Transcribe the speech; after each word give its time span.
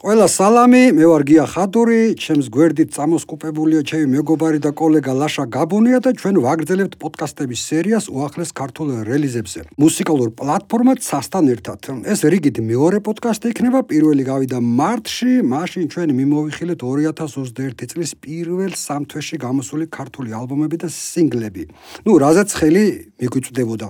ყველა 0.00 0.26
სალამი, 0.32 0.94
მე 0.96 1.04
ვარ 1.10 1.22
გია 1.28 1.42
ხადური, 1.44 2.16
ჩემს 2.16 2.46
გვერდით 2.48 2.94
წამოსკუპებულია 2.96 3.84
ჩემი 3.84 4.06
მეგობარი 4.16 4.60
და 4.64 4.72
კოლეგა 4.72 5.12
ლაშა 5.12 5.44
გაბუნია 5.52 6.00
და 6.00 6.14
ჩვენ 6.16 6.40
ვაგრძელებთ 6.40 6.96
პოდკასტების 6.96 7.60
სერიას 7.68 8.08
უახლეს 8.08 8.48
ქართულ 8.56 9.04
რელიზებზე. 9.04 9.60
მუსიკალურ 9.76 10.32
პლატფორმად 10.40 11.04
სასთან 11.04 11.44
ერთად. 11.52 11.80
ეს 12.08 12.24
რიგით 12.24 12.64
მეორე 12.64 13.04
პოდკასტი 13.04 13.52
იქნება, 13.52 13.84
პირველი 13.92 14.24
გავიდა 14.24 14.58
მარტში, 14.64 15.44
მაშინ 15.44 15.84
ჩვენ 15.92 16.08
მიმოვიხილეთ 16.16 16.80
2021 16.80 17.84
წლის 17.92 18.10
პირველ 18.24 18.72
სამ 18.72 19.04
თვეში 19.04 19.36
გამოსული 19.36 19.84
ქართული 19.92 20.32
ალბომები 20.32 20.80
და 20.80 20.88
სინგლები. 20.88 21.68
ნუ 22.08 22.12
რაზეც 22.16 22.50
ხელი 22.56 22.84
მიგვიწვდებოდა. 23.20 23.86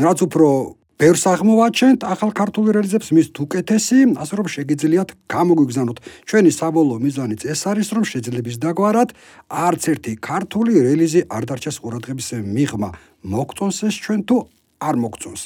რაც 0.00 0.18
უფრო 0.24 0.79
ბევრს 1.00 1.22
აღმოვაჩენთ 1.32 2.04
ახალ 2.04 2.30
ქართულ 2.36 2.66
რელიზებს 2.76 3.08
მის 3.16 3.28
უკეთესი, 3.40 3.98
ასე 4.20 4.34
რომ 4.36 4.46
შეგიძლიათ 4.52 5.10
გამოგვიგზავნოთ. 5.32 5.98
ჩვენი 6.28 6.50
საბოლოო 6.52 6.98
მიზანიც 7.00 7.40
ეს 7.48 7.60
არის, 7.72 7.88
რომ 7.96 8.04
შეძლებს 8.04 8.56
დაგვარად 8.60 9.10
არც 9.48 9.82
ერთი 9.96 10.12
ქართული 10.20 10.72
რელიზი 10.76 11.20
არ 11.32 11.42
დარჩეს 11.48 11.80
ყურადღების 11.80 12.28
მიღმა. 12.44 12.90
მოგწონს 13.32 13.78
ეს 13.88 13.94
ჩვენ 13.96 14.20
თუ 14.28 14.36
არ 14.80 14.96
მოგწონს. 15.00 15.42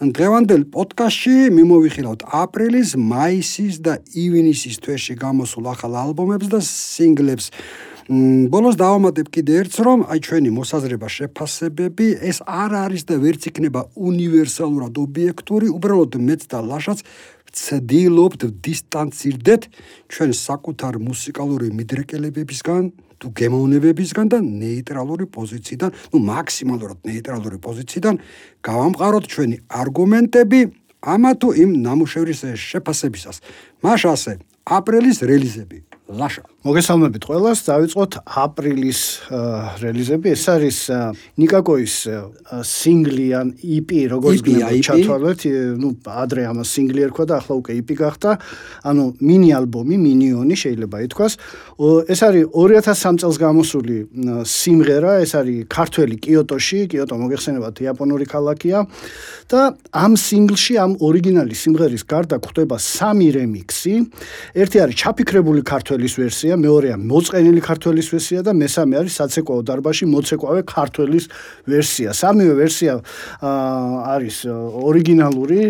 დღევანდელ 0.00 0.62
პოდკასტში 0.72 1.36
მიმოვიხილავთ 1.56 2.20
აპრილის, 2.24 2.96
მაისის 2.96 3.74
და 3.84 4.00
ივნისის 4.12 4.76
თვეში 4.84 5.14
გამოსულ 5.20 5.64
ახალ 5.72 5.92
ალბომებს 6.00 6.48
და 6.52 6.60
სინგლებს. 6.64 7.52
ბოლოს 8.04 8.76
დავამატებ 8.76 9.30
კიდე 9.32 9.52
ერთს, 9.64 9.80
რომ 9.80 10.04
აი 10.12 10.18
ჩვენი 10.20 10.50
მოსაზრება 10.52 11.08
შეფასებები 11.08 12.06
ეს 12.20 12.44
არ 12.44 12.72
არის 12.84 13.02
და 13.08 13.16
ვერც 13.16 13.48
იქნება 13.48 13.80
უნივერსალურად 13.96 14.92
ობიექტური, 14.92 15.72
უბრალოდ 15.72 16.12
მეც 16.20 16.44
და 16.52 16.60
ლაშაც 16.60 17.00
ცდილობთ 17.54 18.40
დისტანცირდეთ 18.60 19.62
ჩვენ 20.12 20.30
საკუთარ 20.36 20.94
მუსიკალური 21.00 21.72
მიდრეკელებებისგან 21.72 22.82
თუ 23.24 23.26
გემოვნებებისგან 23.40 24.26
და 24.28 24.38
ნეიტრალური 24.42 25.24
პოზიციიდან, 25.32 25.90
ну 26.12 26.16
მაქსიმალურად 26.28 26.98
ნეიტრალური 27.08 27.56
პოზიციიდან 27.56 28.14
გავამყაროთ 28.68 29.24
ჩვენი 29.32 29.56
არგუმენტები 29.80 30.60
ამა 31.08 31.32
თუ 31.40 31.48
იმ 31.56 31.70
ნამუშევრის 31.84 32.40
შეფასებისას. 32.58 33.36
მაშ 33.80 34.02
ასე, 34.12 34.32
აპრილის 34.64 35.18
რელიზები. 35.24 35.78
ლაშა. 36.08 36.44
მოგესალმებით 36.64 37.24
ყველას. 37.28 37.58
დავიწყოთ 37.64 38.12
აპრილის 38.24 39.00
რელიზები. 39.84 40.28
ეს 40.32 40.44
არის 40.48 40.78
ნიკაკოის 41.40 41.94
სინგლი 42.64 43.28
ან 43.36 43.48
EP, 43.60 44.08
როგორც 44.12 44.40
ჩათვალეთ, 44.84 45.40
ну, 45.80 45.92
ადრე 46.04 46.48
ამას 46.48 46.68
სინგლი 46.72 47.00
ერქვა 47.08 47.24
და 47.28 47.34
ახლა 47.40 47.54
უკვე 47.60 47.72
EP 47.80 47.90
გახდა. 47.96 48.30
ანუ 48.84 49.04
მინი 49.20 49.48
ალბომი, 49.60 49.96
მინიონი 49.96 50.54
შეიძლება 50.56 50.96
ითქვას. 51.08 51.32
ეს 52.08 52.20
არის 52.24 52.44
2003 52.52 53.16
წელს 53.20 53.36
გამოსული 53.40 53.96
სიმღერა, 54.44 55.12
ეს 55.24 55.32
არის 55.36 55.68
ქართველი 55.68 56.16
კიოტოში, 56.20 56.78
კიოტო 56.88 57.14
მოგეხსენებათ, 57.16 57.74
იაპონური 57.80 58.24
ქალაქია. 58.24 58.88
და 59.44 59.76
ამ 59.92 60.16
სინგლში, 60.16 60.74
ამ 60.80 60.96
ორიგინალი 61.04 61.52
სიმღერის 61.52 62.04
გარდა 62.08 62.40
გვხვდება 62.40 62.76
სამი 62.80 63.28
რემიქსი. 63.36 63.94
ერთი 64.56 64.76
არის 64.80 64.96
ჩაფიქრებული 64.96 65.60
ქართველი 65.60 65.93
ქართველის 65.94 66.14
ვერსია, 66.18 66.56
მეორეა 66.58 66.96
მოწყენილი 66.98 67.60
ქართველის 67.62 68.08
ვერსია 68.10 68.40
და 68.42 68.50
მესამე 68.50 68.94
არის 68.98 69.14
საცეკვაო 69.14 69.60
დარბაში 69.62 70.04
მოცეკვავე 70.10 70.60
ქართველის 70.66 71.24
ვერსია. 71.70 72.10
სამივე 72.10 72.54
ვერსია 72.58 72.92
არის 74.10 74.36
ორიგინალური, 74.90 75.60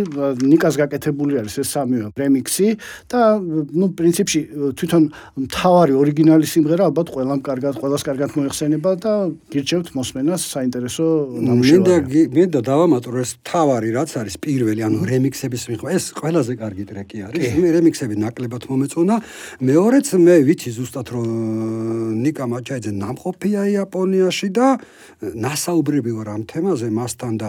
ნიკას 0.49 0.75
გაკეთებული 0.81 1.45
არის 1.45 1.55
ეს 1.61 1.69
სამივე 1.77 2.09
რემიქსი 2.17 2.69
და 3.13 3.21
ну 3.69 3.93
პრინციპში 3.93 4.41
თვითონ 4.81 5.03
მთავარი 5.45 5.93
ორიგინალი 5.93 6.47
სიმღერა 6.49 6.89
ალბათ 6.89 7.09
ყველამ 7.13 7.41
კარგად, 7.45 7.75
ყველას 7.77 8.03
კარგად 8.09 8.31
მოიხსენება 8.33 8.91
და 9.05 9.13
გირჩევთ 9.53 9.93
მოსმენას 9.93 10.41
საინტერესო 10.41 11.05
ნამუშევარი. 11.37 12.01
მინდა 12.09 12.33
მინდა 12.33 12.61
დავამატო 12.65 13.09
ეს 13.21 13.37
მთავარი 13.45 13.89
რაც 13.93 14.11
არის 14.25 14.35
პირველი, 14.41 14.81
ანუ 14.89 14.99
რემიქსების 15.05 15.63
მიღება, 15.69 15.89
ეს 15.93 16.05
ყველაზე 16.17 16.53
კარგი 16.57 16.85
ტრეკი 16.89 17.19
არის. 17.29 17.45
მე 17.61 17.69
რემიქსები 17.77 18.15
ნაკლებად 18.25 18.63
მომეწონა. 18.73 19.17
მეორეც 19.61 20.14
მე 20.21 20.37
ვიცი 20.47 20.71
ზუსტად 20.75 21.11
რომ 21.15 21.27
э, 21.27 22.15
ნიკა 22.25 22.47
მაჭაიძე 22.51 22.93
ნამყოფია 22.95 23.63
იაპონიაში 23.75 24.49
და 24.55 24.67
э, 24.77 25.33
ნასაუბრები 25.35 26.13
ვარ 26.15 26.29
ამ 26.35 26.43
თემაზე 26.51 26.89
მასთან 26.95 27.33
და 27.43 27.49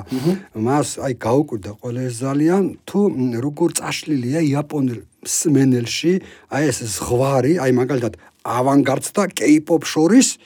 მას 0.53 0.97
აი 1.05 1.13
გაუკვირდა 1.25 1.71
ყველა 1.81 2.01
ეს 2.09 2.15
ძალიან 2.25 2.63
თუ 2.89 2.99
როგორ 3.45 3.69
წაშლილია 3.79 4.39
იაპონელ 4.49 4.99
მსმენელში 5.25 6.13
აი 6.53 6.63
ეს 6.69 6.79
ზღვარი, 6.97 7.53
აი 7.61 7.71
მაგალითად 7.81 8.13
ავანგარდს 8.45 9.09
და 9.17 9.23
კეიპოპ 9.29 9.85
შორის 9.85 10.37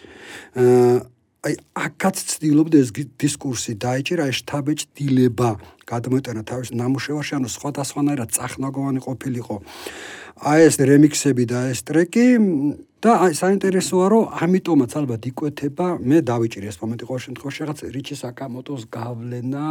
э, 0.56 1.00
აი 1.40 1.54
აქაც 1.88 2.16
ცდილობდა 2.20 2.78
ეს 2.84 2.90
დისკურსი 3.16 3.80
დაეჭირა 3.80 4.28
ეს 4.28 4.44
შთაბეჭდილება 4.44 5.50
გადმოეტანა 5.90 6.44
თავის 6.46 6.70
ნამუშევარში, 6.76 7.34
ანუ 7.40 7.50
სხვადასხვანაირად 7.50 8.30
წახნაგოვანი 8.36 9.02
ყოფილიყო. 9.08 9.56
აი 10.38 10.60
ეს 10.70 10.76
რემიქსები 10.80 11.44
და 11.50 11.70
ეს 11.74 11.82
ტრეკი 11.88 12.28
და 13.00 13.12
აი 13.24 13.34
საინტერესოა 13.40 14.06
რომ 14.12 14.24
ამიტომაც 14.44 14.92
ალბათ 15.00 15.22
იკვეთება. 15.32 15.88
მე 16.04 16.18
დავიჭირი 16.28 16.68
ეს 16.68 16.78
მომენტი 16.84 17.04
ყოველ 17.08 17.22
შემთხვევაში 17.26 17.60
რაღაც 17.64 17.80
რიჩი 17.96 18.16
საკამოტოს 18.20 18.82
გავლენა 18.92 19.66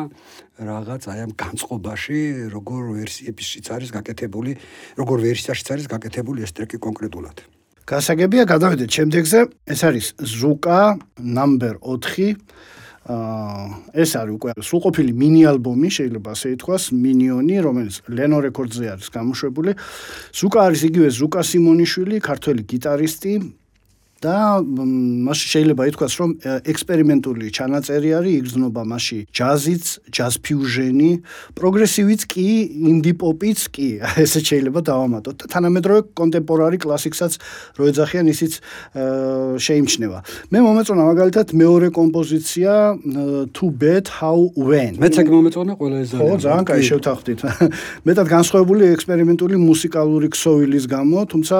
რაღაც 0.65 1.03
აი 1.13 1.19
ამ 1.29 1.33
განწყობაში 1.37 2.21
როგორ 2.57 2.83
ვერსიებშიც 2.97 3.67
არის 3.69 3.91
გაკეთებული 3.97 4.53
როგორ 4.97 5.17
ვერსიაშიც 5.29 5.69
არის 5.77 5.87
გაკეთებული 5.93 6.41
ეს 6.49 6.53
ტრეკი 6.57 6.81
კონკრეტულად. 6.81 7.37
გასაგებია 7.85 8.45
გადავიდეთ 8.49 8.91
შემდეგზე. 8.97 9.41
ეს 9.73 9.81
არის 9.85 10.07
ზუკა 10.21 10.81
ნამბერ 11.21 11.77
4 11.85 12.37
ეს 13.09 14.11
არის 14.21 14.35
უკვე 14.37 14.51
სრულყოფილი 14.61 15.13
მინი 15.17 15.43
ალბომი, 15.49 15.89
შეიძლება 15.89 16.29
ასე 16.37 16.49
ითქვას, 16.57 16.85
მინიონი, 16.93 17.57
რომელიც 17.65 17.95
ლენო 18.05 18.39
რეკორდზე 18.45 18.87
არის 18.93 19.09
გამოშვებული. 19.17 19.71
ზუკა 20.37 20.59
არის 20.69 20.81
იგივე 20.93 21.09
ზუკა 21.17 21.41
სიმონიშვილი, 21.49 22.17
ქართველი 22.21 22.63
გიტარისტი, 22.69 23.33
და 24.19 24.59
მას 24.67 25.39
შეიძლება 25.53 25.83
ითქვას 25.93 26.15
რომ 26.19 26.31
ექსპერიმენტული 26.67 27.47
ჩანაწერი 27.55 28.11
არის 28.19 28.35
იგრძნობა 28.39 28.83
მასში 28.91 29.19
ჯაზიც, 29.31 29.85
ჯაზ 30.11 30.35
ფიუჟენი, 30.43 31.11
პროგრესივიც 31.55 32.23
კი, 32.27 32.49
ინდი 32.91 33.13
პოპიც 33.21 33.61
კი, 33.71 33.89
ესე 34.25 34.41
შეიძლება 34.43 34.81
დავამატოთ 34.91 35.37
და 35.39 35.47
თანამედროვე 35.55 36.01
კონტემპორარი 36.19 36.79
კლასიკსაც 36.83 37.39
რო 37.79 37.85
ეძახიან 37.93 38.27
ისიც 38.35 38.53
შეიმჩნევა. 39.63 40.19
მე 40.51 40.59
მომეწონა 40.67 41.03
მაგალითად 41.15 41.55
მეორე 41.55 41.89
კომპოზიცია 41.95 42.73
to 43.55 43.71
bet 43.71 44.11
how 44.19 44.51
when. 44.59 44.99
მეც 44.99 45.15
ეგ 45.23 45.31
მომეწონა 45.31 45.73
ყველა 45.79 45.97
ეს 46.03 46.09
ძალიან. 46.11 46.27
ხო, 46.27 46.43
ძალიან 46.43 46.65
კაი 46.67 46.83
შევთანხმდით. 46.91 47.41
მეტად 48.09 48.27
განსხვავებული 48.35 48.83
ექსპერიმენტული 48.99 49.57
მუსიკალური 49.63 50.27
ქსოვილის 50.35 50.85
გამო, 50.91 51.19
თუმცა 51.31 51.57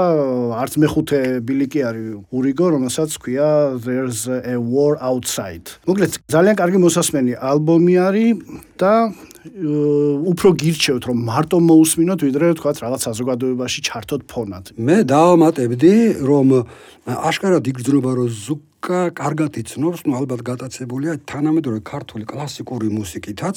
არც 0.59 0.73
მეხუთე 0.83 1.21
ბილიკი 1.47 1.81
არის 1.87 2.07
რიგო, 2.49 2.67
რომელსაც 2.75 3.11
ქვია 3.21 3.79
There's 3.79 4.27
a 4.27 4.57
War 4.57 4.97
Outside. 4.99 5.77
მოკლედ, 5.87 6.19
ძალიან 6.33 6.57
კარგი 6.57 6.79
მოსასმენი 6.83 7.33
ალბომი 7.39 7.95
არის 8.09 8.31
და 8.81 8.93
უფრო 9.49 10.49
გირჩევთ 10.61 11.03
რომ 11.09 11.19
მარტო 11.29 11.59
მოусმინოთ 11.63 12.21
ვიდრე 12.27 12.47
თქვა 12.59 12.71
რაღაც 12.85 13.01
საზოგადოებაში 13.09 13.81
ჩართოთ 13.89 14.23
ფონად. 14.29 14.65
მე 14.77 14.97
დავამატებდი 15.09 15.95
რომ 16.27 16.47
აშკარად 17.08 17.68
იგრძნობა 17.68 18.12
რომ 18.20 18.30
ზუკ 18.32 18.62
კარგად 18.84 19.56
იცნობს, 19.56 20.04
ну 20.04 20.18
ალბათ 20.20 20.44
გატაცებულია 20.44 21.16
თანამედროვე 21.24 21.80
ქართული 21.88 22.28
კლასიკური 22.28 22.92
მუსიკითაც, 22.92 23.56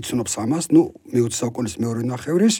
იცნობს 0.00 0.32
ამას, 0.40 0.72
ну 0.72 0.96
მე-20 1.12 1.36
საუკუნის 1.36 1.76
მეორე 1.76 2.02
ნახევრის 2.08 2.56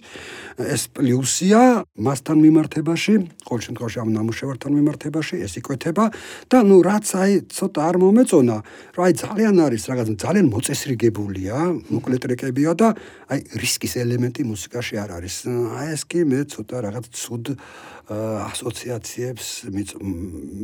ეს 0.61 0.83
პლუსია 0.93 1.89
მასთან 1.97 2.37
მიმართებაში, 2.45 3.15
ყოველ 3.49 3.63
შემთხვევაში 3.65 3.99
ამ 4.05 4.11
ნამუშევართან 4.13 4.73
მიმართებაში 4.77 5.41
ეს 5.41 5.57
იკვეთება 5.63 6.05
და 6.53 6.59
ну 6.69 6.85
რაც 6.85 7.07
აი 7.17 7.33
ცოტა 7.49 7.81
არ 7.81 7.97
მომეწონა, 8.05 8.57
რომ 8.93 9.03
აი 9.09 9.13
ძალიან 9.25 9.57
არის 9.65 9.83
რაღაც 9.89 10.09
ძალიან 10.21 10.47
მოწესრიგებულია, 10.53 11.57
მოკლე 11.97 12.17
ტრეკებია 12.21 12.73
და 12.77 12.89
აი 13.33 13.41
რისკის 13.57 13.97
ელემენტი 14.05 14.43
მუსიკაში 14.53 14.95
არ 15.01 15.11
არის. 15.17 15.37
აი 15.49 15.87
ეს 15.97 16.03
კი 16.05 16.21
მე 16.29 16.45
ცოტა 16.53 16.77
რაღაც 16.93 17.05
ცუდ 17.09 17.57
ასოციაციებს 18.13 19.73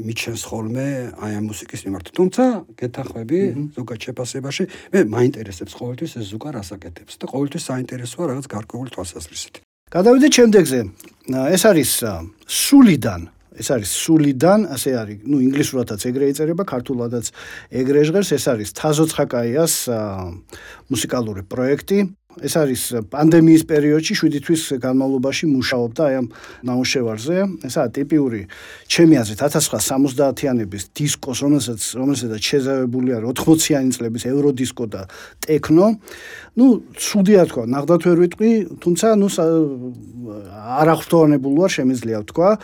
მიჩენს 0.07 0.41
ხოლმე 0.49 0.87
აი 1.17 1.31
ამ 1.39 1.45
მუსიკის 1.51 1.81
მიმართ. 1.85 2.05
თუმცა 2.17 2.43
გეთახვები 2.79 3.39
ზოგად 3.77 3.99
შეფასებაში 4.05 4.63
მე 4.93 4.99
მაინტერესებს 5.15 5.73
ყოველთვის 5.79 6.11
ეს 6.19 6.25
ზუკა 6.31 6.49
რასაკეთებს 6.57 7.13
და 7.19 7.25
ყოველთვის 7.33 7.63
საინტერესოა 7.69 8.23
რაღაც 8.31 8.45
გარკვეული 8.55 8.89
თვალსაზრისით. 8.95 9.55
გადავიდეთ 9.93 10.31
შემდეგზე. 10.39 10.79
ეს 11.55 11.63
არის 11.69 11.91
სულიდან 12.47 13.21
ეს 13.53 13.69
არის 13.69 13.89
სულიდან, 14.03 14.65
ასე 14.73 14.89
არის, 14.97 15.17
ну 15.29 15.37
ინგლისურადაც 15.37 16.01
ეგრე 16.09 16.25
იწერება, 16.33 16.63
ქართულადაც 16.65 17.29
ეგრე 17.69 18.01
ჟღერს, 18.09 18.29
ეს 18.33 18.45
არის 18.49 18.69
თაზოცხაკაიას 18.73 19.73
მუსიკალური 20.89 21.45
პროექტი. 21.45 21.99
ეს 22.41 22.53
არის 22.57 22.81
პანდემიის 23.13 23.63
პერიოდში 23.69 24.13
7 24.17 24.41
თვის 24.41 24.61
განმავლობაში 24.81 25.45
მუშაობდა 25.53 26.01
აი 26.09 26.15
ამ 26.21 26.27
ნამუშევარზე. 26.65 27.35
ესაა 27.67 27.87
ტიპიური 27.93 28.41
ჩემი 28.89 29.15
აზრით 29.21 29.39
1970-იანების 29.43 30.83
დისკოს, 30.97 31.37
რომელსაც 31.45 31.81
რომელსაც 31.99 32.31
შეზავებული 32.41 33.09
არის 33.13 33.27
80-იანი 33.37 33.91
წლების 33.93 34.23
ევროდისკო 34.33 34.85
და 34.89 35.01
ტექნო. 35.45 35.85
ну, 36.53 36.85
ცუდია 36.93 37.49
თქვა, 37.49 37.65
ნახდათ 37.65 38.01
ვერ 38.05 38.17
ვიტყვი, 38.23 38.49
თუმცა 38.77 39.17
ну 39.17 39.25
არახტოვანებულ 39.33 41.53
ვარ 41.57 41.71
შემიძლია 41.73 42.21
ვთქვა. 42.21 42.49
აა, 42.53 42.57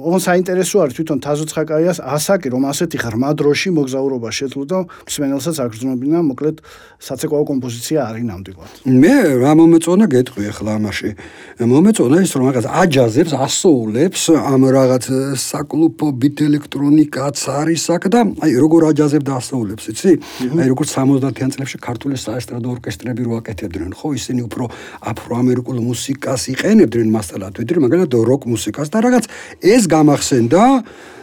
ოღონ 0.00 0.22
საინტერესო 0.24 0.76
არის 0.80 0.96
თვითონ 0.96 1.18
თაზოცხაკაიას 1.28 2.00
ასაკი, 2.00 2.48
რომ 2.48 2.64
ასეთი 2.72 2.96
ღრმა 3.04 3.30
დროში 3.36 3.68
მოგზაურობა 3.76 4.28
შეძლო 4.32 4.64
და 4.64 4.78
მსმენელსაც 4.88 5.56
აგრძნობინა, 5.60 6.18
მოკლედ 6.32 6.56
საცეკვაო 7.04 7.44
კომპოზიცია 7.52 7.98
არის. 8.08 8.17
ნამდვილად. 8.26 8.72
მე 8.88 9.14
რა 9.42 9.52
მომეწონა 9.58 10.06
გეტყვი 10.10 10.44
ახლა 10.50 10.70
ამაში. 10.78 11.10
მომეწონა 11.58 12.16
ის 12.24 12.32
რომ 12.34 12.44
რაღაც 12.48 12.66
აჯაზებს, 12.66 13.32
ასოულებს 13.46 14.22
ამ 14.38 14.62
რაღაც 14.78 15.04
საკლუბო 15.38 16.08
ბიტ 16.18 16.38
ელექტრონიკაც 16.48 17.38
არის 17.58 17.84
აქ 17.94 18.04
და 18.08 18.20
აი 18.42 18.52
როგორ 18.58 18.80
აჯაზებ 18.90 19.22
და 19.28 19.32
ასოულებს, 19.38 19.84
იცი? 19.92 20.12
აი 20.58 20.66
როგორ 20.72 20.86
70-იან 20.88 21.50
წლებში 21.54 21.78
ქართული 21.78 22.16
საესტრადო 22.18 22.66
ორკესტრები 22.74 23.22
რო 23.26 23.32
აკეთებდნენ, 23.42 23.92
ხო, 23.98 24.08
ისინი 24.18 24.40
უფრო 24.48 24.64
აფროამერიკულ 25.12 25.76
მუსიკას 25.82 26.42
იყენებდნენ 26.54 27.08
მასალად, 27.14 27.52
ვიდრე 27.60 27.78
მაგალითად 27.84 28.12
როკ 28.26 28.42
მუსიკას 28.48 28.88
და 28.88 28.98
რაღაც 29.04 29.24
ეს 29.62 29.82
გამახსენდა 29.86 30.62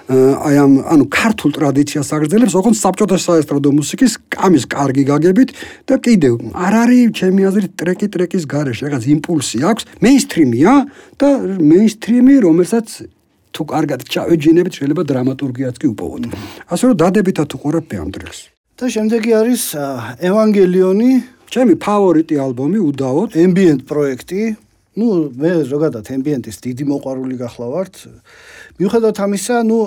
აი 0.06 0.56
ამ 0.62 0.74
ანუ 0.86 1.06
ქართულ 1.10 1.50
ტრადიციას 1.58 2.14
აგრძელებს, 2.14 2.54
ოღონდ 2.54 2.78
საბჭოთა 2.78 3.18
საესტრადო 3.18 3.70
მუსიკის 3.74 4.14
კამის 4.30 4.70
კარგი 4.70 5.04
გაგებით 5.10 5.50
და 5.90 5.98
კიდევ 5.98 6.34
არ 6.54 6.74
არის 6.86 7.10
ჩემი 7.18 7.42
აზრით 7.50 7.74
ტრეკი 7.74 8.08
ტრეკის 8.14 8.46
გარეშე, 8.46 8.86
რაღაც 8.86 9.04
იმპულსი 9.18 9.58
აქვს, 9.66 9.84
მეინსტრიმია 10.06 10.74
და 11.18 11.30
მეინსტრიმი, 11.58 12.36
რომელსაც 12.46 12.88
თუ 13.50 13.62
კარგად 13.66 14.00
ჩავეჯინებით, 14.06 14.74
შეიძლება 14.78 15.04
დრამატურგიაც 15.10 15.76
კი 15.82 15.88
უპოვოთ. 15.96 16.24
ასე 16.70 16.84
რომ 16.86 16.96
დადებითად 17.02 17.50
უყურებ 17.58 17.86
ამ 17.98 18.10
დრეს. 18.14 18.40
და 18.76 18.86
შემდეგი 18.92 19.32
არის 19.42 19.64
ევანგელიონი, 20.20 21.12
ჩემი 21.48 21.74
ფავორიტი 21.80 22.36
ალბომი 22.46 22.80
უდაოდ, 22.92 23.30
ambient 23.40 23.82
პროექტი. 23.88 24.42
ну, 24.96 25.32
მე 25.32 25.68
ზოგადად 25.68 26.08
ambient-ის 26.08 26.60
დიდი 26.60 26.84
მოყვარული 26.92 27.36
გახლავართ. 27.40 27.96
მიუხედავად 28.81 29.19
ამისა, 29.21 29.57
ну, 29.69 29.79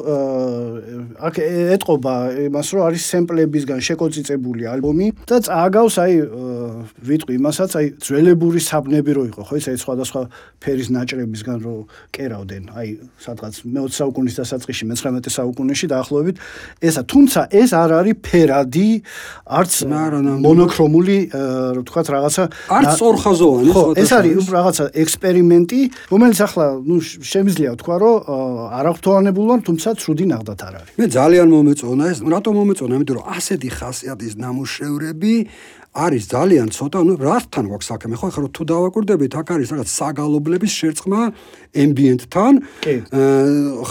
აქ 1.17 1.35
ეთყობა 1.75 2.15
იმას, 2.45 2.67
რომ 2.73 2.81
არის 2.87 3.03
სემპლებისგან 3.13 3.79
შეკოწიწებული 3.81 4.63
ალბომი 4.69 5.07
და 5.29 5.39
წააგავს 5.47 5.95
აი 6.03 6.13
ვიტყვი 7.09 7.33
იმასაც, 7.39 7.71
აი 7.79 7.87
ძველებური 8.03 8.59
საბნები 8.61 9.11
რო 9.17 9.23
იყო, 9.33 9.41
ხო, 9.49 9.55
ისე 9.57 9.73
სხვადასხვა 9.81 10.21
ფერის 10.61 10.89
ნაჭრებისგან 10.93 11.57
რო 11.63 11.75
კერავდნენ, 12.13 12.63
აი 12.73 12.87
სადღაც 13.17 13.53
მე-20 13.65 13.97
საუკუნის 13.97 14.35
დასაწყისში, 14.39 14.83
მე-19 14.93 15.33
საუკუნეში 15.33 15.87
დაახლოებით 15.93 16.35
ესა, 16.85 17.01
თუმცა 17.09 17.41
ეს 17.49 17.69
არ 17.73 17.91
არის 17.99 18.15
ფერადი, 18.23 18.89
არც 19.59 19.73
მონოქრომული, 20.43 21.17
რო 21.33 21.81
ვთქვათ, 21.81 22.07
რაღაცა 22.13 22.43
არც 22.77 22.89
სწორხაზოვანი, 22.93 23.69
ხო, 23.73 23.83
ეს 23.97 24.11
არის 24.13 24.47
რაღაცა 24.53 24.85
ექსპერიმენტი, 25.03 25.81
რომელიც 26.13 26.39
ახლა, 26.45 26.67
ну, 26.85 27.01
შემიძლია 27.01 27.73
ვთქვა, 27.73 27.95
რომ 28.03 28.15
არახტოვანებულ 28.78 29.44
ვარ, 29.50 29.60
თუმცა 29.68 29.88
ცუდი 29.98 30.24
ნახდათ 30.32 30.60
არ 30.68 30.74
არის. 30.78 30.92
მე 30.98 31.06
ძალიან 31.18 31.48
მომეწონა 31.54 32.04
ეს, 32.12 32.18
რატომ 32.22 32.52
მომეწონა? 32.58 32.92
იმიტომ 32.98 33.16
რომ 33.18 33.26
ასეთი 33.38 33.68
ხასიათის 33.78 34.34
ნამუშევრები 34.38 35.34
არის 35.97 36.23
ძალიან 36.25 36.67
ცოტა, 36.73 36.99
ну, 37.05 37.13
რასთან 37.21 37.65
გვაქვს 37.69 37.87
საქმე? 37.93 38.13
ხო, 38.17 38.25
ახლა 38.33 38.49
თუ 38.49 38.63
დავაკვირდებით, 38.65 39.31
აქ 39.37 39.47
არის 39.53 39.69
რაღაც 39.73 39.89
საგალობლების 39.93 40.71
შერწყმა 40.73 41.21
ambient-თან. 41.83 42.53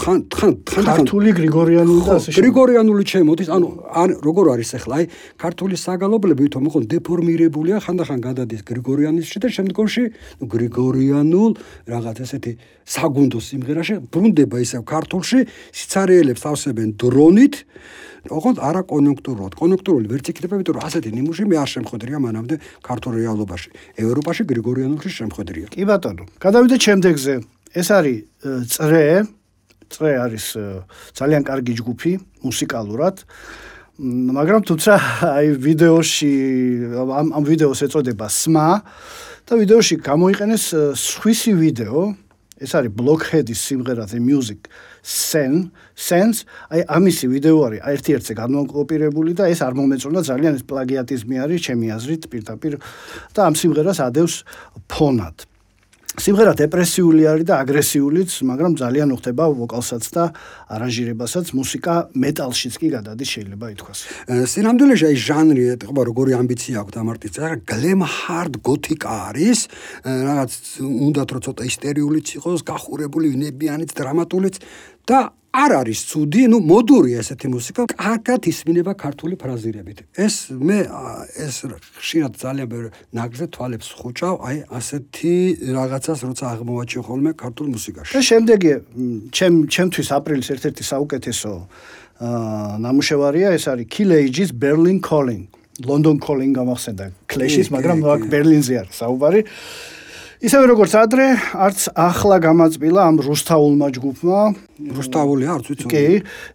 ხან 0.03 0.19
ხან 0.35 0.53
ხან 0.67 0.83
ქართული 0.83 1.31
გრიგორიანული 1.31 2.01
და 2.03 2.13
ასე. 2.19 2.29
გრიგორიანული 2.35 3.03
ჩემოდის, 3.07 3.47
ანუ 3.55 3.67
ან 3.87 4.09
როგორ 4.19 4.45
არის 4.51 4.69
ახლა, 4.83 4.93
აი, 4.99 5.05
ქართული 5.39 5.75
საგალობლები 5.79 6.39
თვითონ 6.43 6.63
მოხონ 6.67 6.83
დეფორმირებულია, 6.91 7.75
ხანდახან 7.87 8.19
გადადის 8.19 8.61
გრიგორიანისში 8.67 9.37
და 9.39 9.47
შემდგომში, 9.47 10.03
ну, 10.39 10.45
გრიგორიანულ 10.51 11.51
რაღაც 11.87 12.17
ესეთი 12.19 12.51
საგუნდო 12.83 13.39
სიმღერაში 13.39 13.95
ბრუნდება 14.11 14.59
ისევ 14.59 14.81
ქართულში, 14.83 15.39
სიცარიელებს 15.71 16.43
ავსებენ 16.51 16.99
დრონით. 16.99 17.55
ოღონდ 18.23 18.57
არა 18.63 18.87
კონიუნქტურულად. 18.87 19.51
კონიუნქტურული 19.59 20.07
ვერც 20.07 20.31
იქნება, 20.31 20.55
იმიტომ 20.55 20.75
რომ 20.79 20.85
ასეთი 20.87 21.09
ნიმუში 21.11 21.43
მე 21.43 21.55
არ 21.59 21.69
შემხედრია 21.98 22.18
მანამდე 22.22 22.54
ქართულ 22.82 23.12
რეალობაში. 23.18 23.70
ევროპაში 23.98 24.42
გრიგორიანულში 24.46 25.10
შემხედრია. 25.10 25.66
კი 25.74 25.82
ბატონო. 25.82 26.24
გადავიდეთ 26.38 26.80
შემდეგზე. 26.86 27.34
ეს 27.74 27.88
არის 27.90 28.18
წრე. 28.70 29.26
წრე 29.90 30.12
არის 30.22 30.46
ძალიან 31.18 31.42
კარგი 31.42 31.72
ჯგუფი 31.82 32.12
მუსიკალურად. 32.46 33.14
მაგრამ 33.98 34.62
თუმცა 34.62 34.92
აი 35.26 35.46
ვიდეოში 35.58 36.32
ამ 37.02 37.28
ამ 37.34 37.42
ვიდეოს 37.50 37.80
ეწოდება 37.82 38.30
SMA 38.30 38.70
და 39.42 39.52
ვიდეოში 39.58 39.94
გამოიყენეს 40.06 40.64
სხვისი 40.94 41.52
ვიდეო 41.58 42.14
ეს 42.62 42.70
არის 42.78 42.94
blockhead-ის 42.94 43.58
სიმღერა 43.58 44.06
the 44.06 44.22
music 44.22 44.70
sen 45.08 45.70
sense 45.96 46.44
აი 46.68 46.84
ამისი 46.84 47.26
ვიდეო 47.32 47.58
არის 47.64 47.80
ერთ-ერთზე 47.96 48.32
განმოკოპირებული 48.36 49.32
და 49.32 49.48
ეს 49.48 49.64
არ 49.64 49.72
მომეწონა 49.80 50.20
ძალიან 50.20 50.60
ეს 50.60 50.64
პლაგიატიზმი 50.68 51.36
არის 51.48 51.60
ჩემი 51.64 51.86
აზრით 51.96 52.22
პირდაპირ 52.28 52.76
და 53.32 53.40
ამ 53.48 53.54
სიმღერას 53.56 53.98
ადევს 54.04 54.44
ფონად. 54.92 55.48
სიმღერა 56.18 56.52
დეპრესიული 56.58 57.22
არის 57.30 57.46
და 57.46 57.54
აგრესიულიც, 57.62 58.30
მაგრამ 58.42 58.72
ძალიან 58.80 59.08
უხდება 59.14 59.44
ვოკალსაც 59.54 60.04
და 60.10 60.24
არანჟირებასაც, 60.66 61.52
მუსიკა 61.54 61.94
მეტალშიც 62.10 62.74
კი 62.80 62.88
გადადის 62.96 63.28
შეიძლება 63.38 63.66
ითქვას. 63.74 63.98
სინამდვილეში 64.26 65.04
აი 65.08 65.16
ჟანრი 65.28 65.62
ეთქობა 65.78 66.02
როგორი 66.10 66.32
ამბიცია 66.42 66.74
აქვს 66.82 66.98
ამარტიც, 66.98 67.34
რა 67.38 67.50
გლემ 67.70 68.02
ჰარდ 68.02 68.54
გოთიკა 68.66 69.10
არის, 69.30 69.58
რაღაც 70.02 70.52
უნდათ 70.82 71.28
რომ 71.38 71.42
ცოტა 71.46 71.62
ისტერიულიც 71.70 72.26
იყოს, 72.42 72.60
გახურებული 72.66 73.26
ნებიანიც, 73.38 73.90
დრამატულიც 73.94 74.56
და 75.08 75.32
არ 75.48 75.72
არის 75.80 76.00
ცუდი, 76.12 76.42
ну 76.52 76.60
მოდურია 76.60 77.22
ესეთი 77.24 77.48
მუსიკა, 77.48 77.88
კარგად 77.96 78.46
ისმინება 78.52 78.92
ქართული 79.00 79.34
ფრაზირებით. 79.40 80.04
ეს 80.12 80.52
მე 80.52 80.78
ეს 81.40 81.56
ხშირად 81.98 82.36
ძალიან 82.36 82.92
ნაგზე 83.16 83.46
თვალებს 83.56 83.88
ხუჭავ, 83.96 84.34
აი 84.44 84.56
ასეთი 84.68 85.34
რაღაცას 85.72 86.18
როცა 86.28 86.44
აღმოვაჩინე 86.52 87.02
ხოლმე 87.08 87.30
ქართულ 87.32 87.66
მუსიკაში. 87.74 88.12
და 88.12 88.20
შემდეგი 88.28 88.72
ჩემ 89.32 89.56
ჩემთვის 89.72 90.08
აპრილის 90.18 90.48
ერთ-ერთი 90.52 90.82
საუკეთესო 90.92 91.52
აა 92.18 92.78
ნამუშევარია, 92.84 93.48
ეს 93.56 93.64
არის 93.72 93.86
Kill 93.88 94.10
Ages 94.12 94.50
Berlin 94.52 95.00
Calling. 95.00 95.48
ლონდონ 95.78 96.18
კოლინგ 96.18 96.58
გამახსენდა 96.58 97.04
კლეშის, 97.30 97.70
მაგრამ 97.70 97.98
აქ 98.02 98.22
ბერლინზე 98.32 98.74
არის 98.82 98.94
საუბარი. 98.98 99.40
ისევე 100.42 100.64
როგორც 100.74 100.92
ადრე, 100.98 101.26
არც 101.54 101.80
ახლა 101.94 102.36
გამაწპილა 102.42 103.00
ამ 103.10 103.16
რუსთავულმა 103.22 103.88
ჯგუფმა, 103.94 104.40
რუსთავული 104.78 105.44
არც 105.50 105.64
ვიცი. 105.70 105.86
კი, 105.90 106.04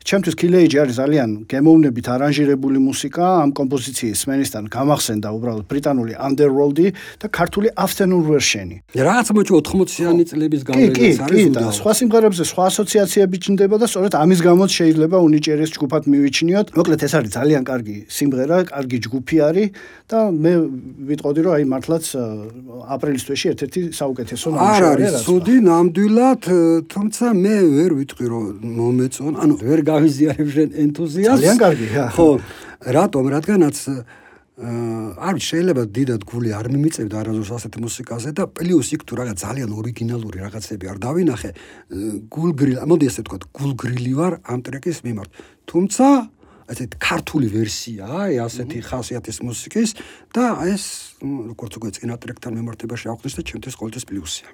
ჩემთვის 0.08 0.36
კილეიჯი 0.40 0.78
არის 0.84 0.96
ძალიან 1.02 1.30
გემოვნებით 1.52 2.08
არანჟირებული 2.16 2.80
მუსიკა, 2.88 3.24
ამ 3.44 3.52
კომპოზიციის 3.60 4.18
სმენისთან 4.24 4.64
გამახსენდა 4.72 5.28
უბრალოდ 5.38 5.66
ბრიტანული 5.68 6.14
underworld-ი 6.16 6.88
და 7.20 7.28
ქართული 7.28 7.68
afternoon 7.76 8.24
version-ი. 8.24 8.78
რაღაც 8.96 9.28
მოჭი 9.36 9.52
80-იანი 9.60 10.24
წლების 10.30 10.62
გავლენაც 10.64 11.20
არის. 11.20 11.20
კი, 11.20 11.50
კი, 11.52 11.56
და 11.58 11.68
სხვა 11.80 11.92
სიმღერებზე 12.00 12.44
სხვა 12.48 12.64
ასოციაციები 12.72 13.38
ჩნდება 13.44 13.76
და 13.82 13.86
სწორედ 13.92 14.14
ამის 14.24 14.40
გამოც 14.48 14.70
შეიძლება 14.80 15.18
უნიჭერეს 15.28 15.70
ჯგუფად 15.76 16.04
მივიჩნიოთ. 16.08 16.68
მოკლედ 16.80 17.02
ეს 17.04 17.14
არის 17.18 17.32
ძალიან 17.38 17.64
კარგი 17.68 17.98
სიმღერა, 18.08 18.58
კარგი 18.72 18.98
ჯგუფი 19.04 19.38
არის 19.48 19.68
და 20.10 20.20
მე 20.30 20.52
ვიტყოდი 21.10 21.42
რომ 21.44 21.54
აი 21.58 21.64
მართლაც 21.74 22.06
აპრილის 22.94 23.24
თვეში 23.28 23.48
ერთ-ერთი 23.54 23.82
საუკეთესო 23.98 24.48
ნამუშევარი 24.54 24.84
არ 24.84 25.14
არის 25.14 25.26
ცუდი 25.26 25.56
ნამდვილად 25.68 26.44
თუმცა 26.94 27.26
მე 27.44 27.56
ვერ 27.76 27.92
ვიტყვი 28.14 28.28
რომ 28.30 28.44
მომეწონ 28.78 29.34
ანუ 29.42 29.54
ვერ 29.58 29.80
გავიზიარებ 29.82 30.50
შენ 30.54 30.70
ენთუზიაზმს. 30.84 31.42
ძალიან 31.42 31.58
კარგია 31.58 32.04
ხო 32.14 32.30
რატომ? 32.86 33.24
რადგანაც 33.34 33.78
არ 34.54 35.36
შეიძლება 35.42 35.84
დიდად 35.90 36.22
გული 36.30 36.50
არ 36.54 36.70
მიმიწევდა 36.70 37.16
არაზოს 37.26 37.50
ასეთ 37.58 37.74
მუსიკაზე 37.82 38.30
და 38.38 38.44
პლუს 38.54 38.90
იქ 38.94 39.02
თუ 39.10 39.14
რაღაც 39.18 39.38
ძალიან 39.42 39.70
ორიგინალური 39.74 40.38
რაღაცები 40.46 40.86
არ 40.94 40.98
დავინახე 41.02 41.50
გულგრილი 42.30 42.76
მოდი 42.86 43.06
ესე 43.10 43.22
ვთქვა 43.26 43.38
გულგრილი 43.50 44.14
ვარ 44.14 44.34
ამ 44.46 44.60
ტრეკის 44.62 44.98
მიმართ. 45.10 45.30
თუმცა 45.66 46.06
ასეთ 46.70 46.92
ქართული 47.02 47.48
ვერსია, 47.50 48.06
აი 48.08 48.34
ასეთი 48.46 48.80
ხასიათის 48.88 49.38
მუსიკის 49.42 49.90
და 50.32 50.46
ეს 50.70 51.18
როგორც 51.50 51.74
უკვე 51.82 51.90
წინა 51.98 52.16
ტრეკთან 52.22 52.54
მიმართებაში 52.54 53.06
აღვნიშნე 53.10 53.42
და 53.42 53.48
ჩემთვის 53.50 53.76
ყოველთვის 53.82 54.06
პლუსია. 54.06 54.48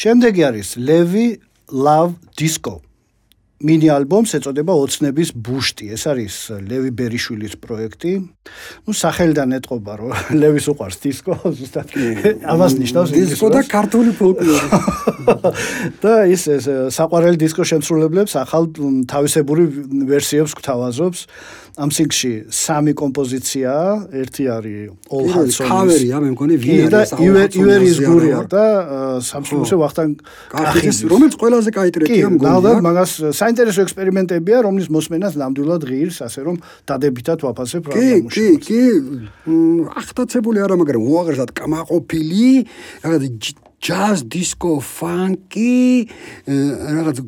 შემდეგი 0.00 0.42
არის 0.48 0.68
Levi 0.78 1.49
Love 1.72 2.14
Disco. 2.36 2.80
მინი 3.60 3.90
ალბომს 3.92 4.32
ეწოდება 4.38 4.72
ოცნების 4.72 5.34
ბუშტი. 5.36 5.92
ეს 5.92 6.08
არის 6.08 6.34
ლევი 6.64 6.90
ბერიშვილის 6.96 7.60
პროექტი. 7.60 8.12
ну 8.88 8.90
სახელიდან 8.96 9.52
ეტყობა 9.60 9.92
რომ 10.00 10.10
ლევის 10.40 10.66
უყარს 10.72 10.96
დისკო 11.04 11.34
ზუსტად 11.60 11.88
ამას 12.48 12.72
ნიშნავს 12.80 13.10
დისკო 13.12 13.48
და 13.52 13.60
ქართული 13.68 14.16
ფოლკლორი 14.16 14.68
და 16.02 16.12
ის 16.32 16.48
საყვარელი 16.96 17.36
დისკო 17.36 17.62
შემსრულებლებს 17.68 18.32
ახალ 18.40 18.72
თავისებური 19.12 19.64
ვერსიებს 20.08 20.56
გვთავაზობს 20.56 21.20
ამ 21.78 21.90
სინგში 21.94 22.32
სამი 22.50 22.92
კომპოზიცია 22.98 23.72
ერთი 24.20 24.44
არის 24.50 24.90
all 25.14 25.26
hearts 25.30 25.60
on 25.62 25.70
cover-ია 25.70 26.18
მე 26.24 26.30
მგონი 26.34 26.56
ვინარის 26.64 27.12
ივერის 27.20 28.00
გურია 28.02 28.40
და 28.50 28.64
სამშობლოში 29.28 29.78
ვახტანგ 29.82 30.24
კახის 30.50 30.98
რომელიც 31.12 31.38
ყველაზე 31.38 31.70
კაი 31.76 31.94
ტრეკია 31.94 32.32
მგონი 32.34 32.60
და 32.66 32.72
მაგას 32.86 33.12
საინტერესო 33.38 33.86
ექსპერიმენტებია 33.86 34.64
რომლის 34.66 34.90
მოსმენას 34.90 35.38
ნამდვილად 35.38 35.86
ღირს 35.86 36.18
ასე 36.26 36.46
რომ 36.50 36.60
დადებითად 36.90 37.46
ვაფასებ 37.46 37.90
რა 37.90 37.94
კი 37.94 38.10
კი 38.34 38.46
კი 38.66 38.82
ახტაცებული 40.02 40.64
არა 40.66 40.80
მაგრამ 40.82 41.06
უაღრესად 41.06 41.54
კამაყოფილი 41.54 42.46
რაღაც 43.06 43.54
ჯაზ 43.80 44.26
დისკო 44.28 44.74
ფანკი 44.84 45.76
რაღაც 46.50 47.22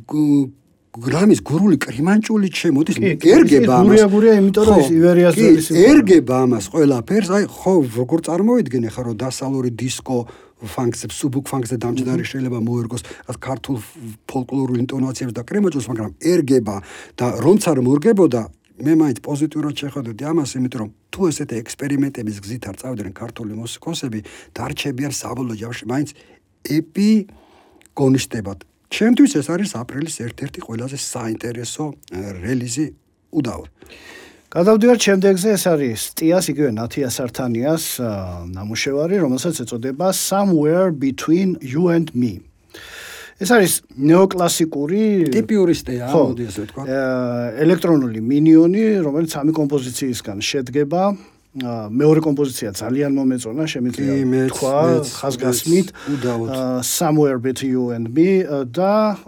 გრამის 0.92 1.40
გურული 1.40 1.76
კრიმანჭული 1.80 2.48
ჩემოდის 2.52 2.96
ერგება 3.00 3.80
ამას. 3.80 3.88
გურია 3.88 4.06
გურია 4.12 4.32
იმიტომ 4.44 4.64
რომ 4.68 4.80
ის 4.82 4.90
ივერიას 4.92 5.34
ძველი 5.40 5.60
სიმღერა 5.64 5.88
ერგება 5.88 6.34
ამას 6.44 6.64
ყველაფერს. 6.68 7.28
აი 7.32 7.44
ხო 7.48 7.72
როგორ 7.96 8.18
წარმოვიდგენე 8.28 8.88
ხარ 8.92 9.04
რომ 9.08 9.16
დასალური 9.24 9.70
დისკო 9.72 10.18
ფანკსებს 10.62 11.16
სუბუკ 11.16 11.44
ფანკსზე 11.48 11.76
დამჯდარი 11.80 12.24
შეიძლება 12.28 12.58
მოერგოს 12.60 13.02
რაც 13.24 13.36
ქართულ 13.40 13.76
ფოლკლორულ 14.28 14.76
ინტონაციებს 14.84 15.32
და 15.32 15.42
კრიმანჭულს 15.48 15.88
მაგრამ 15.88 16.12
ერგება 16.20 16.76
და 17.16 17.26
რომც 17.40 17.62
არ 17.72 17.78
მორგებოდა 17.88 18.42
მე 18.82 18.92
მაინც 18.98 19.18
პოზიტიურად 19.24 19.74
შეხედოდი 19.78 20.22
ამას, 20.28 20.50
იმიტომ 20.58 20.80
რომ 20.82 20.90
თუ 21.12 21.20
ესეთი 21.28 21.54
ექსპერიმენტების 21.62 22.36
გზით 22.42 22.64
არ 22.68 22.76
წავიდნენ 22.82 23.14
ქართული 23.14 23.52
მუსიკოსები, 23.62 24.20
დარჩებიან 24.56 25.12
საბოლოო 25.12 25.56
ჯამში 25.60 25.84
მაინც 25.92 26.08
ეპი 26.66 27.10
გონიშტებად. 27.94 28.71
ჩემთვის 28.92 29.32
ეს 29.40 29.46
არის 29.48 29.70
აპრილის 29.80 30.16
ერთ-ერთი 30.26 30.60
ყველაზე 30.68 30.98
საინტერესო 31.00 31.84
რელიზი 32.44 32.86
უდაოდ. 33.32 33.68
გადავდივართ 34.52 35.00
შემდეგზე, 35.08 35.48
ეს 35.56 35.64
არის 35.72 35.98
სტიას 36.12 36.44
იგივე 36.52 36.70
ნათიას 36.76 37.16
ართანიას 37.24 37.84
ნამუშევარი, 38.52 39.16
რომელსაც 39.24 39.64
ეწოდება 39.64 40.12
Somewhere 40.12 40.92
Between 40.92 41.56
You 41.64 41.88
and 41.88 42.12
Me. 42.12 42.44
ეს 43.40 43.48
არის 43.48 43.72
ნეოკლასიკური 43.96 45.02
ტიპიური 45.32 45.74
სტეა, 45.74 46.06
მოდი 46.12 46.44
ასე 46.52 46.60
ვთქვა. 46.62 46.82
ელექტრონული 47.64 48.20
მინიონი, 48.22 48.84
რომელიც 49.02 49.30
სამი 49.34 49.52
კომპოზიციისგან 49.56 50.38
შედგება. 50.44 51.02
მეორე 51.52 52.20
კომპოზიცია 52.24 52.72
ძალიან 52.72 53.12
მომეწონა, 53.12 53.64
შემიძლია 53.68 54.48
თქვა 54.48 55.04
ხაზგასმით. 55.04 55.88
Somewhere 56.80 57.36
between 57.36 57.72
you 57.76 57.84
and 57.92 58.08
me 58.08 58.40
და 58.72 59.20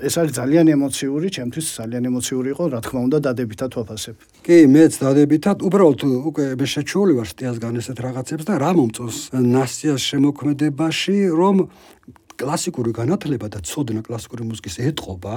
ეს 0.00 0.14
არის 0.16 0.32
ძალიან 0.40 0.72
ემოციური, 0.72 1.28
ჩემთვის 1.28 1.66
ძალიან 1.84 2.02
ემოციური 2.08 2.48
იყო, 2.56 2.64
რა 2.72 2.80
თქმა 2.80 3.00
უნდა, 3.12 3.18
დადებითად 3.28 3.70
ვაფასებ. 3.76 4.16
კი, 4.40 4.58
მეც 4.72 4.92
დადებითად, 5.04 5.56
უბრალოდ 5.60 6.00
უკვე 6.32 6.44
მე 6.56 6.64
შეჩეული 6.64 7.12
ვარ 7.20 7.28
სტიასგან 7.28 7.74
ესეთ 7.76 7.98
რაღაცებს 8.08 8.44
და 8.48 8.54
რა 8.56 8.70
მომწონს 8.80 9.18
ნასიას 9.36 10.00
შემოქმედებაში, 10.00 11.16
რომ 11.28 11.56
კლასიკური 12.40 12.96
განათლება 12.96 13.52
და 13.52 13.60
ცოდნა 13.60 14.00
კლასიკური 14.00 14.48
მუსიკის 14.48 14.80
ეთყობა 14.88 15.36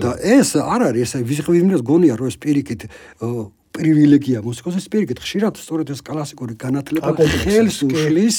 და 0.00 0.16
ეს 0.24 0.56
არ 0.56 0.80
არის 0.88 1.20
ეს 1.20 1.28
ვიღიმეს 1.28 1.84
გონია 1.84 2.16
რომ 2.16 2.32
ეს 2.32 2.36
პირიქით 2.40 2.88
პრივილეგია 3.80 4.44
მუსიკოსის 4.44 4.86
პირიქით 4.92 5.18
ხშირად 5.24 5.54
სწორედ 5.60 5.94
ეს 5.94 6.00
კლასიკური 6.04 6.54
განათლება 6.60 7.16
ხელს 7.16 7.78
უშლის 7.88 8.36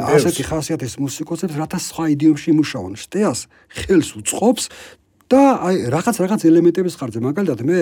ასეთი 0.00 0.42
ხასიათის 0.48 0.94
მუსიკოსებს 1.04 1.54
რათა 1.60 1.78
სხვა 1.88 2.04
იდიომში 2.16 2.48
იმუშაონ. 2.54 2.92
სტეას 2.96 3.40
ხელს 3.68 4.08
უწყობს 4.18 4.64
და 5.28 5.40
აი 5.60 5.76
რაღაც 5.92 6.16
რაღაც 6.24 6.40
ელემენტების 6.48 6.94
ხარჯზე. 6.96 7.20
მაგალითად 7.20 7.60
მე 7.68 7.78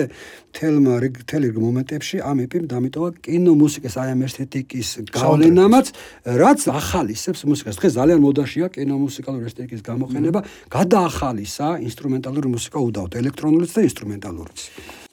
თელმა 0.51 0.95
თელი 1.31 1.49
მომენტებში 1.55 2.19
ამ 2.19 2.37
ეპიმ 2.43 2.67
დამიტოვა 2.67 3.09
კინომუსიკის 3.23 3.93
აი 4.03 4.09
ამ 4.15 4.21
ესთეტიკის 4.27 4.89
გავლენამაც 5.15 5.87
რაც 6.27 6.59
ახალისებს 6.67 7.41
მუსიკას. 7.47 7.79
დღეს 7.79 7.93
ძალიან 7.95 8.19
მოდაშია 8.19 8.67
კინომუსიკალური 8.75 9.47
ესთეტიკის 9.47 9.81
გამოყენება. 9.89 10.39
გადაახალისა 10.75 11.67
ინსტრუმენტალური 11.87 12.47
მუსიკა 12.51 12.77
უდავთ 12.83 13.11
ელექტრონულიც 13.15 13.71
და 13.71 13.81
ინსტრუმენტალურიც 13.87 14.59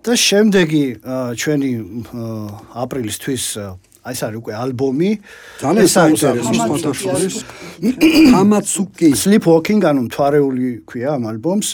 და 0.04 0.12
შემდეგი 0.20 0.84
ჩვენი 1.40 1.70
აპრილის 2.76 3.16
თვის 3.24 3.44
აი 4.04 4.12
ეს 4.12 4.20
არის 4.20 4.38
უკვე 4.44 4.52
ალბომი. 4.52 5.10
ძალიან 5.64 5.88
საინტერესო 5.88 6.52
ფოტოშოპის 6.68 7.34
ამაცუკი 8.36 9.08
sleepwalking 9.16 9.80
ანუ 9.80 10.00
მთვარეული 10.12 10.84
ქვია 10.84 11.16
ამ 11.16 11.24
ალბომს. 11.32 11.68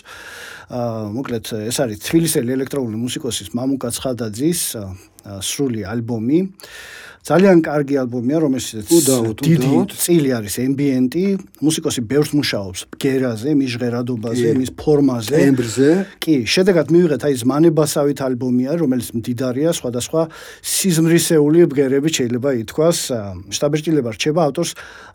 აა 0.71 1.11
მოკლედ 1.11 1.45
ეს 1.67 1.77
არის 1.83 1.99
თბილისელი 2.07 2.55
ელექტრონული 2.55 2.97
მუსიკოსის 3.03 3.51
მამუკა 3.51 3.91
ცხადაძის 3.91 4.61
სრული 5.43 5.83
ალბომი 5.83 6.39
ძალიან 7.21 7.61
კარგი 7.61 7.97
ალბომია, 8.01 8.39
რომელშიც 8.41 8.89
დიდი 9.45 9.71
წილი 9.93 10.31
არის 10.41 10.55
ემბიენტი, 10.65 11.25
მუსიკოსი 11.61 12.01
ბევრს 12.09 12.31
მუშაობს 12.33 12.81
ბგერაზე, 12.97 13.51
მის 13.61 13.71
ჟღერადობაზე, 13.77 14.49
მის 14.57 14.71
ფორმაზე, 14.81 15.37
ტემბრზე. 15.37 15.91
კი, 16.17 16.37
შედეგად 16.49 16.87
მივიღეთ 16.89 17.23
აი 17.29 17.35
ზმანებასავით 17.45 18.19
ალბომია, 18.25 18.71
რომელიც 18.81 19.09
მდიდარია 19.21 19.71
სხვადასხვა 19.77 20.23
სიზმრისეული 20.65 21.61
ბგერებით 21.69 22.13
შეიძლება 22.25 22.51
ითქვას. 22.65 22.99
შტაბეჭდილება 23.53 24.11
რჩება 24.17 24.41
ავტორს 24.49 24.71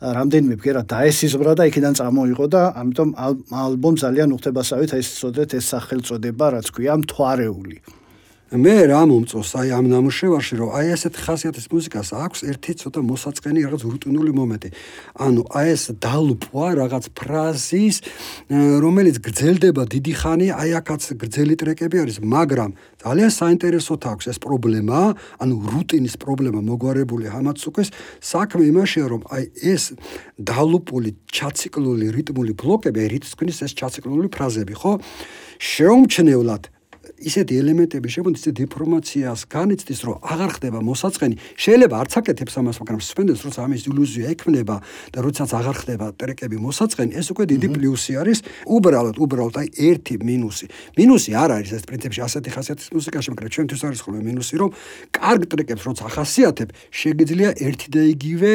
რამდენიმე 0.05 0.55
ბგერა 0.61 0.81
დაესიზმრა 0.85 1.51
და 1.57 1.63
იქიდან 1.73 1.93
წამოიღო 1.97 2.45
და 2.53 2.61
ამიტომ 2.85 3.09
ალბომ 3.49 3.93
ძალიან 3.97 4.29
უხდებასავით 4.37 4.93
აი 4.93 5.01
ეს 5.01 5.09
წოდეთ 5.25 5.49
ეს 5.57 5.65
სახელწოდება, 5.73 6.45
რაც 6.53 6.69
ქვია 6.69 6.93
მთვარეული. 7.01 8.04
მე 8.55 8.75
რა 8.87 9.01
მომწონს? 9.09 9.51
აი 9.59 9.69
ამ 9.75 9.85
ნამუშევარში 9.91 10.55
რომ 10.59 10.69
აი 10.79 10.87
ესეთ 10.95 11.15
ხასიათის 11.19 11.65
მუსიკას 11.71 12.09
აქვს 12.15 12.39
ერთი 12.51 12.71
ცოტა 12.79 13.01
მოსაწყენი 13.03 13.59
რაღაც 13.67 13.81
რუტინული 13.83 14.31
მომენტი. 14.31 14.69
ანუ 15.19 15.41
აი 15.51 15.67
ეს 15.75 15.83
დალუპვა 15.99 16.67
რაღაც 16.79 17.05
ფრაზის 17.19 17.97
რომელიც 18.79 19.15
გრძელდება 19.25 19.83
დიდი 19.91 20.13
ხანი 20.15 20.47
აი 20.55 20.69
აქაც 20.79 21.01
გრძელი 21.19 21.55
ტრეკები 21.59 21.97
არის 22.03 22.17
მაგრამ 22.23 22.71
ძალიან 23.03 23.31
საინტერესოთ 23.39 24.01
აქვს 24.13 24.25
ეს 24.31 24.37
პრობლემა 24.39 24.99
ანუ 25.43 25.55
რუტინის 25.75 26.15
პრობლემა 26.21 26.59
მოგვარებული 26.63 27.25
ამაც 27.29 27.59
უკეს 27.69 27.89
საქმე 28.21 28.63
იმაშია 28.71 29.05
რომ 29.09 29.21
აი 29.35 29.43
ეს 29.73 29.83
დალუპული 30.39 31.11
ჩაციკლული 31.27 32.05
რიტმული 32.13 32.53
ბლოკები 32.55 33.03
რიტმის 33.15 33.57
ეს 33.67 33.71
ჩაციკლული 33.75 34.27
ფრაზები 34.31 34.73
ხო? 34.79 35.01
შეუმჩნევლად 35.59 36.74
ისეთი 37.21 37.53
ელემენტები 37.61 38.07
შემოდის 38.11 38.43
ეს 38.49 38.53
დეფორმაციას 38.59 39.41
განიცდის 39.47 39.99
რომ 40.05 40.15
აღარ 40.19 40.51
ხდება 40.59 40.79
მოსაწყენი. 40.83 41.35
შეიძლება 41.55 41.95
არც 42.03 42.13
აკეთებს 42.19 42.55
ამას 42.59 42.77
მაგრამ 42.83 43.01
სვენდეს 43.05 43.39
როცა 43.45 43.59
ამის 43.65 43.83
ილუზია 43.87 44.25
ექმნება 44.35 44.75
და 45.15 45.19
როდესაც 45.23 45.49
აღარ 45.55 45.75
ხდება 45.79 46.05
ტრეკები 46.19 46.57
მოსაწყენი 46.59 47.11
ეს 47.15 47.27
უკვე 47.31 47.43
დიდი 47.55 47.67
პლუსი 47.75 48.13
არის. 48.19 48.39
უბრალოდ 48.67 49.15
უბრალოდ 49.15 49.55
აი 49.61 49.67
ერთი 49.75 50.15
მინუსი. 50.19 50.65
მინუსი 50.99 51.31
არ 51.39 51.49
არის 51.55 51.71
ეს 51.79 51.83
პრინციპში 51.87 52.21
ასეთი 52.27 52.49
ხასიათის 52.51 52.87
მუსიკაში 52.91 53.27
მაგრამ 53.31 53.51
ჩვენთვის 53.55 53.81
არის 53.85 53.99
ხოლმე 54.03 54.21
მინუსი 54.29 54.55
რომ 54.59 54.69
კარგ 55.15 55.41
ტრეკებს 55.51 55.83
როცა 55.87 56.03
ახასიათებ 56.11 56.69
შეგიძლია 56.91 57.49
ერთი 57.63 57.87
და 57.95 58.01
იგივე 58.11 58.51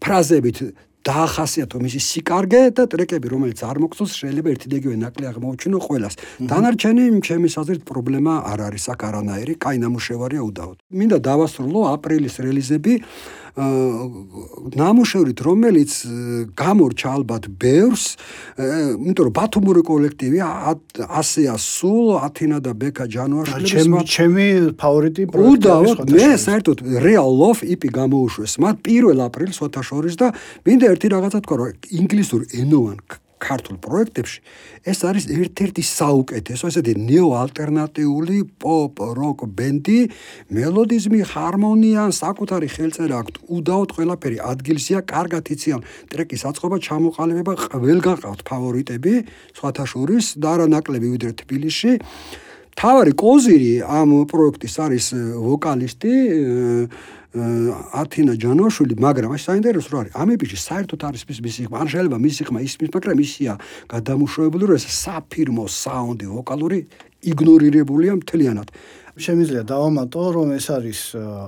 ფრაზებით 0.00 0.58
დაახასიათო 1.06 1.80
მისი 1.80 2.00
სიკარგე 2.04 2.60
და 2.76 2.84
ტრეკები, 2.92 3.26
რომელიც 3.32 3.60
არ 3.64 3.76
მოგწონს, 3.80 4.12
შეიძლება 4.20 4.48
ერთი 4.52 4.66
და 4.68 4.76
იგივე 4.80 4.96
ნაკლი 5.00 5.24
აღმოჩინო 5.32 5.78
ყველას. 5.80 6.14
დანარჩენი 6.44 7.04
ჩემის 7.24 7.54
აზრით 7.56 7.82
პრობლემა 7.88 8.34
არ 8.52 8.60
არის 8.68 8.84
აქ 8.92 9.00
არანაირი, 9.08 9.54
კაი 9.56 9.76
ნამუშევარია 9.80 10.42
უდაოდ. 10.44 10.78
მინდა 10.92 11.18
დავასრულო 11.24 11.80
აპრილის 11.96 12.34
რელიზები 12.44 12.92
ნამუშევრით, 13.56 15.38
რომელიც 15.42 15.92
გამორჩა 16.54 17.08
ალბათ 17.16 17.44
ბევრს, 17.60 18.04
იმიტომ 19.00 19.24
რომ 19.26 19.34
ბათუმური 19.34 19.82
კოლექტივი 19.82 20.38
100-ია 20.40 21.54
სულ, 21.58 22.06
ათინა 22.26 22.58
და 22.62 22.72
ბეკა 22.78 23.04
ჯანვარში. 23.10 23.64
ჩემი 23.66 23.98
ჩემი 24.06 24.46
ფავორიტი 24.78 25.22
პროექტი. 25.30 25.50
უდაოდ, 25.50 25.98
მე 26.14 26.28
საერთოდ 26.46 26.78
Real 27.02 27.30
Love 27.30 27.66
EP 27.66 27.82
გამოუშვეს 27.90 28.52
მათ 28.62 28.76
1 28.86 29.18
აპრილს 29.18 29.58
2020 29.58 30.16
და 30.20 30.28
მინდა 30.66 30.86
ერთი 30.94 31.06
რაღაცა 31.10 31.38
თქვა, 31.42 31.56
რომ 31.58 31.68
ინგლისურ 31.90 32.40
ენოვან 32.54 32.98
ქართულ 33.40 33.76
პროექტებში 33.80 34.38
ეს 34.80 34.98
არის 35.04 35.24
ერთ-ერთი 35.28 35.82
საუკეთესო, 35.84 36.64
ესეთი 36.72 36.92
ნეო-ალტერნატიული 37.04 38.38
პოპ 38.60 39.00
როკ 39.16 39.44
ბენდი, 39.56 40.00
მელოდიზმი, 40.56 41.20
ჰარმონია, 41.32 42.02
საკუთარი 42.16 42.68
ხელწერა 42.74 43.20
აქვთ, 43.20 43.34
უდაოდ 43.56 43.90
ყველაფერი 43.96 44.38
ადგილზეა, 44.40 45.00
კარგად 45.04 45.44
იციან 45.52 45.80
ტრეკის 46.12 46.42
აწყობა, 46.48 46.76
ჩამოყალიბება, 46.80 47.52
ყველგან 47.68 48.16
ყავთ 48.24 48.40
ფავორიტები, 48.48 49.14
სხვათა 49.52 49.84
შორის 49.84 50.24
და 50.40 50.48
არა 50.56 50.66
ნაკლები 50.72 51.08
ვიდრე 51.12 51.32
თბილისში. 51.44 51.92
თავარი 52.80 53.12
კოზირი 53.12 53.72
ამ 53.84 54.12
პროექტის 54.24 54.74
არის 54.80 55.06
ვოკალისტი 55.36 56.12
ათინა 58.00 58.34
ჯანოშვილი, 58.40 58.94
მაგრამ 58.96 59.36
ეს 59.36 59.44
საინტერესო 59.52 59.90
რა 59.92 59.98
არის? 60.00 60.12
ამებიში 60.16 60.56
საერთოდ 60.56 61.00
არის 61.04 61.22
მის 61.28 61.56
ხმა, 61.68 61.76
ან 61.76 61.88
შეიძლება 61.92 62.18
მისი 62.24 62.42
ხმა 62.48 62.60
ისმის, 62.64 62.90
მაგრამ 62.96 63.18
ისია 63.20 63.52
გადამუშავებული, 63.92 64.64
რომ 64.64 64.76
ეს 64.80 64.86
საფირმო 64.96 65.64
საუნდი 65.68 66.26
ვოკალური 66.32 66.78
იგნორირებულია 67.20 68.12
მთლიანად. 68.16 68.68
შემიძლია 69.18 69.62
დავამატო, 69.66 70.22
რომ 70.36 70.48
ეს 70.54 70.66
არის 70.70 71.00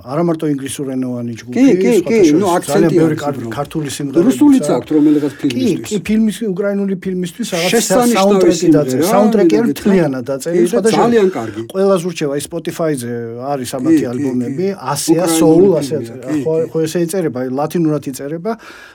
არა 0.03 0.23
მარტო 0.27 0.47
ინგლისურენოვანი 0.53 1.33
ჯგუფი, 1.39 1.63
კი, 1.63 1.75
კი, 1.79 1.93
კი, 2.03 2.19
ნუ 2.43 2.47
აქცენტი 2.59 2.91
ბევრი 2.99 3.17
ქართული 3.55 3.89
სიმღერა. 3.93 4.25
რუსულიც 4.27 4.67
აქვს 4.67 4.91
რომელიღაც 4.97 5.33
ფილმისთვის. 5.39 5.87
კი, 5.87 5.95
კი, 5.95 5.97
ფილმის 6.03 6.37
უკრაინული 6.43 6.95
ფილმისთვის 6.99 7.49
რაღაც 7.55 7.71
საუნდტრეკი 8.13 8.67
დაწერა. 8.77 9.05
საუნდტრეკი 9.13 9.55
არის 9.63 9.73
მთლიანად 9.73 10.25
დაწერილი, 10.33 10.67
სხვადასხვა 10.73 11.03
ძალიან 11.03 11.29
კარგი. 11.37 11.61
ყველას 11.73 12.03
ურჩევა 12.09 12.35
Spotify-ზე 12.43 13.13
არის 13.53 13.71
ამათი 13.79 14.05
ალბომები, 14.13 14.67
ასეა 14.93 15.27
soul, 15.39 15.63
ასე 15.79 15.95
ხო 16.43 16.55
ხო 16.73 16.79
ესე 16.83 16.99
იწერება, 17.07 17.39
ლათინურად 17.47 18.03
იწერება 18.11 18.53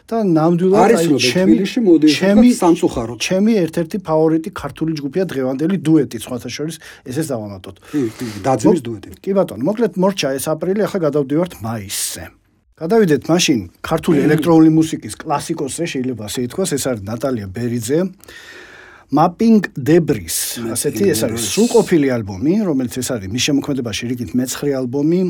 და 0.09 0.17
ნამდვილად 0.27 0.91
აი 0.97 1.07
ჩემი 1.15 1.55
ჩემი 2.17 2.47
სამწუხაროდ. 2.51 3.17
ჩემი 3.17 3.51
ერთ-ერთი 3.63 3.97
ფავორიტი 4.03 4.49
ქართული 4.51 4.91
ჯგუფია 4.99 5.23
დღევანდელი 5.31 5.77
დუეტი, 5.87 6.17
სხვათა 6.19 6.49
შორის 6.51 6.75
ესეც 7.07 7.25
დავამატოთ. 7.31 7.75
კი, 7.91 8.01
კი, 8.17 8.25
და 8.43 8.56
დაძმის 8.57 8.81
დუეტი. 8.87 9.09
კი 9.21 9.31
ბატონო, 9.37 9.63
მოკლედ 9.69 9.93
მორჩა 10.01 10.27
ეს 10.37 10.45
აპრილი, 10.51 10.81
ახლა 10.87 10.99
გადავდივართ 11.07 11.53
მაისზე. 11.61 12.23
გადავიდეთ 12.77 13.23
მაშინ 13.25 13.59
ქართული 13.81 14.19
ელექტრონული 14.27 14.69
მუსიკის 14.69 15.13
კლასიკოსზე, 15.17 15.83
შეიძლება 15.93 16.23
ასე 16.29 16.39
ითქვას, 16.45 16.69
ეს 16.77 16.83
არის 16.89 17.01
ნატალია 17.09 17.47
ბერიძე. 17.49 17.99
Mapping 19.07 19.63
Debris, 19.71 20.59
ასეთი 20.67 21.03
ეს 21.15 21.23
არის 21.23 21.41
სრულყოფილი 21.55 22.07
ალბომი, 22.11 22.53
რომელიც 22.67 22.93
ეს 22.99 23.09
არის 23.15 23.31
მის 23.31 23.43
შემოქმედებაში 23.47 24.03
რიგით 24.11 24.31
მეცხრე 24.35 24.71
ალბომი. 24.83 25.21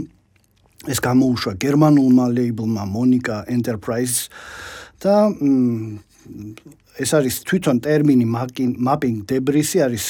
ეს 0.85 0.99
გამოუშვა 1.01 1.57
გერმანულმა 1.57 2.25
ლეიბლმა 2.37 2.83
Monica 2.85 3.41
Enterprise 3.49 4.29
და 5.01 5.33
ეს 6.97 7.11
არის 7.17 7.35
თვითონ 7.45 7.77
ტერმინი 7.85 8.25
mapping 8.27 9.17
debris 9.29 9.71
არის 9.77 10.05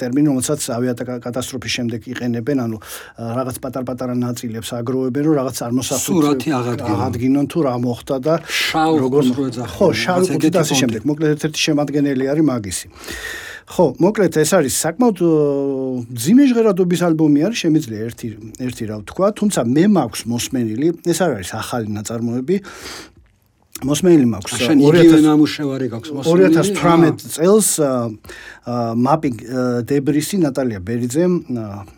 ტერმინი 0.00 0.26
რომელსაც 0.32 0.60
ავიაკატასტროფის 0.76 1.72
შემდეგ 1.76 2.00
იყენებენ 2.12 2.58
ანუ 2.64 2.78
რაღაც 3.20 3.56
პატარ-პატარა 3.64 4.14
ნაწილებს 4.16 4.68
აგროვებენ 4.80 5.22
რომ 5.28 5.34
რაღაც 5.40 5.54
წარმოსახვითი 5.60 6.48
აღადგინონ. 6.56 7.44
თუ 7.52 7.58
რა 7.68 7.74
მოხდა 7.84 8.16
და 8.24 8.34
როგორ 8.74 9.22
ხო 9.76 9.86
შავი 9.92 10.26
კუთხე 10.32 10.50
და 10.54 10.60
ასე 10.64 10.74
შემდეგ. 10.80 11.00
მოკლედ 11.04 11.30
ერთ-ერთი 11.36 11.60
შემადგენელი 11.68 12.24
არის 12.32 12.44
მაგისი. 12.48 12.86
ხო, 13.64 13.96
მოკლედ 13.96 14.36
ეს 14.44 14.50
არის 14.60 14.74
საკმაოდ 14.76 15.18
ძიმე 16.20 16.44
ჟღერადობის 16.52 17.00
ალბომი 17.08 17.40
არის, 17.48 17.58
შემიძლია 17.64 18.00
ერთი 18.04 18.28
ერთი 18.60 18.84
რა 18.92 18.96
ვთქვა, 19.00 19.26
თუმცა 19.40 19.60
მე 19.64 19.84
მაქვს 19.88 20.20
მოსმენილი, 20.28 20.88
ეს 21.08 21.18
არ 21.24 21.30
არის 21.40 21.50
ახალი 21.56 21.88
ნაწარმოები, 21.96 22.56
მოსმენილი 23.82 24.26
მაქვს. 24.30 24.52
2000 24.70 25.18
ნამუშევარი 25.26 25.86
გაქვს 25.90 26.10
მოსმენილი. 26.14 26.54
2018 26.54 27.26
წელს 27.34 27.68
მაპინგ 29.02 29.36
დებრისი 29.90 30.38
ნატალია 30.46 30.78
ბერიძემ 30.78 31.34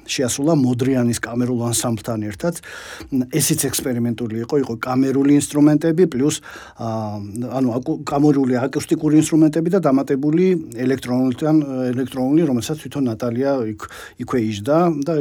შეასრულა 0.08 0.54
მოდრიანის 0.56 1.20
კამერულ 1.20 1.60
ანსამბლთან 1.68 2.20
ერთად. 2.32 2.64
ესეც 3.12 3.60
ექსპერიმენტული 3.68 4.40
იყო 4.48 4.56
იყო 4.64 4.74
კამერული 4.80 5.36
ინსტრუმენტები 5.36 6.04
პლუს 6.16 6.40
ანუ 6.80 7.68
კამერული 8.08 8.56
აკუსტიკური 8.56 9.20
ინსტრუმენტები 9.20 9.68
და 9.76 9.80
დამატებული 9.84 10.44
ელექტრონულთან 10.80 11.56
ელექტრონული 11.92 12.42
რომელსაც 12.48 12.76
თვითონ 12.82 13.12
ნატალია 13.12 13.52
იქ 13.76 13.80
იქვე 14.24 14.38
იჯდა 14.48 14.78
და 15.04 15.14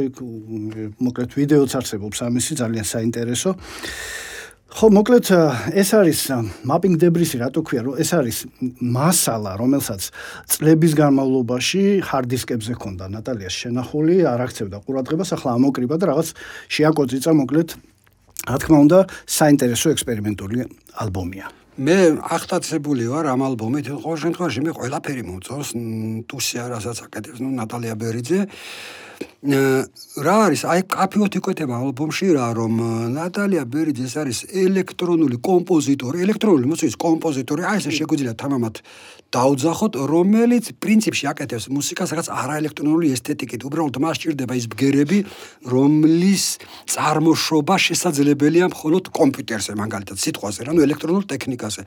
მოკლედ 1.04 1.30
ვიდეოც 1.36 1.72
არსებობს 1.84 2.24
ამისი 2.26 2.52
ძალიან 2.64 2.86
საინტერესო 2.88 3.52
ხო, 4.66 4.90
მოკლედ 4.90 5.30
ეს 5.78 5.90
არის 5.94 6.20
mapping 6.66 6.98
debris-ი, 6.98 7.38
რატო 7.38 7.62
ქვია, 7.62 7.86
რომ 7.86 7.94
ეს 8.02 8.10
არის 8.18 8.38
მასალა, 8.82 9.52
რომელსაც 9.62 10.10
წლების 10.50 10.92
განმავლობაში 10.98 11.82
hard 12.02 12.26
disk-ებზე 12.26 12.74
ჰქონდა 12.74 13.06
ნატალიას 13.14 13.54
შენახული, 13.62 14.26
არ 14.26 14.42
აქცევდა 14.50 14.76
ყურადღებას, 14.82 15.30
ახლა 15.38 15.50
ამოკრიბა 15.54 15.96
და 16.02 16.04
რაღაც 16.10 16.28
შეაკოწიცა, 16.66 17.30
მოკლედ, 17.46 17.68
რა 18.46 18.56
თქმა 18.58 18.78
უნდა, 18.90 18.98
საინტერესო 19.26 19.94
ექსპერიმენტული 19.94 20.58
ალბომია. 20.98 21.46
მე 21.76 21.96
ახტაცებული 22.24 23.04
ვარ 23.12 23.26
ამ 23.36 23.40
ალბომით, 23.46 23.86
ყოველ 24.00 24.18
შემთხვევაში 24.24 24.60
მე 24.64 24.72
ყველაფერი 24.80 25.22
მოწონს, 25.28 25.68
თუსია 26.24 26.72
რასაც 26.72 27.04
აკეთებს, 27.04 27.38
ნუ 27.44 27.50
ნატალია 27.52 27.94
ბერიძე. 28.00 28.48
რა 29.46 30.36
არის? 30.46 30.62
აი 30.66 30.80
კაფეოთ 30.90 31.36
იკვეთება 31.38 31.74
ალბომში 31.78 32.26
რა 32.34 32.46
რომ 32.58 32.74
ნატალია 33.14 33.62
ბერიძე 33.68 34.04
ეს 34.08 34.14
არის 34.18 34.38
ელექტრონული 34.50 35.38
კომპოზიტორი 35.38 36.24
ელექტრონული 36.26 36.66
მუსიკის 36.72 36.96
კომპოზიტორი. 36.98 37.62
აი 37.62 37.76
ესე 37.80 37.90
შეგვიძლია 37.94 38.34
თამამად 38.34 38.74
დაუძახოთ 39.36 39.92
რომელიც 40.08 40.64
პრინციპში 40.82 41.24
აკეთებს 41.30 41.66
მუსიკას 41.68 42.08
რაღაც 42.14 42.28
არაელექტრონული 42.42 43.06
ესთეტიკით. 43.14 43.60
უბრალოდ 43.68 43.96
მას 44.02 44.16
ჭირდება 44.22 44.54
ის 44.56 44.66
ბგერები 44.72 45.18
რომლის 45.66 46.44
წარმოშობა 46.94 47.74
შესაძლებელია 47.86 48.66
მხოლოდ 48.72 49.04
კომპიუტერზე 49.14 49.72
მაგალითად 49.82 50.16
სიტყვაზე 50.16 50.60
რა 50.66 50.72
ნუ 50.74 50.80
ელექტრონულ 50.86 51.24
ტექნიკაზე. 51.32 51.82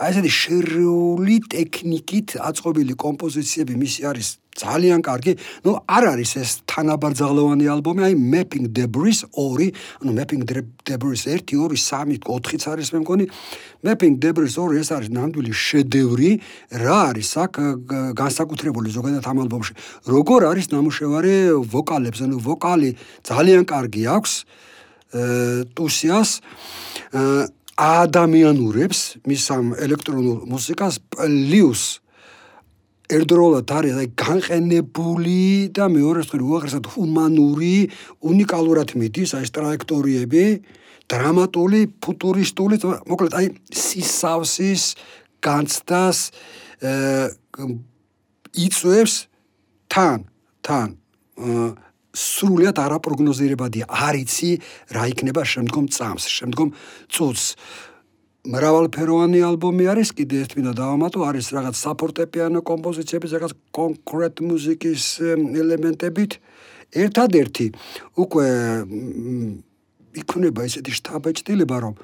აი 0.00 0.08
ესეთი 0.10 0.30
შერეული 0.40 1.36
ტექნიკით 1.54 2.28
აწყობილი 2.48 2.94
კომპოზიციები 2.94 3.74
მისი 3.74 4.00
არის 4.10 4.28
ძალიან 4.54 5.02
კარგი. 5.02 5.32
ნუ 5.66 5.70
არ 5.86 6.04
არის 6.14 6.30
ეს 6.38 6.50
თანაბარძაღლოვანი 6.70 7.64
ალბომი, 7.74 8.00
აი 8.06 8.14
Mapping 8.14 8.66
Debris 8.70 9.26
2, 9.34 9.72
ანუ 10.02 10.10
Mapping 10.14 10.42
Debris 10.46 11.22
1, 11.26 11.42
2, 11.42 11.68
3, 11.74 12.18
4-იც 12.22 12.62
არის 12.70 12.88
მე 12.94 12.98
მგონი. 13.02 13.24
Mapping 13.82 14.14
Debris 14.22 14.54
2 14.54 14.78
ეს 14.78 14.88
არის 14.94 15.10
ნამდვილი 15.10 15.52
შედევრი. 15.52 16.30
რა 16.70 16.98
არის 17.10 17.30
აქ 17.44 17.52
განსაკუთრებული 18.14 18.88
ზოგადად 18.94 19.26
ამ 19.26 19.38
ალბომში? 19.44 19.72
როგორ 20.06 20.40
არის 20.54 20.66
ნამუშევარი 20.70 21.34
ვოკალებს, 21.74 22.18
ანუ 22.22 22.36
ვოკალი 22.38 22.90
ძალიან 23.26 23.62
კარგი 23.66 24.02
აქვს. 24.06 24.32
ტუსიას 25.74 26.42
ადამიანურებს 27.74 28.98
მის 29.26 29.42
ამ 29.50 29.66
ელექტრონულ 29.78 30.46
მუსიკას 30.46 30.98
პლუს 31.10 32.03
ერთდროულად 33.12 33.68
არის 33.68 33.98
აი 34.00 34.08
განყენებული 34.16 35.40
და 35.76 35.88
მეორე 35.92 36.24
მხრივ 36.24 36.46
უაღრესად 36.48 36.88
ჰუმანური, 36.94 37.76
უნიკალურად 38.24 38.94
მიდის 38.96 39.34
აი 39.36 39.44
ეს 39.44 39.52
ტრაექტორიები, 39.52 40.44
დრამატული, 41.12 41.80
ფუტურისტული, 42.00 42.80
მოკლედ 42.80 43.36
აი 43.36 43.46
სისავსის 43.76 44.84
განცდას 45.44 46.18
იწევს 48.54 49.14
თან, 49.92 50.24
თან 50.64 50.88
სრულიად 52.14 52.78
არაპროგნოზირებადია. 52.78 53.84
არიცი 53.90 54.50
რა 54.94 55.04
იქნება 55.10 55.42
შემდგომ 55.44 55.90
წამს, 55.90 56.24
შემდგომ 56.30 56.70
წუთს. 57.10 57.44
მრავალფეროვანი 58.44 59.40
ალბომი 59.40 59.84
არის, 59.88 60.12
კიდე 60.20 60.44
ერთ 60.44 60.52
მინდა 60.58 60.72
დავამატო, 60.76 61.20
არის 61.24 61.46
რაღაც 61.56 61.76
საფორტეპიანო 61.80 62.60
კომპოზიციები, 62.60 63.26
რაღაც 63.32 63.52
კონკრეტ 63.72 64.36
მუსიკის 64.44 65.04
ელემენტებით. 65.64 66.32
ერთადერთი 66.94 67.66
უკვე 68.22 68.46
იქნება 70.14 70.60
ესეთი 70.68 70.92
შტაბეჭდილება, 70.94 71.76
რომ 71.82 71.94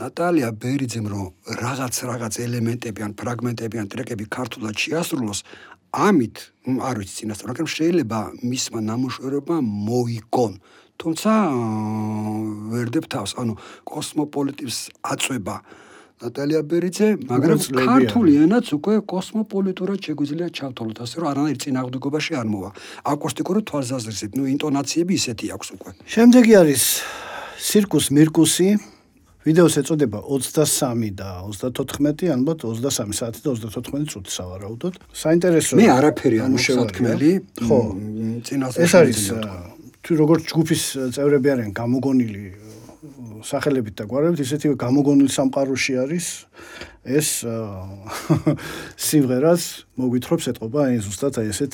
ნატალია 0.00 0.48
ბერიძემ 0.56 1.06
რომ 1.12 1.26
რაღაც 1.60 1.94
რაღაც 2.08 2.34
ელემენტები 2.46 3.00
ან 3.04 3.12
ფრაგმენტები 3.12 3.76
ან 3.82 3.86
ტრეკები 3.92 4.24
ქართულად 4.32 4.74
შეასრულოს, 4.78 5.44
ამით 5.92 6.36
არ 6.80 6.96
ვიცი 7.02 7.14
წინასწარ, 7.20 7.48
მაგრამ 7.52 7.68
შეიძლება 7.76 8.18
მისმა 8.40 8.80
ნამუშევრებმა 8.88 9.56
მოიგონ. 9.60 10.52
თუმცა 11.00 11.30
ვერდებ 12.72 13.04
თავს, 13.12 13.32
ანუ 13.40 13.54
კოსმოპოლიტის 13.88 14.76
აწובה 15.02 15.56
ნატალია 16.22 16.62
ბერიძე, 16.62 17.08
მაგრამ 17.26 17.58
ქართული 17.82 18.32
ენაც 18.46 18.66
უკვე 18.78 19.02
კოსმოპოლიტურად 19.10 19.98
შეგვიძლია 20.06 20.48
ჩავთვალოთ, 20.54 20.98
ასე 21.02 21.16
რომ 21.18 21.26
არანაირ 21.32 21.58
წინააღმდეგობაში 21.62 22.32
არ 22.38 22.46
მოვა. 22.52 22.70
აკუსტიკური 23.10 23.60
თვალსაზრისით, 23.66 24.30
ნუ 24.38 24.44
ინტონაციები 24.54 25.12
ისეთი 25.18 25.46
აქვს 25.56 25.68
უკვე. 25.74 25.90
შემდეგი 26.06 26.52
არის 26.62 26.82
სირკუს 27.58 28.06
მირკუსი. 28.14 28.68
ვიდეოს 29.42 29.74
ეწოდება 29.82 30.22
23 30.22 31.10
და 31.18 31.42
34, 31.50 32.30
ალბათ 32.30 32.62
23 32.62 33.10
საათი 33.10 33.40
და 33.42 33.50
34 33.58 34.06
წუთი 34.06 34.30
სავარაუდოდ. 34.38 34.94
საინტერესოა. 35.10 35.78
მე 35.82 35.86
არაფერი 35.98 36.36
არ 36.46 36.50
მშევათქმელი. 36.54 37.30
ხო, 37.66 37.78
წინასწარ. 38.46 38.82
ეს 38.86 38.92
არის 38.94 39.20
თუ 40.02 40.10
როგორც 40.18 40.42
ჯგუფის 40.50 40.82
წევრები 41.14 41.48
არიან 41.54 41.72
გამოგონილი 41.72 42.44
სახელებით 43.42 43.94
და 43.98 44.04
გვარებით, 44.06 44.42
ისეთივე 44.42 44.74
გამოგონილი 44.78 45.30
სამყაროში 45.30 45.94
არის 46.02 46.26
ეს 47.02 47.28
სიმღერას 49.06 49.62
მოგვითხრობს 49.98 50.50
ეთყობა 50.54 50.78
აი 50.90 51.00
ზუსტად 51.02 51.38
აი 51.42 51.50
ესეთ 51.50 51.72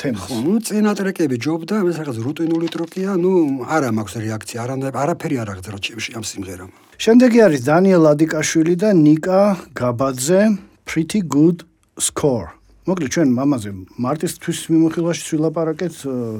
თემას. 0.00 0.24
ხო, 0.28 0.36
ნუ 0.44 0.54
წინა 0.64 0.92
ტრეკები 0.98 1.36
ჯობდა, 1.40 1.80
ეს 1.88 1.96
რაღაც 2.00 2.18
რუტინული 2.24 2.68
ტრეკია, 2.72 3.16
ნუ 3.20 3.32
არა 3.68 3.90
მაქვს 3.96 4.14
რეაქცია, 4.24 4.58
არა 4.64 4.74
არაფერი 5.04 5.36
არ 5.44 5.48
აღძრა 5.54 5.78
ჩემში 5.84 6.10
ამ 6.16 6.24
სიმღერამ. 6.24 6.70
შემდეგი 7.04 7.38
არის 7.46 7.60
დანიელ 7.68 8.04
ადიკაშვილი 8.12 8.74
და 8.80 8.88
ნიკა 8.96 9.40
გაბაძე 9.76 10.42
Pretty 10.88 11.20
Good 11.24 11.64
Score. 11.98 12.63
მოკლედ 12.84 13.12
ჩვენ 13.16 13.30
მამაზე 13.32 13.70
მარტისთვის 13.96 14.58
მიმოხილვაში 14.68 15.22
ვილაპარაკეთ 15.24 15.94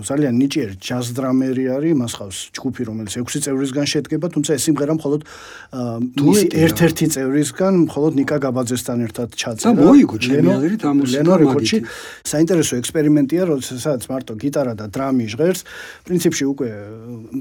ძალიან 0.05 0.35
ნიჭიერი 0.45 0.75
ჯაზ 0.77 1.07
დრამერი 1.17 1.65
არის 1.73 1.95
მას 1.97 2.13
ხავს 2.21 2.39
ჯგუფი 2.53 2.83
რომელიც 2.85 3.17
6 3.17 3.41
წევრისგან 3.49 3.87
შედგება 3.89 4.29
თუმცა 4.29 4.51
ეს 4.53 4.63
სიმღერა 4.69 4.93
მხოლოდ 5.01 5.21
მისი 6.21 6.47
ერთ-ერთი 6.65 7.07
წევრისგან 7.17 7.73
მხოლოდ 7.89 8.13
ნიკა 8.21 8.37
გაბაძესთან 8.45 8.99
ერთად 9.09 9.29
ჩაწერა. 9.41 9.73
და 9.73 9.89
მოიგო 9.89 10.17
ჩემი 10.21 10.49
აზრით 10.53 10.83
ამ 10.85 10.97
მუსიკაში 11.01 11.79
საინტერესო 12.29 12.75
ექსპერიმენტია 12.77 13.43
როდესაც 13.49 14.01
მარტო 14.13 14.33
გიტარა 14.45 14.73
და 14.77 14.87
დრამი 14.93 15.25
ჟღერს. 15.33 15.61
პრინციპში 16.05 16.45
უკვე 16.53 16.69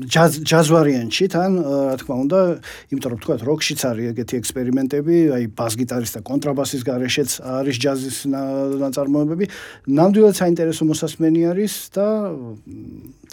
ჯაზ 0.07 0.31
ჯაზ 0.47 0.65
ვარიანტში 0.71 1.25
თან 1.27 1.51
რა 1.59 1.95
თქმა 1.99 2.15
უნდა 2.23 2.39
იმიტომ 2.87 3.09
რომ 3.11 3.19
თქვა 3.19 3.35
როკშიც 3.51 3.79
არის 3.83 4.05
ეგეთი 4.15 4.35
ექსპერიმენტები 4.39 5.15
აი 5.35 5.43
ბას 5.59 5.73
გიტარის 5.75 6.11
და 6.15 6.19
კონტრაბასის 6.23 6.81
გარეშეც 6.87 7.29
არის 7.43 7.75
ჯაზის 7.83 8.17
ნაწარმოებები. 8.93 9.49
ნამდვილად 9.89 10.37
საინტერესო 10.37 10.85
მოსასმენი 10.85 11.41
არის 11.49 11.73
და 11.97 12.07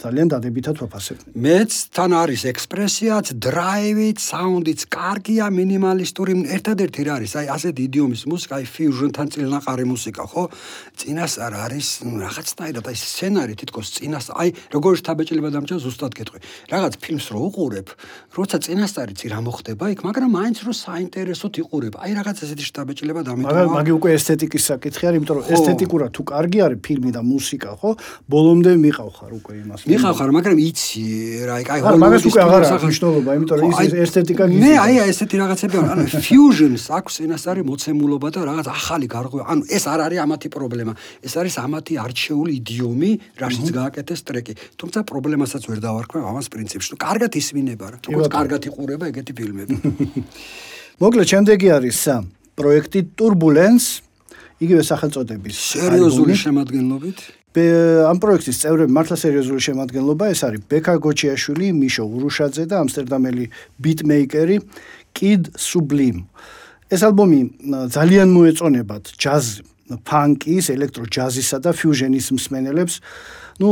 ძალიან 0.01 0.27
დადებითად 0.33 0.75
ვაფასებ. 0.81 1.17
მეც 1.37 1.71
თან 1.93 2.11
არის 2.21 2.41
ექსპრესიაც, 2.51 3.25
დრაივით, 3.37 4.17
საუნდიც, 4.17 4.81
კარგია, 4.89 5.45
მინიმალისტური, 5.53 6.33
ერთადერთი 6.57 7.01
რა 7.05 7.13
არის, 7.21 7.31
აი 7.37 7.47
ასეთი 7.55 7.81
იდიომის 7.87 8.23
მუსიკა, 8.31 8.53
აი 8.57 8.65
ფიუჟნთან 8.73 9.27
წილნაყარი 9.33 9.85
მუსიკა, 9.93 10.23
ხო? 10.31 10.43
წინასწარ 10.97 11.53
არის 11.65 11.87
რაღაცნაირად 12.01 12.85
აი 12.89 12.97
სცენარი 12.97 13.53
თითქოს 13.61 13.87
წინას, 13.95 14.25
აი 14.41 14.49
როგორ 14.73 14.91
შთაბეჭდილება 15.01 15.49
დამჭა 15.53 15.77
ზუსტად 15.85 16.11
გეტყვი. 16.17 16.39
რაღაც 16.73 16.93
ფილმს 16.97 17.25
რო 17.31 17.39
უყურებ, 17.51 17.87
როცა 18.37 18.57
წინასწარიც 18.65 19.19
რა 19.31 19.39
მოხდება 19.45 19.85
იქ, 19.93 19.99
მაგრამ 20.07 20.29
მაინც 20.33 20.57
რო 20.65 20.73
საინტერესოდ 20.81 21.53
იყურებ. 21.61 21.93
აი 22.01 22.11
რაღაც 22.17 22.37
ესეთი 22.41 22.63
შთაბეჭდილება 22.69 23.21
დამიტოვა. 23.21 23.53
მაგრამ 23.53 23.71
მაგი 23.77 23.91
უკვე 24.01 24.09
ესთეტიკის 24.17 24.63
საკითხი 24.71 25.03
არის, 25.07 25.17
იმიტომ 25.21 25.35
რომ 25.37 25.45
ესთეტიკურად 25.55 26.09
თუ 26.15 26.21
კარგი 26.31 26.59
არის 26.65 26.79
ფილმი 26.81 27.11
და 27.11 27.21
მუსიკა, 27.21 27.69
ხო? 27.81 27.89
ბოლომდე 28.31 28.71
მიყავ 28.81 29.09
ხარ 29.11 29.31
უკვე 29.37 29.53
იმას. 29.61 29.81
მიხარ 29.91 30.13
ხარ, 30.17 30.29
მაგრამ 30.31 30.57
იცი 30.61 31.03
რა, 31.47 31.55
აი, 31.61 31.63
აი, 31.71 31.97
მაგას 32.01 32.23
უკვე 32.31 32.41
აღარ 32.41 32.61
აქვს 32.71 32.85
მნიშვნელობა, 32.87 33.29
იმიტომ 33.37 33.57
რომ 33.61 33.71
ის 33.71 33.93
ესთეტიკა 34.05 34.43
გიზი. 34.51 34.61
მე 34.63 34.71
აი 34.81 34.93
ესეთი 35.11 35.35
რაღაცები 35.41 35.75
არ, 35.81 35.87
ანუ 35.91 36.03
ფიუჟენს 36.25 36.85
აქვს 36.97 37.15
ენასარი 37.25 37.61
მოცემულობა 37.69 38.27
და 38.31 38.39
რაღაც 38.49 38.67
ახალი 38.71 39.07
გარღვევა. 39.11 39.43
ანუ 39.51 39.61
ეს 39.67 39.83
არ 39.91 39.99
არის 40.05 40.19
ამათი 40.25 40.47
პრობლემა. 40.55 40.93
ეს 41.27 41.33
არის 41.41 41.55
ამათი 41.65 41.93
არჩეული 42.05 42.51
იდიომი, 42.61 43.11
რაშიც 43.41 43.67
გააკეთეს 43.75 44.21
ტრეკი. 44.27 44.53
თუმცა 44.79 44.99
პრობლემასაც 45.11 45.63
ვერ 45.69 45.79
დავარქვევ 45.83 46.21
ამას 46.31 46.47
პრინციპში. 46.47 46.87
ნუ 46.93 46.97
კარგად 46.97 47.31
ისმინება 47.35 47.85
რა, 47.91 47.97
როგორც 48.07 48.29
კარგად 48.31 48.61
იყურება 48.71 49.05
ეგეთი 49.11 49.33
ფილმები. 49.35 49.73
მოკლედ, 51.01 51.27
შემდეგი 51.33 51.67
არის 51.77 51.99
პროექტი 52.55 52.99
Turbulence 53.17 54.01
იგივე 54.61 54.83
სახელწოდების 54.85 55.57
სერიოზული 55.73 56.35
შემადგენლობით 56.37 57.17
ამ 57.51 58.17
პროექტის 58.23 58.61
წევრები 58.63 58.93
მართლა 58.95 59.17
სერიოზული 59.19 59.61
შემადგენლობა 59.67 60.25
ეს 60.31 60.41
არის 60.47 60.61
ბექა 60.71 60.95
გოჩიაშვილი, 61.03 61.67
მიშო 61.75 62.03
ურუშაძე 62.07 62.63
და 62.71 62.75
ამსტერდამელი 62.79 63.45
ბიტმეიკერი 63.75 64.57
კიდ 65.11 65.51
სუბლიმ. 65.59 66.17
ეს 66.91 67.01
ალბომი 67.03 67.39
ძალიან 67.91 68.29
მოეწონებათ 68.31 69.03
ჯაზ 69.19 69.45
ფანკის, 70.07 70.71
ელექტრო 70.71 71.05
ჯაზისა 71.11 71.57
და 71.59 71.75
ფიუჟენის 71.75 72.27
მსმენელებს. 72.31 72.95
ნუ 73.61 73.69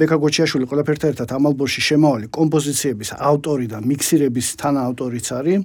ბეკა 0.00 0.16
გოჩიაშვილი 0.22 0.66
ყველაფერთან 0.70 1.12
ერთად 1.12 1.32
ამ 1.36 1.48
ალბომში 1.50 1.80
შემავალი 1.84 2.28
კომპოზიციების 2.32 3.10
ავტორი 3.20 3.66
და 3.68 3.78
მიქსირების 3.84 4.46
თანაავტორიც 4.62 5.26
არის. 5.36 5.60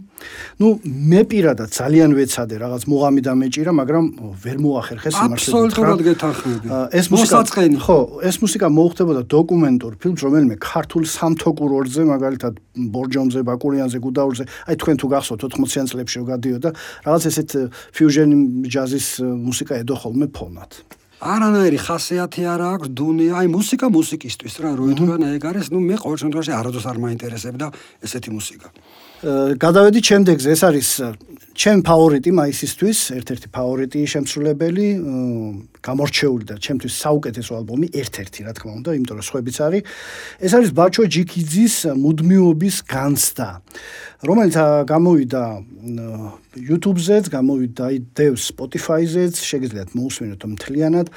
ნუ 0.60 0.68
მე 0.84 1.22
პირადად 1.32 1.70
ძალიან 1.72 2.12
ვეცადე 2.20 2.56
რაღაც 2.60 2.84
მოღამი 2.92 3.22
დამეჭირა, 3.28 3.72
მაგრამ 3.72 4.06
ვერ 4.44 4.58
მოახერხე 4.66 5.10
სიმართლე. 5.16 5.40
აბსოლუტურად 5.40 6.00
გეთანხმები. 6.08 6.68
ეს 7.00 7.06
მუსიკა 7.16 7.40
ხო, 7.86 8.00
ეს 8.28 8.36
მუსიკა 8.44 8.68
მოუხდებოდა 8.68 9.22
დოკუმენტურ 9.32 9.94
ფილმს, 10.02 10.20
რომელიმე 10.28 10.56
ქართულ 10.60 11.04
სამთოკურ 11.08 11.70
ორზე, 11.80 12.02
მაგალითად 12.12 12.54
ბორჯომზე, 12.76 13.40
ბაკურიანზე, 13.48 13.98
გუდაურზე. 14.04 14.44
აი 14.68 14.76
თქვენ 14.82 14.96
თუ 15.00 15.08
გახსოვთ 15.16 15.42
80-იან 15.48 15.86
წლებში 15.92 16.20
გადიოდა 16.28 16.70
რაღაც 17.08 17.24
ესეთ 17.32 17.50
ფიუჟენ 17.96 18.30
ჯაზის 18.68 19.08
მუსიკა 19.48 19.74
ედო 19.82 19.96
ხოლმე 19.96 20.28
ფონად. 20.36 21.01
არანაირი 21.22 21.78
ხასიათი 21.86 22.44
არ 22.50 22.62
აქვს 22.66 22.90
დუნია, 22.98 23.34
აი 23.46 23.48
მუსიკა 23.54 23.88
მუსიკისტვის 23.94 24.56
რა, 24.58 24.72
რო 24.74 24.86
ეთქვენ 24.90 25.26
ეგ 25.38 25.44
არის, 25.54 25.68
ნუ 25.70 25.80
მე 25.86 25.96
ყოველ 26.02 26.18
შემთხვევაში 26.18 26.54
არადოს 26.58 26.86
არ 26.90 26.98
მაინტერესებდა 26.98 27.68
ესეთი 28.02 28.30
მუსიკა. 28.34 28.68
გადავედით 29.62 30.04
შემდეგზე, 30.10 30.50
ეს 30.50 30.62
არის 30.66 30.90
ჩემ 31.54 31.80
ფავორიტი 31.86 32.32
მაისისთვის, 32.42 33.00
ერთ-ერთი 33.22 33.48
ფავორიტი 33.54 34.00
შემსრულებელი, 34.02 34.88
გამორჩეული 35.82 36.46
და 36.46 36.56
ჩემთვის 36.62 36.94
საუკეთესო 37.04 37.52
ალბომი, 37.58 37.88
ერთ-ერთი, 38.02 38.40
რა 38.46 38.54
თქმა 38.54 38.72
უნდა, 38.80 38.90
იმიტომ 38.98 39.16
რომ 39.18 39.26
სხვაებიც 39.26 39.58
არის. 39.66 39.82
ეს 40.46 40.52
არის 40.58 40.72
ბაჩო 40.78 41.04
ჯიქიძის 41.10 41.76
მუდმიობის 41.98 42.76
განცდა, 42.86 43.50
რომელიც 44.22 44.56
გამოვიდა 44.86 45.42
YouTube-ზეც, 46.52 47.26
გამოვიდა 47.32 47.86
დევს 48.14 48.44
Spotify-ზეც, 48.52 49.40
შეგიძლიათ 49.40 49.90
მოусმინოთ 49.98 50.42
მთლიანად. 50.52 51.08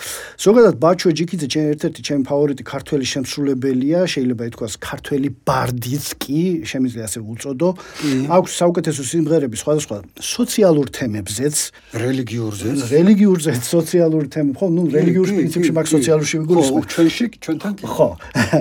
ზოგადად 0.41 0.75
ბაჩო 0.81 1.11
ჯიქიძე 1.13 1.47
ჩემ 1.53 1.67
ერთ-ერთი 1.75 2.01
ჩემ 2.07 2.23
ფავორიტი 2.25 2.63
ქართველი 2.65 3.05
შემსრულებელია, 3.05 4.01
შეიძლება 4.09 4.43
ითქვას 4.49 4.75
ქართველი 4.79 5.29
ბარდიც 5.45 6.07
კი, 6.23 6.65
შემიძლია 6.65 7.05
ასე 7.05 7.21
უწოდო. 7.21 7.69
აქვს 8.31 8.51
საუკეთესო 8.63 9.03
სიმღერები 9.11 9.57
სხვადასხვა 9.59 9.97
სოციალურ 10.23 10.87
თემებზეც, 10.95 11.57
რელიგიურზეც, 11.99 12.79
რელიგიურზეც, 12.95 13.61
სოციალურ 13.75 14.25
თემებს, 14.33 14.54
ხო, 14.59 14.67
ნუ 14.75 14.83
რელიგიურ 14.95 15.29
პრინციპში 15.35 15.73
მაგ 15.75 15.87
სოციალურში 15.95 16.37
ვიგულისხმობ. 16.43 16.85
ჩვენში, 16.95 17.25
ჩვენთან 17.45 17.73
კი. 17.79 17.85
ხო. 17.85 18.09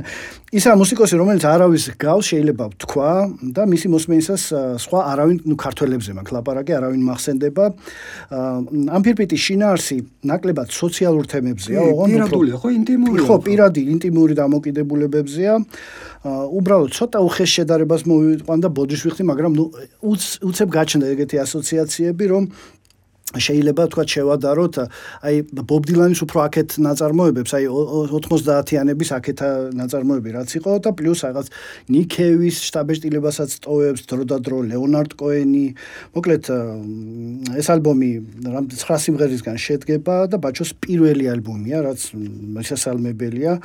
ისა 0.58 0.76
მუსიკოსი, 0.78 1.18
რომელიც 1.18 1.44
არავის 1.50 1.86
გავს, 1.98 2.26
შეიძლება 2.30 2.66
ვთქვა 2.74 3.12
და 3.58 3.64
მისი 3.66 3.88
მოსმენისას 3.90 4.44
სხვა 4.86 5.00
არავინ, 5.14 5.38
ნუ 5.50 5.56
ქართველებზე 5.58 6.12
მაგ 6.14 6.28
ლაპარაკი 6.30 6.72
არავინ 6.78 7.02
მახსენდება. 7.10 7.66
ამ 8.94 9.02
ფირფიტი 9.02 9.38
შინაარსი 9.46 9.98
ნაკლებად 10.30 10.70
სოციალურ 10.70 11.26
თემებზეა, 11.26 11.80
ოღონდ 11.90 12.10
პირადულია, 12.14 12.56
ხო, 12.62 12.70
ინტიმური. 12.70 13.26
ხო, 13.26 13.36
პირადი, 13.50 13.82
ინტიმური 13.98 14.34
დამოკიდებულებებზეა. 14.38 15.54
უბრალოდ 16.24 16.92
ცოტა 16.96 17.20
უხეშ 17.20 17.50
შედარებას 17.58 18.06
მოვიყვანდა 18.08 18.68
ბოდიშ 18.78 19.02
ვიხდი, 19.10 19.24
მაგრამ 19.28 19.52
ნუ 19.58 19.66
უცებ 20.48 20.70
გაჩნდა 20.70 21.06
ეგეთი 21.18 21.38
ასოციაციები, 21.44 22.26
რომ 22.30 22.44
შეიძლება 23.34 23.84
თქვა 23.94 24.04
შევადაროთ 24.14 24.76
აი 25.26 25.36
ბობ 25.70 25.84
დილანის 25.90 26.22
უფრო 26.26 26.40
აქეთ 26.48 26.70
ნაწარმოებებს 26.86 27.52
აი 27.58 27.66
90-იანების 27.74 29.10
აქეთ 29.18 29.40
ნაწარმოები 29.80 30.30
რაც 30.38 30.50
იყო 30.60 30.72
და 30.86 30.90
პლუს 30.94 31.20
რაღაც 31.28 31.48
ნიკევის 31.94 32.56
შტაბეშტილებასაც 32.70 33.52
ტოვებს 33.66 34.02
დრო 34.10 34.24
და 34.30 34.38
დრო 34.46 34.58
ლეონარდ 34.70 35.12
კოენი 35.18 35.66
მოკლედ 36.14 36.44
ეს 37.58 37.68
ალბომი 37.74 38.12
რამ 38.54 38.66
9 38.70 39.02
სიმღერისგან 39.06 39.58
შედგება 39.58 40.18
და 40.30 40.38
ბაჩოს 40.38 40.78
პირველი 40.84 41.32
ალბომია 41.34 41.86
რაც 41.90 42.10
მისასალმებელია 42.14 43.60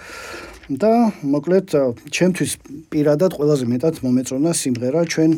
და 0.68 1.16
მოკლედ 1.24 1.72
ჩემთვის 2.12 2.52
პირადად 2.92 3.32
ყველაზე 3.40 3.64
მეტად 3.72 4.00
მომეწონა 4.04 4.52
სიმღერა 4.52 5.00
ჩვენ 5.08 5.30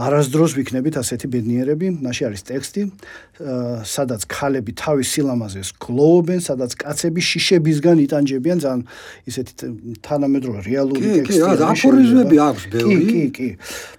არასდროს 0.00 0.56
ვიქნებით 0.56 0.96
ასეთი 0.96 1.28
ბედნიერები. 1.28 1.86
მაშინ 2.00 2.24
არის 2.32 2.42
ტექსტი 2.48 2.80
სადაც 3.84 4.26
ქალები 4.30 4.72
თავის 4.78 5.08
სილამაზეს 5.14 5.68
გლოობენ 5.82 6.40
სადაც 6.48 6.72
კაცები 6.82 7.20
შიშებისგან 7.20 7.96
იტანჯებიან 8.06 8.58
ძალიან 8.64 8.82
ისეთი 9.30 9.52
თანამედროვე 10.02 10.60
რეალური 10.64 11.00
ტექსტი 11.18 11.38
კი 11.38 11.56
კი 11.58 11.68
აფორიზმები 11.72 12.36
აქვს 12.48 12.64
ბევრი? 12.72 12.98
კი 12.98 13.12
კი 13.12 13.26
კი. 13.36 13.48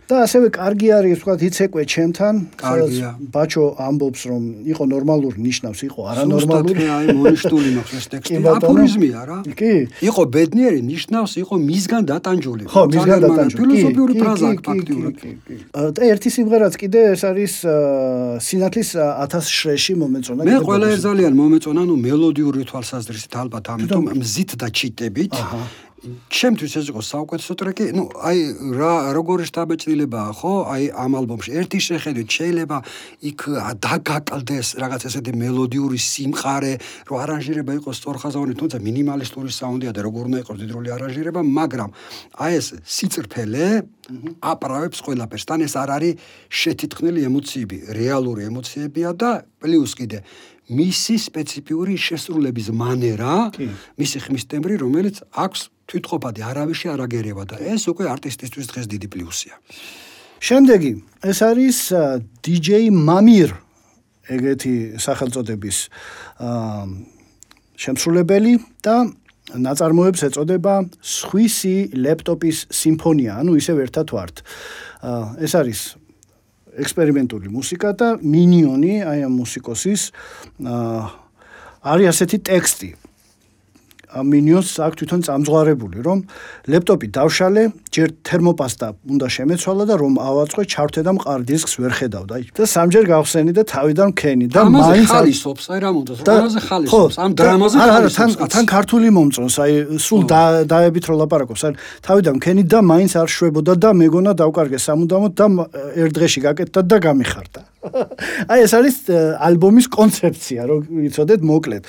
და 0.10 0.15
ასევე 0.26 0.48
კარგი 0.50 0.88
არის 0.89 1.20
თქვა 1.22 1.34
იცეკვე 1.50 1.84
ჩემთან 1.94 2.36
სადაც 2.58 2.94
ბაჩო 3.30 3.65
ამბობს 3.78 4.22
რომ 4.30 4.44
იყო 4.74 4.84
ნორმალური 4.89 5.38
ნიშნავს 5.38 5.80
იყო 5.86 6.00
არანორმალური 6.12 6.84
აი 6.98 7.06
მონიშტული 7.13 7.70
მაქვს 7.78 7.94
ეს 8.00 8.06
ტექსტი. 8.13 8.42
აფორიზმია 8.58 9.22
რა 9.30 9.38
კი. 9.60 9.74
იყო 10.10 10.22
ბედნიერი 10.34 10.82
ნიშნავს 10.82 11.32
იყო 11.44 11.54
მისგან 11.70 12.04
დატანჯული. 12.10 12.63
ხო, 12.74 12.82
მისგან 12.89 13.20
დატანჯული. 13.26 13.60
ფილოსოფიური 13.60 14.13
ფრაზა 14.22 14.50
ფაქტიურად. 14.65 15.15
და 15.96 16.02
ერთი 16.13 16.30
სიმღერაც 16.36 16.74
კიდე 16.82 17.00
ეს 17.13 17.22
არის 17.30 17.54
სინათლის 18.42 18.89
1000 18.98 19.46
შრეში 19.69 19.93
მომეწონა. 20.01 20.41
მე 20.49 20.55
ყველა 20.65 20.88
ძალიან 20.97 21.34
მომეწონა, 21.38 21.82
ნუ 21.86 21.95
მელოდიური 22.01 22.62
თვალსაზრისით 22.69 23.34
ალბათ 23.41 23.65
ამიტომ 23.73 24.05
მზით 24.17 24.51
და 24.58 24.67
ჩიტებით. 24.73 25.34
ჩემთვის 26.00 26.74
ეს 26.80 26.86
იყო 26.92 27.02
საუკეთესო 27.04 27.54
ტრეკი. 27.60 27.86
ნუ 27.92 28.04
აი 28.24 28.38
რა 28.80 28.94
როგორი 29.18 29.44
შტაბეჭდილებაა, 29.50 30.32
ხო? 30.40 30.54
აი 30.72 30.84
ამ 30.96 31.12
ალბომში 31.20 31.52
ერთი 31.60 31.80
შეხედვით 31.84 32.30
შეიძლება 32.30 32.78
იქ 33.30 33.40
დაგაკლდეს 33.84 34.68
რაღაც 34.80 35.02
ესეთი 35.10 35.32
მელოდიური 35.36 36.00
სიმყარე, 36.00 36.74
რომ 37.10 37.18
არანჟირება 37.24 37.72
იყოს 37.80 37.96
სწორხაზოვანი, 38.00 38.54
თუმცა 38.60 38.78
მინიმალისტური 38.80 39.52
საუნდია 39.52 39.92
და 39.92 40.02
როგორ 40.08 40.24
უნდა 40.30 40.40
იყოს 40.44 40.58
დიდრული 40.64 40.90
არანჟირება, 40.96 41.42
მაგრამ 41.44 41.90
აი 42.40 42.52
ეს 42.60 42.68
სიწრფელე 42.96 43.68
აპრავებს 44.40 45.00
ყველაფერს. 45.04 45.44
თან 45.50 45.60
ეს 45.68 45.74
არ 45.76 45.90
არის 46.00 46.14
შეთითხნილი 46.50 47.20
ემოციები, 47.30 47.78
რეალური 47.92 48.42
ემოციებია 48.48 49.10
და 49.20 49.44
პლუს 49.60 49.94
კიდე 50.00 50.24
მისი 50.70 51.16
სპეციფიური 51.18 51.98
შესრულების 51.98 52.70
მანერა, 52.78 53.36
მისი 53.98 54.18
ხმის 54.22 54.44
ტემბრი, 54.46 54.78
რომელიც 54.78 55.26
აქვს 55.34 55.62
თვითყოფადი 55.89 56.41
არავისი 56.45 56.86
არ 56.93 56.99
აგერევა 57.06 57.43
და 57.49 57.56
ეს 57.73 57.89
უკვე 57.89 58.06
არტისტისთვის 58.15 58.65
დღეს 58.71 58.86
დიდი 58.93 59.08
პლუსია. 59.10 59.56
შემდეგი, 60.39 60.91
ეს 61.25 61.39
არის 61.43 61.78
DJ 62.45 62.93
Mamir, 62.93 63.52
ეგეთი 64.30 65.02
სახელწოდების 65.02 65.78
შემსრულებელი 67.80 68.54
და 68.86 68.95
ნაწარმოებს 69.49 70.21
ეწოდება 70.30 70.75
სხვისი 71.02 71.97
ლეპტოპის 71.97 72.69
სიმფონია, 72.69 73.41
ანუ 73.41 73.58
ისევ 73.58 73.82
ერთად 73.89 74.13
ვართ. 74.13 74.45
ეს 75.41 75.52
არის 75.58 75.80
ექსპერიმენტული 76.78 77.49
მუსიკა 77.49 77.89
და 77.97 78.08
მინიონი 78.21 78.93
აი 79.10 79.19
ამ 79.25 79.34
მუსიკოსის 79.41 80.02
არის 81.82 82.08
ასეთი 82.13 82.38
ტექსტი, 82.45 82.89
მინიონს 84.10 84.69
აქვს 84.82 84.98
თვითონ 85.00 85.22
წამძღარებული, 85.28 85.98
რომ 86.02 86.19
ლეპტოპი 86.65 87.08
დავშალე, 87.13 87.63
ჯერ 87.93 88.10
თერმოპასტა 88.26 88.88
უნდა 89.06 89.28
შემეცვალა 89.30 89.84
და 89.86 89.95
რომ 90.02 90.13
ავაწყო 90.17 90.62
ჩავთე 90.65 91.02
და 91.06 91.12
მყარ 91.13 91.39
დისკს 91.45 91.74
ვერ 91.78 91.93
ხედავდა. 91.93 92.36
და 92.58 92.65
სამჯერ 92.65 93.04
გავხსენი 93.06 93.52
და 93.54 93.63
თავიდან 93.69 94.08
მქენი 94.13 94.45
და 94.50 94.62
მაინც 94.65 95.10
ხალისობს, 95.13 95.63
აი 95.69 95.80
რა 95.86 95.89
მომწონს, 95.93 96.19
რამაზე 96.26 96.60
ხალისობს, 96.69 97.15
ამ 97.22 97.32
დრამაზე 97.38 97.76
ხალისობს. 97.78 98.15
თან 98.17 98.30
თან 98.50 98.65
ქართული 98.65 99.08
მომწონს, 99.13 99.56
აი 99.62 99.74
სულ 100.02 100.22
დაებით 100.65 101.04
რო 101.06 101.15
ლაპარაკობს, 101.22 101.62
აი 101.69 101.74
თავიდან 102.02 102.34
მქენი 102.41 102.63
და 102.65 102.80
მაინც 102.82 103.12
არ 103.22 103.30
შვებოდა 103.30 103.74
და 103.78 103.89
მეგონა 103.93 104.32
დავკარგე 104.41 104.78
სამუდამოდ 104.82 105.32
და 105.38 105.45
ერთ 106.02 106.12
დღეში 106.17 106.39
გაკეთდა 106.50 106.80
და 106.82 106.98
გამიხარდა. 106.98 107.62
აი 108.52 108.63
ეს 108.65 108.74
არის 108.76 108.96
ალბომის 109.39 109.88
კონცეფცია, 109.94 110.65
რო 110.68 110.78
იცოდეთ 111.08 111.46
მოკლედ. 111.48 111.84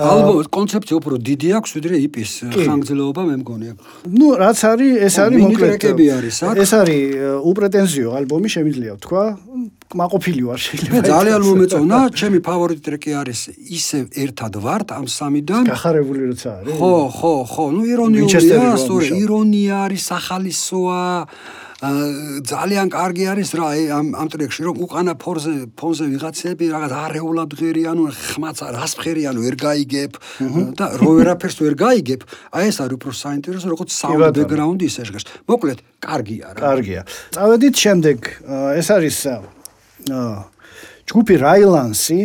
ალბომის 0.00 0.48
კონცეფცია 0.48 0.96
უფრო 1.00 1.20
დიდი 1.20 1.48
აქვს, 1.60 1.70
ვიდრე 1.76 1.94
იპის 2.08 2.30
ხანგრძლივობა 2.54 3.22
მე 3.28 3.36
მგონია. 3.44 3.72
ნუ 4.08 4.28
რაც 4.40 4.58
არის, 4.72 4.92
ეს 5.04 5.14
არის 5.20 5.38
მოკლედ. 5.44 5.84
ეს 6.64 6.70
არის 6.80 7.00
უპრეტენზიო 7.44 8.08
ალბომი, 8.24 8.48
შემიძლია 8.56 8.92
ვთქვა. 8.96 9.24
მაყოფილი 9.94 10.42
ვარ 10.48 10.58
შეიძლება. 10.58 11.02
ძალიან 11.06 11.40
მომეწონა, 11.44 11.98
ჩემი 12.18 12.38
ფავორიტი 12.42 12.82
ტრეკი 12.82 13.10
არის 13.20 13.40
ისე 13.78 13.98
ერთად 14.24 14.52
ვართ 14.64 14.88
ამ 14.96 15.06
სამიდან. 15.06 15.62
გახარებული 15.70 16.20
როცა 16.34 16.50
არის. 16.58 16.74
ხო, 16.80 16.94
ხო, 17.14 17.34
ხო, 17.52 17.64
ნუ 17.76 17.82
ირონიულია, 17.94 18.74
სწორი, 18.80 19.08
ირონია 19.22 19.74
არის, 19.86 20.02
სახალისოა. 20.10 21.02
ძალიან 21.82 22.88
კარგი 22.88 23.24
არის 23.34 23.50
რა 23.58 23.68
ამ 23.98 24.06
ამ 24.14 24.28
ტრეკში 24.30 24.62
რომ 24.62 24.76
უკანა 24.86 25.14
ფორზე 25.18 25.54
ფონზე 25.74 26.04
ვიღაცები 26.14 26.64
რაღაც 26.70 26.92
არეულად 26.94 27.50
ღერიანო 27.58 28.04
ხმაც 28.14 28.58
რას 28.78 28.92
ფხერიანო 28.94 29.40
ვერ 29.42 29.56
გაიგებ 29.58 30.12
და 30.78 30.86
რო 31.02 31.10
ვერაფერს 31.18 31.58
ვერ 31.58 31.74
გაიგებ 31.74 32.20
აი 32.54 32.64
ეს 32.70 32.78
არის 32.78 32.94
უფრო 32.94 33.10
საინტერესო 33.10 33.66
როგორც 33.74 33.90
საუნდ 33.90 34.38
ბექგრაუნდი 34.38 34.84
ისე 34.86 35.02
შეგეს 35.10 35.24
მოკლედ 35.50 35.78
კარგია 35.98 36.46
რა 36.54 36.60
კარგია. 36.62 37.00
წავედით 37.34 37.74
შემდეგ 37.74 38.18
ეს 38.78 38.88
არის 38.94 39.18
ჯგუფი 41.10 41.34
რაილანსი 41.42 42.18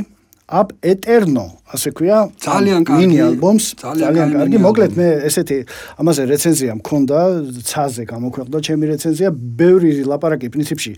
აპ 0.49 0.73
ეტერნო 0.81 1.45
ასე 1.69 1.89
ქვია 1.93 2.17
ძალიან 2.41 2.81
კარგი 2.89 3.05
მინი 3.05 3.17
ალბომს 3.21 3.65
ძალიან 3.77 4.29
კარგი 4.33 4.57
მოკლედ 4.65 4.93
მე 4.97 5.07
ესეთი 5.29 5.57
ამაზე 6.01 6.23
რეცენზია 6.31 6.73
მქონდა 6.81 7.19
ცაზე 7.69 8.03
გამოქვეყნდა 8.09 8.57
ჩემი 8.65 8.85
რეცენზია. 8.89 9.29
ბევრი 9.29 9.91
ლაპარაკი 10.09 10.49
პრინციპში 10.49 10.91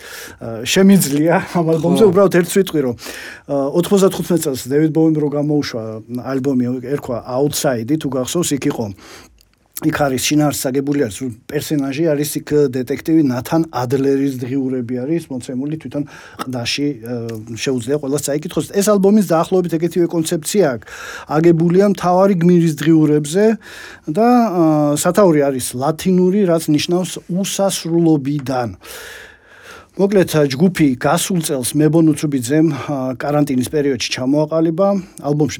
შემიძლია 0.64 1.36
ამ 1.60 1.66
ალბომზე 1.76 2.04
უბრალოდ 2.08 2.34
ერთ 2.40 2.50
სიტყვი 2.56 2.80
რომ 2.88 2.96
95 3.52 4.40
წელს 4.46 4.62
დევიდ 4.72 4.92
ბოუიმ 4.96 5.16
რო 5.20 5.30
გამოუშვა 5.36 5.84
ალბომი 6.32 6.66
ერქვა 6.96 7.18
აუთსაიდი 7.36 7.96
თუ 8.00 8.08
გახსოვს 8.16 8.50
იქ 8.56 8.64
იყო 8.72 8.86
იქ 9.82 9.98
არის 10.06 10.26
შინაარსაგებული 10.30 11.02
არის 11.08 11.18
პერსონაჟი 11.50 12.04
არის 12.14 12.32
იქ 12.38 12.50
დეტექტივი 12.76 13.24
ნათან 13.32 13.62
ადლერის 13.82 14.36
დღიურები 14.44 14.96
არის 15.02 15.24
მოცემული 15.34 15.76
თვითონ 15.82 16.04
ყდაში 16.46 16.88
შეუძლია 17.58 17.98
ყველას 17.98 18.22
წაიკითხოს. 18.30 18.68
ეს 18.78 18.86
ალბომის 18.94 19.26
დაახლოებით 19.34 19.74
ეგეთივე 19.82 20.08
კონცეფცია 20.14 20.66
აქვს 20.70 20.86
აგებულია 21.34 21.86
მთავარი 21.98 22.36
გმირის 22.46 22.76
დღიურებზე 22.78 23.46
და 24.14 24.28
სათაური 25.02 25.42
არის 25.50 25.66
ლათინური 25.82 26.40
რაც 26.46 26.64
ნიშნავს 26.70 27.12
უსასრულობიდან 27.42 28.78
მოკლედ 30.02 30.32
ჯგუფი 30.50 30.86
გასულ 30.98 31.44
წელს 31.46 31.72
მებონუცუბიძემ 31.78 32.70
каранტინის 33.22 33.68
პერიოდში 33.70 34.10
ჩამოაყალიბა. 34.16 34.88
ალბომში 35.30 35.60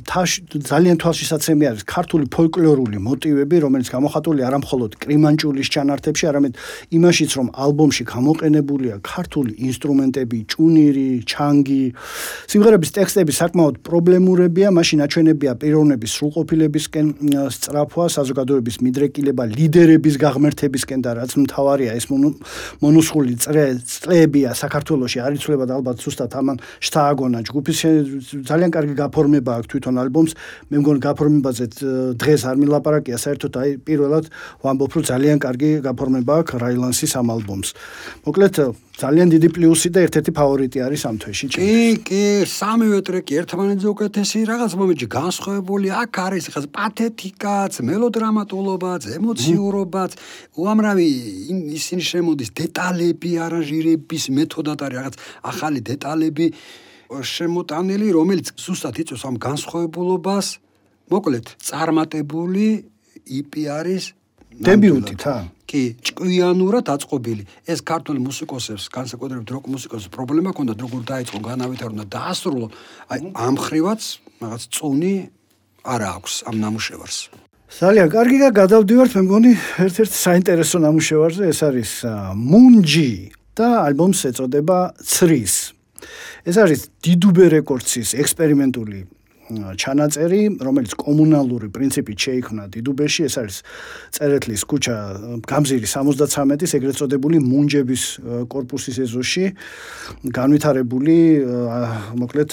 ძალიან 0.66 0.98
თვალშისაცემი 0.98 1.66
არის 1.70 1.84
ქართული 1.86 2.26
ფოლკლორული 2.26 2.98
მოტივები, 3.06 3.56
რომელიც 3.62 3.88
გამოხატული 3.94 4.42
არა 4.42 4.58
მხოლოდ 4.66 4.92
კრიმანჭულის 4.98 5.68
ჩანართებში, 5.76 6.24
არამედ 6.32 6.54
იმაშიც, 6.90 7.32
რომ 7.38 7.48
ალბომში 7.54 8.04
გამოყენებულია 8.10 8.96
ქართული 9.06 9.52
ინსტრუმენტები, 9.62 10.38
ჭუნირი, 10.50 11.12
ჩანგი. 11.30 11.84
სიმღერების 12.50 12.92
ტექსტები 12.98 13.32
საკმაოდ 13.38 13.76
პრობლემურებია, 13.86 14.74
მაშინ 14.74 15.06
აჩვენებია 15.06 15.54
პიროვნების 15.62 16.12
სრულყოფილებისკენ 16.18 17.08
სწრაფვა, 17.46 18.06
საზოგადოების 18.18 18.76
მიდრეკილება, 18.82 19.44
ლიდერების 19.54 20.16
გაღმერთებისკენ 20.18 21.00
და 21.06 21.12
რაც 21.22 21.32
მთავარია, 21.46 21.94
ეს 21.94 22.10
მონუსხული 22.82 23.38
წრე 23.38 23.66
წლეები 23.86 24.31
დებია 24.32 24.56
საქართველოსი 24.56 25.20
არიცვლება 25.28 25.68
და 25.68 25.76
ალბათ 25.76 26.00
ზუსტად 26.00 26.32
ამან 26.40 26.58
შთააგონა. 26.80 27.40
ჯგუფის 27.52 27.80
ძალიან 28.48 28.72
კარგი 28.72 28.96
გაფორმება 28.96 29.52
აქვს 29.60 29.68
თვითონ 29.68 29.96
ალბომს. 30.08 30.32
მე 30.72 30.76
მგონი 30.80 31.00
გაფორმებაზე 31.04 31.66
დღეს 32.16 32.42
არ 32.48 32.56
მილაპარაკია 32.64 33.18
საერთოდ 33.20 33.54
აი 33.60 33.70
პირველად 33.84 34.26
ვამბობ 34.64 34.92
რომ 34.96 35.04
ძალიან 35.12 35.38
კარგი 35.44 35.70
გაფორმება 35.84 36.34
აქვს 36.40 36.56
რაილანსის 36.64 37.12
ამ 37.20 37.28
ალბომს. 37.36 37.70
მოკლედ 38.24 38.56
ძალიან 39.02 39.28
დიდი 39.34 39.50
პლუსი 39.56 39.90
და 39.96 40.00
ერთ-ერთი 40.06 40.32
ფავორიტი 40.38 40.78
არის 40.86 41.02
ამ 41.10 41.16
თვეში. 41.22 41.46
კი, 41.58 41.74
კი, 42.06 42.24
სამივე 42.46 43.00
ტრეკი 43.08 43.34
ერთმანეთზე 43.42 43.88
უკეთესი, 43.96 44.38
რაღაც 44.52 44.72
მომენტში 44.78 45.08
განსხვავებული, 45.18 45.88
აქ 46.02 46.14
არის 46.26 46.46
ხა 46.54 46.62
პათეტიკაც, 46.78 47.74
მელოდრამატულობაც, 47.90 49.02
ემოციურობაც, 49.18 50.12
უამრავი 50.62 51.08
ისინი 51.82 52.04
შემოდის 52.12 52.50
დეტალები, 52.62 53.32
არანჟირების 53.46 54.24
მეთოდად 54.38 54.80
არის 54.86 54.98
რაღაც 55.02 55.16
ახალი 55.52 55.80
დეტალები 55.92 56.46
შემოტანილი, 57.12 58.08
რომელიც 58.16 58.46
ზუსტად 58.56 58.96
იწვევს 59.02 59.24
ამ 59.28 59.36
განსხვავებულობას. 59.48 60.48
მოკლედ, 61.12 61.46
წარმატებული 61.60 62.66
იპი 63.28 63.64
არის 63.68 64.04
დებიუტი 64.62 65.16
თა 65.18 65.36
კი 65.72 65.82
ჭკვიანურად 66.04 66.86
აწყობილი. 66.92 67.44
ეს 67.72 67.80
ქართული 67.82 68.20
მუსიკოსებს 68.20 68.92
განსაკუთრებით 68.92 69.48
როკ 69.56 69.66
მუსიკოსებს 69.72 70.12
პრობლემა 70.12 70.52
ქონდა 70.52 70.74
როგორ 70.76 71.02
დაიწყო 71.08 71.40
განავითარო 71.40 71.94
და 71.96 72.06
დაასრულო 72.12 72.68
აი 73.08 73.20
ამ 73.48 73.56
ხრივაც 73.56 74.02
რაღაც 74.44 74.64
წუნი 74.76 75.16
არა 75.94 76.08
აქვს 76.18 76.34
ამ 76.52 76.56
ნამუშევარს. 76.64 77.18
ძალიან 77.72 78.08
კარგი 78.12 78.38
და 78.44 78.50
გადავდივართ 78.52 79.12
მე 79.16 79.22
მგონი 79.26 79.52
ერთ-ერთ 79.88 80.12
საინტერესო 80.12 80.78
ნამუშევარზე 80.84 81.44
ეს 81.48 81.60
არის 81.64 81.92
მუნჯი 82.36 83.12
და 83.56 83.68
ალბომს 83.88 84.20
ეწოდება 84.28 84.78
ცრის 85.00 85.56
ეს 86.44 86.56
არის 86.60 86.80
დიდუბე 87.00 87.46
რეკორდსის 87.56 88.12
ექსპერიმენტული 88.20 89.00
ჩანაწერი, 89.78 90.42
რომელიც 90.62 90.94
კომუნალური 90.96 91.68
პრინციპით 91.76 92.18
შეიქმნა 92.26 92.64
დიდუბეში, 92.74 93.22
ეს 93.28 93.36
არის 93.42 93.58
წერეთლის 94.16 94.62
ქუჩა 94.70 94.96
გამზირის 95.48 95.92
73-ის 95.98 96.72
ეგრეთ 96.78 96.96
წოდებული 97.02 97.38
მუნჯების 97.42 98.04
корпуსის 98.52 98.98
ეზოში 99.06 99.46
განვითარებული 100.32 101.18
მოკლედ 102.22 102.52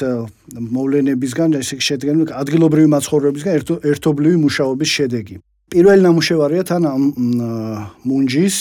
მოვლენებისგან 0.58 1.58
ესე 1.60 1.76
შედგენილი 1.78 2.32
ადგილობრივი 2.32 2.88
მაცხოვრებლებისგან 2.94 3.52
ერთობლივი 3.92 4.36
მუშაობის 4.44 4.90
შედეგი. 4.98 5.36
პირველი 5.68 6.00
ნამუშევარია 6.00 6.62
თან 6.64 6.82
ამ 6.88 7.02
მუნჯის 8.08 8.56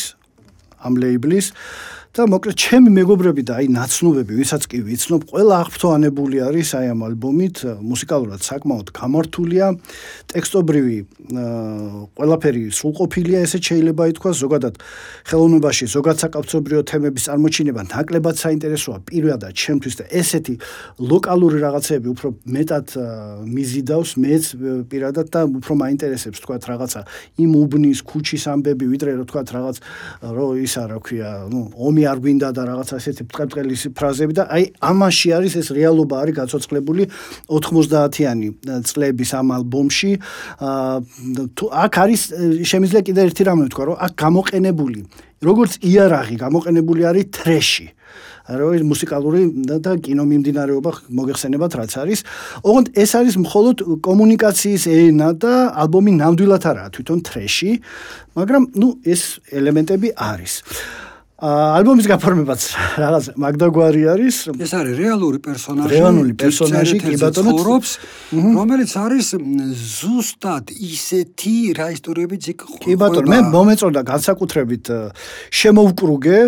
ამ 0.84 0.93
ლეიბლის 1.00 1.54
და 2.18 2.26
მოკლედ 2.26 2.58
ჩემი 2.58 2.90
მეგობრები 2.98 3.44
და 3.46 3.62
აი 3.62 3.68
ნაცნობები, 3.78 4.34
ვისაც 4.42 4.64
კი 4.66 4.80
ვიცნობ, 4.82 5.28
ყველა 5.30 5.56
აღფრთოვანებული 5.62 6.38
არის 6.42 6.70
აი 6.74 6.88
ამ 6.90 7.02
ალბომით, 7.06 7.58
მუსიკალურად 7.78 8.42
საკმაოდ 8.42 8.88
გამართულია, 8.98 9.66
ტექსტობრივი 10.34 10.98
ყველაფერი 12.18 12.64
სრულყოფილია, 12.74 13.44
ესე 13.46 13.60
შეიძლება 13.62 14.04
ითქვას, 14.18 14.36
ზოგადად 14.42 14.82
ხელოვნებაში 15.30 15.86
ზოგად 15.94 16.18
საკავშირო 16.26 16.82
თემების 16.90 17.24
წარმოჩინება 17.30 17.82
ნაკლებად 17.86 18.36
საინტერესოა. 18.42 18.98
პირველად 19.06 19.46
ჩემთვის 19.54 19.94
და 20.02 20.06
ესეთი 20.10 20.56
ლოკალური 20.98 21.62
რაღაცები 21.62 22.08
უფრო 22.18 22.28
მეტად 22.50 22.88
მიზიდავს 23.46 24.12
მეც 24.18 24.44
პირადად 24.90 25.28
და 25.30 25.46
უფრო 25.46 25.74
მაინტერესებს 25.86 26.42
თქვა 26.42 26.58
რაღაცა 26.66 27.02
იმ 27.46 27.52
უბნის 27.62 28.00
ქუჩის 28.10 28.44
ამბები, 28.50 28.86
ვიდრე 28.90 29.12
რა 29.22 29.26
თქვა 29.30 29.42
რაღაც 29.54 29.78
რო 30.34 30.48
ისა 30.66 30.84
რა 30.90 30.98
ქვია, 31.04 31.30
ნუ 31.52 31.62
ომი 31.78 32.07
არ 32.12 32.20
გვინდა 32.24 32.48
და 32.58 32.62
რაღაცა 32.70 32.96
ესეთი 33.02 33.24
ბრწყებყელი 33.28 33.76
ფრაზები 33.98 34.34
და 34.38 34.43
აი 34.48 34.63
ამაში 34.91 35.30
არის 35.38 35.54
ეს 35.62 35.67
რეალობა 35.78 36.15
არის 36.24 36.36
გაცოცხლებული 36.39 37.04
90-იანი 37.52 38.48
წლების 38.88 39.32
ამ 39.39 39.48
ალბომში. 39.58 40.12
თუ 41.58 41.65
აქ 41.84 41.93
არის 42.04 42.22
შემიძლია 42.72 43.02
კიდე 43.08 43.22
ერთი 43.28 43.43
რამე 43.48 43.63
ვთქვა, 43.67 43.84
რომ 43.88 43.98
აქ 44.06 44.13
გამოყენებული 44.24 45.00
როგორც 45.43 45.72
იარაღი 45.86 46.36
გამოყენებული 46.41 47.02
არის 47.06 47.26
ტრეში. 47.36 47.88
რო 48.48 48.80
ის 48.80 48.84
მუსიკალური 48.88 49.41
და 49.67 50.00
კინო 50.00 50.24
მიმდინარეობა 50.24 50.91
მოგეხსენებათ 51.12 51.72
რაც 51.84 51.91
არის. 52.00 52.20
ოღონდ 52.63 52.88
ეს 52.96 53.12
არის 53.20 53.36
მხოლოდ 53.43 53.78
კომუნიკაციის 54.08 54.84
ენა 54.88 55.30
და 55.36 55.54
ალბომი 55.76 56.12
ნამდვილად 56.15 56.63
არაა 56.72 56.89
თვითონ 56.96 57.20
ტრეში, 57.28 57.72
მაგრამ 58.39 58.63
ნუ 58.80 58.89
ეს 59.04 59.43
ელემენტები 59.52 60.15
არის. 60.15 60.63
ალბომის 61.38 62.08
გაფორმებაც 62.10 62.62
რაღაც 62.97 63.26
მაგდაგვარი 63.38 64.02
არის. 64.10 64.36
ეს 64.58 64.71
არის 64.73 64.93
რეალური 64.97 65.38
პერსონაჟი. 65.38 65.89
რეალური 65.93 66.34
პერსონაჟი 66.34 66.97
კი 66.97 67.13
ბატონო 67.21 67.52
ხორობს, 67.54 67.91
რომელიც 68.34 68.91
არის 68.97 69.28
ზუსტად 69.78 70.73
ისეთი 70.73 71.78
რა 71.78 71.88
ისტორიები 71.93 72.36
ძიქ 72.41 72.60
ხო. 72.65 72.82
კი 72.82 72.93
ბატონო, 72.97 73.30
მე 73.30 73.39
მომეწონდა 73.54 74.02
განსაკუთრებით 74.02 74.86
შემოვკრუგე 75.54 76.39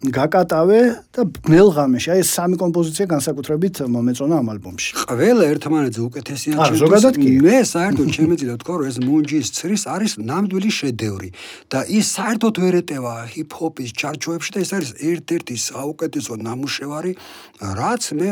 გაკატავე 0.00 0.80
და 1.12 1.22
ბნელღამეში 1.44 2.08
აი 2.14 2.20
ეს 2.24 2.30
სამი 2.32 2.56
კომპოზიცია 2.56 3.04
განსაკუთრებით 3.10 3.84
მომეწონა 3.84 4.34
ამ 4.40 4.48
ალბომში. 4.56 4.90
ყველა 4.96 5.44
ერთმანეთზე 5.52 6.00
უკეთესია 6.08 6.52
ჩემთვის. 6.56 6.80
ზოგადად 6.80 7.14
კი. 7.20 7.30
მე 7.44 7.56
საერთოდ 7.68 8.08
შემეწილა 8.16 8.54
თქვა 8.64 8.74
რომ 8.80 8.88
ეს 8.88 8.96
მუნჯის 9.04 9.46
ცრის 9.60 9.82
არის 9.92 10.12
ნამდვილი 10.24 10.70
შედევრი 10.80 11.28
და 11.68 11.78
ის 11.84 12.06
საერთოდ 12.16 12.54
ვერ 12.64 12.74
ეტევა 12.80 13.14
ჰიპ-ჰოპის 13.28 13.90
ჩარჩოებში 14.00 14.50
და 14.56 14.58
ეს 14.64 14.70
არის 14.72 14.90
ერთ-ერთი 15.04 15.54
საუკეთესო 15.68 16.32
ნამუშევარი 16.48 17.12
რაც 17.60 18.02
მე 18.16 18.28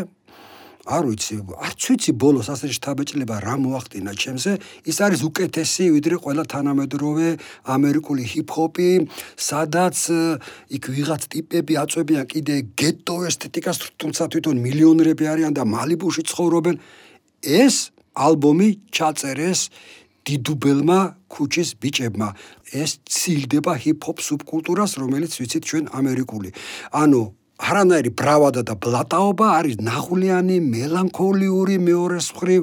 არ 0.89 1.05
ვიცი, 1.09 1.35
არც 1.69 1.81
ვიცი 1.93 2.13
ბოლოს 2.17 2.49
ასე 2.49 2.73
შთაბეჭდილება 2.73 3.37
რა 3.45 3.55
მოახდინა 3.61 4.13
ჩემზე. 4.17 4.53
ის 4.89 4.97
არის 5.05 5.21
უკეთესი 5.29 5.85
ვიდრე 5.93 6.17
ყველა 6.25 6.45
თანამედროვე 6.49 7.29
ამერიკული 7.77 8.25
ჰიპ-ჰოპი, 8.33 8.91
სადაც 9.37 9.99
იქ 10.73 10.85
ვიღაც 10.89 11.23
ტიპები 11.29 11.73
აწვევიან 11.85 12.25
კიდე 12.33 12.57
გეტო 12.81 13.17
ესთეტიკას, 13.29 13.77
თუმცა 14.01 14.23
თვითონ 14.33 14.57
მილიონერები 14.65 15.25
არიან 15.33 15.53
და 15.53 15.63
მალიბუში 15.69 16.23
ცხოვრობენ. 16.25 16.77
ეს 17.45 17.93
ალბომი 18.17 18.69
ჩაწერეს 18.89 19.61
დიდუბელმა 20.27 21.01
ქუჩის 21.33 21.77
ბიჭებმა. 21.81 22.29
ეს 22.73 23.01
ცილდება 23.09 23.73
ჰიპ-ჰოპ 23.81 24.19
სუბკულტურას, 24.21 24.93
რომელიც 25.01 25.33
ვიცით 25.41 25.63
ჩვენ 25.69 25.85
ამერიკული. 25.93 26.53
ანუ 26.93 27.38
არანაირი 27.59 28.11
ბრავადა 28.15 28.63
და 28.63 28.75
ბლატაობა 28.79 29.47
არის 29.59 29.77
ნახულიანი, 29.83 30.57
მელანქოლიური 30.63 31.77
მეორე 31.83 32.19
მხრივ. 32.23 32.63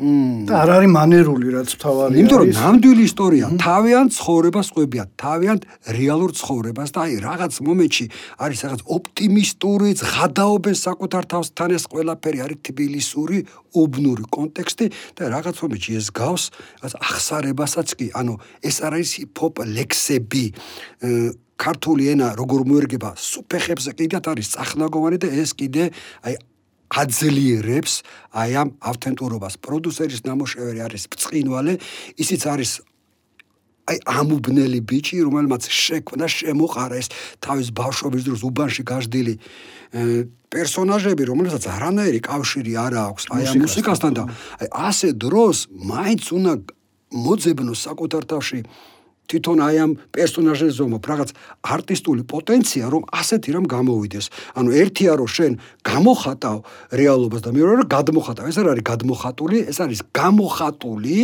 და 0.00 0.54
არ 0.64 0.70
არის 0.80 0.90
მანერული 0.96 1.48
რაც 1.52 1.70
თავარია. 1.76 2.16
იმიტომ 2.22 2.38
რომ 2.40 2.50
ნამდვილი 2.56 3.02
ისტორია 3.04 3.44
თავიანთ 3.60 4.10
ცხოვრებას 4.16 4.68
ყვებია, 4.72 5.04
თავიანთ 5.20 5.62
რეალურ 5.98 6.30
ცხოვრებას 6.40 6.90
და 6.94 6.98
აი 7.04 7.12
რაღაც 7.20 7.52
მომენტში 7.68 8.06
არის 8.40 8.58
რაღაც 8.64 8.80
ოპტიმისტური 8.96 9.90
ღადაობენ 10.00 10.76
საკუთარ 10.86 11.24
თავსთან 11.32 11.68
ეს 11.76 11.84
ყველაფერი 11.92 12.38
არის 12.46 12.58
თბილისური 12.70 13.38
უბნური 13.76 14.24
კონტექსტი 14.36 14.86
და 15.20 15.22
რაღაც 15.36 15.56
მომენტში 15.60 15.92
ეს 16.00 16.08
გავს 16.16 16.44
ახსარებასაც 16.80 17.88
კი, 17.98 18.06
ანუ 18.16 18.34
ეს 18.64 18.76
არის 18.80 19.08
ჰიპ-ჰოპ 19.20 19.54
ლექსები 19.68 20.44
ქართული 21.60 22.08
ენა 22.12 22.32
როგორ 22.40 22.60
მოერგება 22.70 23.10
სუფეხებზე 23.20 23.90
კიდათ 24.00 24.24
არის 24.32 24.48
წახნაგოვანი 24.56 25.18
და 25.20 25.28
ეს 25.42 25.50
კიდე 25.60 25.84
აი 26.24 26.34
აძლიერებს 26.90 27.92
აი 28.34 28.50
ამ 28.60 28.68
ავთენტურობას. 28.82 29.54
პროდიუსერის 29.62 30.26
ნამოშევარი 30.26 30.80
არის 30.86 31.02
ბწყინვალე 31.12 31.74
ისიც 32.18 32.42
არის 32.50 32.70
აი 33.90 33.98
ამუბნელი 34.06 34.80
ბიჭი 34.86 35.16
რომელმაც 35.26 35.62
შექმნა 35.66 36.26
შემოყარა 36.30 36.96
ეს 37.02 37.08
თავის 37.44 37.68
ბავშვობის 37.74 38.22
დროს 38.26 38.40
უბანში 38.46 38.82
გაждდილი 38.90 39.34
პერსონაჟები 40.50 41.22
რომელსაც 41.30 41.64
არანაირი 41.74 42.20
კავშირი 42.26 42.72
არ 42.86 42.94
აქვს 43.06 43.24
აი 43.34 43.44
ამ 43.50 43.56
მუსიკასთან 43.66 44.12
და 44.18 44.22
აი 44.62 44.68
ასე 44.90 45.08
დროს 45.24 45.56
მაინც 45.70 46.24
უნდა 46.38 46.52
მოძებნოს 47.10 47.78
საკუთარ 47.86 48.22
თავში 48.30 48.60
თვითონ 49.30 49.58
აი 49.62 49.76
ამ 49.84 49.92
პერსონაჟებს 50.10 50.74
ზომობ 50.74 51.02
რაღაც 51.06 51.30
არტისტული 51.62 52.22
პოტენცია 52.26 52.84
რომ 52.90 53.02
ასეთი 53.14 53.50
რამ 53.54 53.66
გამოვიდეს. 53.70 54.26
ანუ 54.58 54.70
ერთია 54.82 55.12
რომ 55.20 55.28
შენ 55.30 55.52
გამოხატავ 55.86 56.56
რეალობას 57.00 57.42
და 57.46 57.50
მეორე 57.54 57.72
რომ 57.80 57.88
გადმოხატავ. 57.94 58.44
ეს 58.50 58.58
არის 58.58 58.82
გადმოხატული 58.90 59.56
ეს 59.70 59.78
არის 59.78 60.00
გამოხატული 60.10 61.18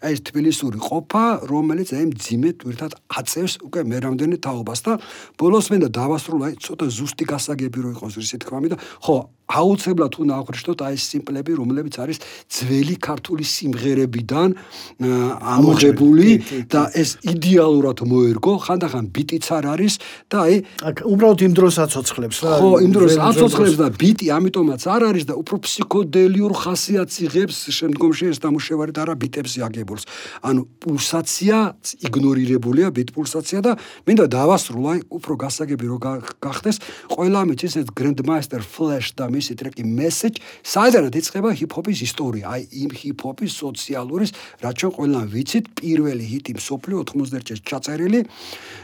აი 0.00 0.12
ეს 0.16 0.20
თბილისური 0.24 0.78
ყოფა 0.80 1.24
რომელიც 1.52 1.88
აი 1.92 2.04
მძიმე 2.16 2.50
თვითად 2.64 2.92
აწევს 3.12 3.54
უკვე 3.66 3.80
მე 3.84 3.96
რამდენი 4.06 4.36
თაობას. 4.40 4.80
და 4.80 4.92
ბოლოს 5.36 5.66
მე 5.68 5.76
და 5.84 5.88
დავასრულა 5.92 6.44
აი 6.48 6.54
ცოტა 6.64 6.86
ზუსტი 6.88 7.24
გასაგები 7.28 7.78
რო 7.84 7.90
იყოს 8.00 8.14
ისე 8.24 8.36
თქვამი 8.40 8.68
და 8.72 8.76
ხო 9.04 9.16
აუცებლად 9.50 10.12
უნდა 10.22 10.34
აღვნიშნოთ 10.40 10.78
აი 10.86 10.94
ეს 10.94 11.04
სიმპლები, 11.10 11.52
რომლებიც 11.58 11.94
არის 12.00 12.18
ძველი 12.50 12.96
ქართული 13.02 13.44
სიმღერებიდან 13.44 14.48
ამოღებული 15.56 16.28
და 16.70 16.82
ეს 16.94 17.18
იდეალურად 17.24 17.98
მოერგო, 18.06 18.52
ხანდახან 18.64 19.04
ბიტიც 19.10 19.46
არ 19.50 19.64
არის 19.74 19.94
და 20.30 20.38
აი 20.46 20.54
უბრალოდ 21.10 21.40
იმ 21.50 21.52
დროს 21.58 21.74
აცოცხლებს 21.84 22.38
რა. 22.44 22.52
ხო, 22.60 22.70
იმ 22.86 22.92
დროს 22.94 23.12
აცოცხლებს 23.30 23.76
და 23.80 23.88
ბიტი 23.90 24.26
ამიტომაც 24.38 24.82
არ 24.86 25.02
არის 25.10 25.24
და 25.30 25.34
უფრო 25.40 25.56
ფსიქოდელიურ 25.64 26.52
ხასიათს 26.62 27.16
იღებს 27.26 27.56
შემდგომში 27.74 28.24
ეს 28.30 28.38
დამუშევარი 28.44 28.92
და 28.94 29.02
რა 29.10 29.14
ბიტებს 29.18 29.52
იაგებულს. 29.58 30.04
ანუ 30.46 30.60
პულსაცია 30.82 31.56
იგნორირებულია 32.06 32.88
ბიტ 32.94 33.08
პულსაცია 33.16 33.58
და 33.64 33.72
მინდა 34.06 34.24
დავასრულო 34.30 34.86
აი 34.90 35.00
უფრო 35.10 35.34
გასაგები 35.44 35.86
რო 35.90 35.98
გახდეს 36.44 36.76
ყველა 37.10 37.40
მიცის 37.48 37.74
ეს 37.80 37.88
გრანდმაისტერ 37.96 38.62
ფლეშ 38.74 39.06
და 39.18 39.24
მისი 39.40 39.56
ტრეკი 39.56 39.84
message 39.88 40.38
საერთოდ 40.60 41.16
იწყება 41.16 41.50
ჰიპ-ჰოპის 41.56 41.98
ისტორია, 42.04 42.44
აი 42.52 42.62
იმ 42.84 42.90
ჰიპ-ჰოპის 43.00 43.52
სოციალურის, 43.56 44.30
რაც 44.60 44.74
ჩვენ 44.80 44.92
ყველამ 45.00 45.26
ვიცით, 45.32 45.64
პირველი 45.80 46.24
ჰიტი 46.30 46.52
მსოფლიო 46.60 46.98
90 47.08 47.44
წელს 47.48 47.62
ჩაწერილი. 47.64 48.20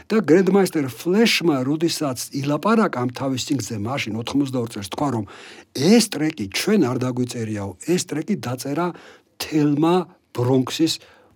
და 0.07 0.23
Grandmaster 0.23 0.87
Flash-მა 0.87 1.67
როდესაც 1.67 2.31
ილაპარაკა 2.31 2.97
ამ 3.03 3.09
თავის 3.11 3.41
სინგლზე, 3.47 3.75
მაშინ 3.83 4.13
92 4.23 4.71
წელს 4.73 4.87
თქვა 4.95 5.07
რომ 5.13 5.25
ეს 5.75 6.03
ტრეკი 6.15 6.45
ჩვენ 6.47 6.81
არ 6.87 6.97
დაგვიწერიაო, 7.03 7.71
ეს 7.91 8.01
ტრეკი 8.07 8.35
დაწერა 8.39 8.87
თელმა 9.37 9.95
ბრონქსის 10.31 10.93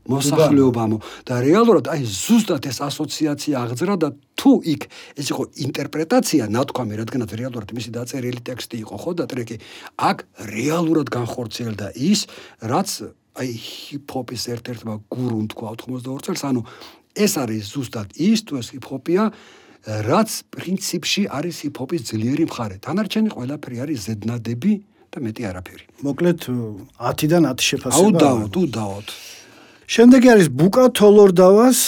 მოსახლეობამო. 0.10 0.98
და 1.26 1.36
რეალურად 1.46 1.86
აი 1.94 2.02
ზუსტად 2.06 2.64
ეს 2.66 2.78
ასოციაცია 2.82 3.56
აღძრა 3.62 3.96
და 4.02 4.10
თუ 4.40 4.54
იქ 4.74 4.82
ეს 5.20 5.28
იყო 5.30 5.44
ინტერპრეტაცია 5.66 6.44
ნათქვამი 6.50 6.94
რადგანაც 7.02 7.30
რეალურად 7.38 7.70
მისი 7.78 7.90
დაწერილი 7.94 8.42
ტექსტი 8.42 8.78
იყო 8.82 8.96
ხო 8.98 9.12
და 9.22 9.26
ტრეკი 9.30 9.58
აქ 10.10 10.18
რეალურად 10.50 11.08
განხორციელდა 11.14 11.88
ის 11.94 12.26
რაც 12.66 12.90
აი 13.38 13.50
ჰიპ-ჰოპის 13.54 14.44
ერთ-ერთმა 14.58 14.96
გურუმ 15.08 15.46
თქვა 15.54 15.68
82 15.78 16.26
წელს 16.26 16.44
ანუ 16.50 16.62
ეს 17.16 17.34
არის 17.38 17.64
ზუსტად 17.72 18.10
ის 18.18 18.40
თუ 18.44 18.54
ეს 18.60 18.68
ჰიპ-ჰოპია 18.76 19.24
რაც 19.82 20.30
პრინციპში 20.54 21.24
არის 21.26 21.56
ჰიპ-ჰოპის 21.66 22.02
ძლიერი 22.14 22.46
მხარე. 22.46 22.78
თანარჩენი 22.86 23.30
ყველაფერი 23.34 23.78
არის 23.82 24.00
ზედნადები 24.06 24.74
და 25.10 25.18
მეტი 25.26 25.44
არაფერი. 25.50 25.86
მოკლედ 26.06 26.40
10-დან 27.02 27.44
10 27.50 27.66
შეფასება 27.66 27.98
აუ 27.98 28.10
დაოთ 28.22 28.54
უ 28.62 28.64
დაოთ 28.78 29.08
შემდეგი 29.92 30.30
არის 30.32 30.48
ბუკა 30.56 30.84
თოლორდავას 30.96 31.80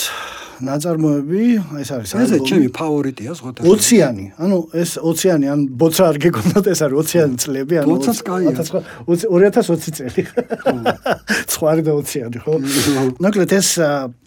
ნაწარმოები, 0.64 1.42
ეს 1.82 1.88
არის 1.94 2.10
ალბომი. 2.14 2.24
ეს 2.24 2.42
ჩემი 2.48 2.68
ფავორიტია 2.78 3.32
შორის. 3.38 3.64
ოციანი, 3.64 4.26
ანუ 4.38 4.56
ეს 4.72 4.90
ოციანი, 5.00 5.46
ან 5.54 5.60
ბოცა 5.80 6.02
არ 6.10 6.16
გეკონდათ, 6.24 6.64
ეს 6.72 6.80
არის 6.84 6.96
ოციანი 7.02 7.36
წლები, 7.42 7.74
ანუ 7.82 7.94
2020 9.08 9.92
წელი. 9.98 10.22
ხვარი 11.64 11.82
და 11.86 11.92
ოციანი, 11.96 12.38
ხო? 12.44 12.54
ნაკლეთ 13.24 13.50
ეს 13.56 13.68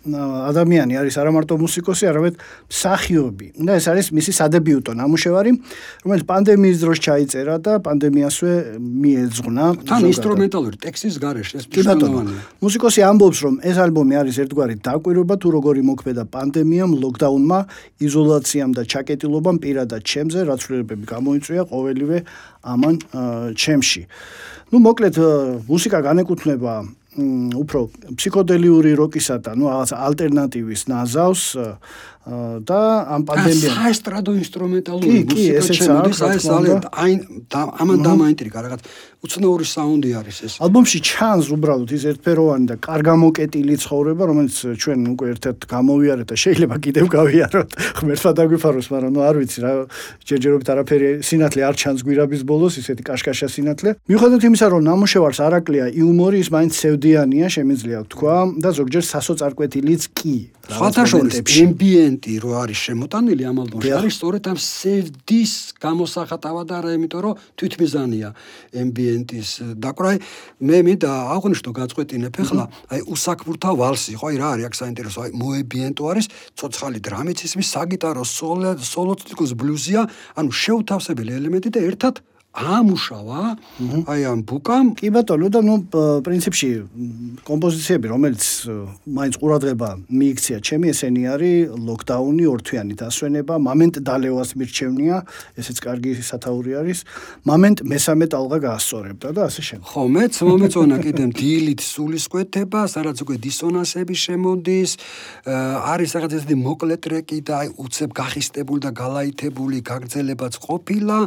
ადამიანი 0.07 0.97
არის 0.97 1.15
არა 1.19 1.31
მარტო 1.35 1.53
მუსიკოსი, 1.59 2.07
არამედ 2.09 2.35
მსახიობი. 2.71 3.47
და 3.67 3.71
ეს 3.77 3.85
არის 3.91 4.07
მისი 4.15 4.31
სადებიუტო 4.39 4.91
ნამუშევარი, 4.95 5.51
რომელიც 6.05 6.23
პანდემიის 6.31 6.77
დროს 6.81 6.97
ჩაიწერა 7.05 7.55
და 7.59 7.73
პანდემიასვე 7.83 8.51
მიეძღვნა. 8.79 9.65
თან 9.83 10.01
ინსტრუმენტალური 10.07 10.75
ტექსტის 10.79 11.15
გარეშე 11.19 11.55
ეს 11.59 11.65
მნიშვნელოვანია. 11.67 12.39
მუსიკოსი 12.63 13.01
ამბობს, 13.03 13.38
რომ 13.45 13.53
ეს 13.67 13.77
ალბომი 13.83 14.13
არის 14.21 14.35
ერთგვარი 14.47 14.75
დაკვირვება 14.88 15.35
თუ 15.38 15.47
როგორი 15.57 15.81
მოქმედა 15.91 16.23
პანდემიამ, 16.26 16.92
ლოკდაუნმა, 17.02 17.60
იზოლაციამ 18.02 18.70
და 18.76 18.82
ჩაკეტილობამ 18.82 19.56
პირადად 19.62 20.02
ჩემზე, 20.02 20.40
რაც 20.50 20.60
ვლებები 20.66 21.04
გამოიწვია 21.06 21.62
ყოველივე 21.70 22.18
ამან 22.62 22.94
ჩემში. 23.56 24.02
ну 24.72 24.80
მოკლედ 24.80 25.16
მუსიკა 25.68 25.98
განეკუთვნება 26.00 26.72
უფრო 27.60 27.80
ფსიქოდელიური 28.16 28.96
როკისა 28.96 29.36
და 29.44 29.52
ну 29.52 29.68
რაღაც 29.68 29.92
ალტერნატივის 29.92 30.88
ნაზავს 30.88 31.42
და 32.28 32.80
ამ 33.15 33.23
პანდემია 33.23 33.71
საესტრადო 33.71 34.32
ინსტრუმენტალური 34.43 35.19
მუსიკა 35.32 35.75
შემოდის 35.80 36.19
აი 36.28 36.36
ეს 36.36 36.47
აი 36.51 37.13
ამან 37.55 37.99
დამაინტრიგა 38.03 38.59
რაღაც 38.67 38.82
უცნაური 39.17 39.65
საუნდი 39.65 40.09
არის 40.19 40.38
ეს. 40.45 40.53
ალბომში 40.61 40.99
ჩანს 41.07 41.47
უბრალოდ 41.55 41.89
ის 41.97 42.03
ერთფეროვანი 42.11 42.65
და 42.69 42.75
კარგამოკეტილი 42.84 43.75
ცხოვრება 43.82 44.23
რომელიც 44.30 44.55
ჩვენ 44.78 44.99
უკვე 45.15 45.25
ერთ-ერთ 45.34 45.59
გამოვიარეთ 45.73 46.28
და 46.28 46.36
შეიძლება 46.38 46.75
კიდევ 46.86 47.05
გავიაროთ. 47.17 47.69
ღმერთმა 47.97 48.32
დაგვიფაროს 48.38 48.88
მაგრამ 48.93 49.11
ну 49.17 49.21
არ 49.25 49.36
ვიცი 49.41 49.59
რა 49.65 49.71
ჯერჯერობით 50.28 50.67
არაფერი 50.69 51.09
სინათლე 51.25 51.61
არ 51.65 51.75
ჩანს 51.82 51.99
გვირაბის 52.05 52.41
ბოლოს 52.45 52.73
ისეთი 52.78 53.03
კაშკაშა 53.09 53.47
სინათლე. 53.55 53.89
მიუხედავად 54.05 54.43
იმისა 54.51 54.67
რომ 54.69 54.82
ნამუშევარს 54.86 55.39
არაკლია 55.47 55.86
იუმორი 55.97 56.38
ის 56.43 56.49
მაინც 56.53 56.73
სევდიანია 56.78 57.47
შემიძლია 57.55 57.99
თქვა 58.11 58.36
და 58.61 58.69
ზოგჯერ 58.78 59.03
სასოწარკვეთილიც 59.11 60.03
კი. 60.13 60.38
სხვათა 60.67 61.03
შორის 61.07 61.36
ემბიენტი 62.18 62.41
რო 62.41 62.51
არის 62.63 62.80
შემოტანილი 62.88 63.43
ამ 63.47 63.57
ალბომში 63.61 63.91
არის 63.93 64.13
სწორედ 64.18 64.43
ამ 64.49 64.57
სევდის 64.57 65.53
გამოსახატავა 65.82 66.63
და 66.65 66.78
რა 66.82 66.91
იმიტომ 66.97 67.22
რომ 67.26 67.34
თვითმიზანია 67.57 68.30
ემბიენტის 68.74 69.49
დაკვრა 69.78 70.11
მე 70.68 70.78
მინდა 70.88 71.11
აღვნიშნო 71.38 71.72
გაწყვეტინებ 71.78 72.34
ახლა 72.41 72.65
აი 72.93 73.01
უსაქმურთა 73.13 73.72
ვალსი 73.78 74.13
ხო 74.18 74.26
აი 74.32 74.38
რა 74.41 74.47
არის 74.57 74.65
აქ 74.68 74.76
საინტერესო 74.82 75.20
აი 75.28 75.32
მოებიენტო 75.38 76.03
არის 76.11 76.26
ცოცხალი 76.57 76.99
დრამიციზმი 77.07 77.63
საგიტარო 77.74 78.24
სოლო 78.26 78.72
სოლოციკოს 78.82 79.51
ბლუზია 79.61 80.01
ანუ 80.38 80.49
შეუთავსებელი 80.63 81.32
ელემენტი 81.38 81.70
და 81.78 81.80
ერთად 81.91 82.15
ამუშავა 82.57 83.41
აი 84.09 84.21
ამ 84.33 84.39
ბუკამ. 84.49 84.97
კი 84.97 85.13
ბატონო 85.13 85.47
და 85.53 85.61
ნუ 85.61 85.75
პრინციპში 86.25 86.69
კომპოზიციები 87.45 88.05
რომელიც 88.09 88.41
მაინც 89.05 89.33
ყურადღება 89.37 89.89
მიიქცია 90.09 90.57
ჩემი 90.65 90.89
ესენი 90.89 91.23
არის 91.37 91.77
ლოკდაუნი 91.77 92.45
ორთვიანი 92.49 92.93
დასვენება 92.97 93.55
მომენტ 93.61 94.01
დალევას 94.01 94.49
მირჩევნია 94.57 95.17
ესეც 95.61 95.77
კარგი 95.85 96.11
სათაური 96.17 96.71
არის 96.81 96.99
მომენტ 97.45 97.77
მესამე 97.93 98.25
ტალღა 98.33 98.57
გაასწორებდა 98.65 99.27
და 99.37 99.41
ასე 99.45 99.61
შემდეგ. 99.67 99.85
ხო 99.93 100.03
მეც 100.17 100.33
მომეწონა 100.49 100.97
კიდემ 101.05 101.29
დილით 101.37 101.81
სულისკვეთება 101.85 102.81
სადაც 102.89 103.17
უკვე 103.21 103.35
დისონანსები 103.37 104.15
შემოდის 104.17 104.91
არის 105.93 106.09
რაღაც 106.17 106.31
ესეთი 106.41 106.55
მოკლე 106.65 106.95
ტრეკი 107.05 107.39
და 107.45 107.53
აი 107.61 107.67
უცებ 107.85 108.09
გახისტებული 108.17 108.81
და 108.81 108.91
გალაითებული 108.97 109.77
გაგრძელებაც 109.85 110.53
ყოფილა 110.57 111.17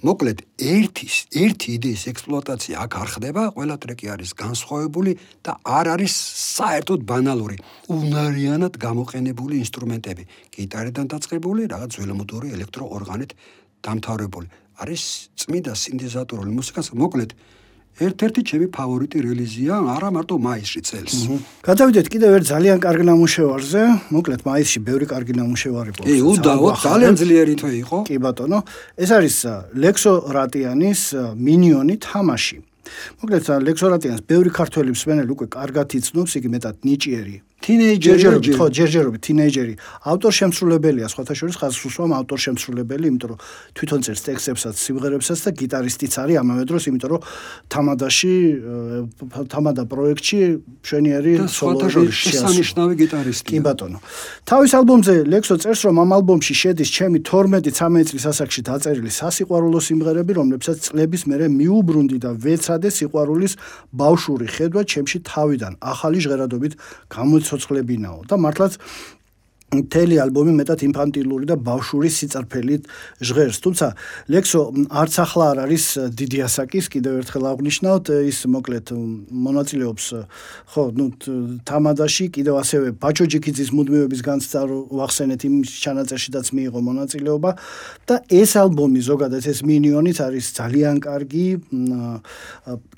მოკლედ 0.00 0.38
ერთის 0.56 1.16
ერთი 1.36 1.74
იდეის 1.76 2.02
ექსპლუატაცია 2.08 2.74
აქ 2.84 2.92
არ 3.00 3.08
ხდება, 3.14 3.42
ყველა 3.52 3.76
ტრეკი 3.84 4.06
არის 4.14 4.30
განსხვავებული 4.40 5.12
და 5.44 5.52
არ 5.60 5.86
არის 5.94 6.14
საერთოდ 6.56 7.00
ბანალური. 7.04 7.56
უნარიანად 7.92 8.80
გამოყენებული 8.80 9.60
ინსტრუმენტები, 9.60 10.24
გიტარიდან 10.56 11.06
დაწყებული, 11.12 11.68
რაღაც 11.68 11.92
ველომოტორი 12.00 12.48
ელექტროორგანით 12.56 13.30
დამთავრებული. 13.84 14.46
არის 14.80 15.02
წმინდა 15.36 15.72
სინთეზატორული 15.76 16.50
მუსიკას, 16.56 16.86
მოკლედ 16.96 17.30
ერთ-ერთი 18.00 18.40
ჩემი 18.48 18.66
ფავორიტი 18.72 19.18
რელიზია, 19.26 19.74
არა 19.96 20.08
მარტო 20.14 20.34
მაისში 20.40 20.80
წელს. 20.88 21.14
გადავიდეთ 21.66 22.06
კიდევ 22.12 22.30
ერთ 22.38 22.44
ძალიან 22.52 22.78
კარგ 22.80 23.00
ნამუშევარზე. 23.10 23.82
მოკლედ 24.14 24.40
მაისში 24.46 24.78
ბევრი 24.88 25.06
კარგი 25.12 25.32
ნამუშევარი 25.40 25.92
პოს. 25.98 26.06
კი, 26.08 26.16
უდაო, 26.32 26.68
ძალიან 26.80 27.14
ძლიერი 27.20 27.54
თვე 27.60 27.72
იყო. 27.84 27.98
კი 28.08 28.16
ბატონო, 28.24 28.58
ეს 28.96 29.10
არის 29.10 29.36
ლექსო 29.74 30.12
რატიანის 30.32 31.00
მინიონი 31.36 31.94
თამაში. 32.00 32.58
მოკლედ 33.20 33.42
ლექსო 33.68 33.86
რატიანს 33.92 34.22
ბევრი 34.24 34.50
ქართველი 34.50 34.90
მსმენელი 34.96 35.30
უკვე 35.36 35.46
კარგად 35.52 35.88
იცნობს, 35.98 36.30
იგი 36.38 36.48
მეტად 36.54 36.76
ნიჭიერი 36.86 37.36
თინეიჯერი 37.60 38.56
ხო 38.56 38.66
ჯერჯერობით 38.72 39.20
თინეიჯერი 39.20 39.74
ავტორშემსრულებელია 40.12 41.06
სხვათა 41.12 41.34
შორის 41.36 41.56
ხაზსუსვამ 41.60 42.12
ავტორშემსრულებელი 42.20 43.04
იმიტომ 43.12 43.28
რომ 43.30 43.38
თვითონ 43.76 44.00
წერს 44.00 44.22
ტექსტებსაც 44.24 44.74
სიმღერებსაც 44.80 45.38
და 45.44 45.50
გიტარისტიც 45.60 46.12
არის 46.24 46.36
ამავე 46.40 46.64
დროს 46.70 46.82
იმიტომ 46.88 47.10
რომ 47.12 47.20
თამადაში 47.68 48.32
თამადა 49.52 49.82
პროექტში 49.92 50.40
მშვენიერი 50.80 51.32
სოლო 51.52 51.86
შესანიშნავი 52.08 52.94
გიტარისტია 53.04 53.50
კი 53.50 53.58
ბატონო. 53.60 53.98
თავის 54.48 54.72
ალბომზე 54.80 55.14
ლექსო 55.28 55.54
წერს 55.60 55.80
რომ 55.84 55.96
ამ 56.00 56.10
ალბომში 56.16 56.54
შედის 56.62 56.88
ჩემი 56.96 57.18
12-13 57.28 58.08
წლის 58.08 58.24
ასაკში 58.32 58.60
დაწერილი 58.70 59.10
სასიყვარულო 59.20 59.80
სიმღერები 59.84 60.32
რომლებსაც 60.40 60.76
წლების 60.86 61.22
მერე 61.28 61.46
მიუბრუნდი 61.60 62.18
და 62.24 62.30
ვეცადე 62.40 62.88
სიყვარულის 62.88 63.52
ბავშვური 63.92 64.46
ხედვა 64.54 64.82
ჩემში 64.92 65.18
თავიდან 65.28 65.72
ახალი 65.92 66.18
ჟღერადობით 66.24 66.72
გამოც 67.10 67.49
ცოცხლებინაო 67.50 68.24
და 68.30 68.38
მართლაც 68.40 68.78
მთელი 69.70 70.16
ალბომი 70.18 70.52
მეტად 70.58 70.82
ინფანტილური 70.82 71.46
და 71.46 71.54
ბავშვური 71.54 72.10
სიწარფელით 72.10 72.82
ჟღერს. 73.22 73.58
თუმცა 73.62 73.86
ლექსო 74.26 74.60
არც 74.90 75.14
ახლა 75.22 75.44
არ 75.54 75.58
არის 75.64 75.84
დიდი 76.10 76.38
ასაკის, 76.46 76.84
კიდევ 76.90 77.12
ერთხელ 77.22 77.44
აღნიშნავთ, 77.54 78.04
ის 78.26 78.38
მოკლედ 78.50 78.86
მონაწილეობს 79.30 80.06
ხო, 80.74 80.82
ნუ 80.98 81.06
თამადაში, 81.62 82.24
კიდევ 82.34 82.54
ასევე 82.62 82.86
ბაჩო 82.98 83.24
ჯიქიძის 83.30 83.70
მუდმივების 83.70 84.20
განცდა 84.26 84.60
ვახსენეთ 84.90 85.40
იმ 85.46 85.54
ჩანაწერშიდაც 85.62 86.46
მიიღო 86.50 86.80
მონაწილეობა 86.90 87.50
და 88.10 88.14
ეს 88.26 88.50
ალბომი 88.58 89.00
ზოგადად 89.06 89.44
ეს 89.46 89.62
მინიონიც 89.62 90.18
არის 90.18 90.46
ძალიან 90.58 90.96
კარგი. 90.98 91.46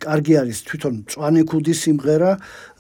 კარგი 0.01 0.35
არის 0.41 0.59
თვითონ 0.67 0.95
წვანე 1.13 1.43
ქუდის 1.45 1.79
სიმღერა, 1.85 2.31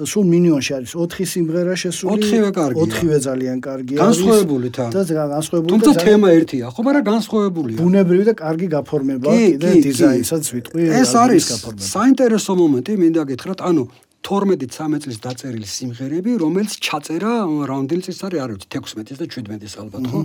სულ 0.00 0.24
მინიონში 0.32 0.72
არის 0.80 0.90
4 0.96 1.28
სიმღერა 1.28 1.74
შესული. 1.76 2.24
4-ვე 2.24 2.50
კარგია. 2.56 2.80
4-ვე 2.88 3.18
ძალიან 3.28 3.58
კარგი. 3.60 3.81
კარგი 3.82 3.94
არის. 3.98 4.02
განსხვავებული 4.02 4.68
თან. 4.76 4.90
და 4.92 5.24
განსხვავებული. 5.34 5.70
თუმცა 5.72 5.90
თემა 6.06 6.28
ერთია, 6.38 6.66
ხო, 6.70 6.80
მაგრამ 6.86 7.04
განსხვავებულია. 7.12 7.76
ბუნებრივი 7.82 8.24
და 8.30 8.34
კარგი 8.38 8.66
გაფორმება 8.76 9.28
კიდე 9.32 9.68
დიზაინსაც 9.86 10.44
ვიტყვი. 10.54 10.82
ეს 11.02 11.10
არის 11.22 11.44
საინტერესო 11.92 12.52
მომენტი, 12.62 12.92
მინდა 13.02 13.22
გითხრათ, 13.30 13.60
ანუ 13.68 13.82
12-13 14.22 15.02
წლის 15.02 15.18
დაწერილი 15.18 15.66
სიმღერები, 15.66 16.30
რომელიც 16.38 16.72
ჩაწერა 16.78 17.32
რაუნდილი 17.66 18.02
წლის 18.06 18.20
არის, 18.22 18.38
არ 18.38 18.50
ვიცი, 18.54 18.66
16 18.70 19.18
და 19.18 19.26
17 19.26 19.74
ალბათ, 19.82 20.02
ხო? 20.06 20.20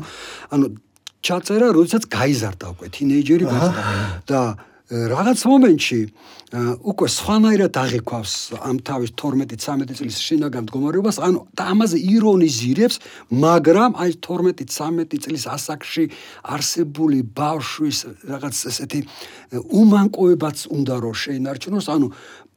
ანუ 0.53 0.65
ჩაწერა, 1.25 1.67
როდესაც 1.73 2.03
გაიზარდა 2.13 2.65
უკვე 2.77 2.87
თინეიჯერი 2.93 3.45
და 4.29 4.41
რაღაც 4.87 5.41
მომენტში 5.43 5.99
უკვე 6.87 7.07
სხვანაირად 7.11 7.75
აღიქვავს 7.75 8.33
ამ 8.63 8.77
თავის 8.87 9.11
12-13 9.19 9.99
წლის 9.99 10.19
შინაგან 10.23 10.63
მდგომარეობას, 10.63 11.19
ანუ 11.19 11.43
და 11.51 11.63
ამაზე 11.75 11.99
ირონიზირებს, 12.07 12.95
მაგრამ 13.35 13.99
აი 13.99 14.15
12-13 14.23 15.19
წლის 15.27 15.43
ასაკში 15.43 16.05
არსებული 16.55 17.19
ბავშვის 17.35 17.97
რაღაც 18.31 18.55
ესეთი 18.71 19.01
უმანკოებაც 19.75 20.57
უნდა 20.71 20.95
რომ 21.03 21.15
შეინარჩუნოს, 21.19 21.87
ანუ 21.91 22.07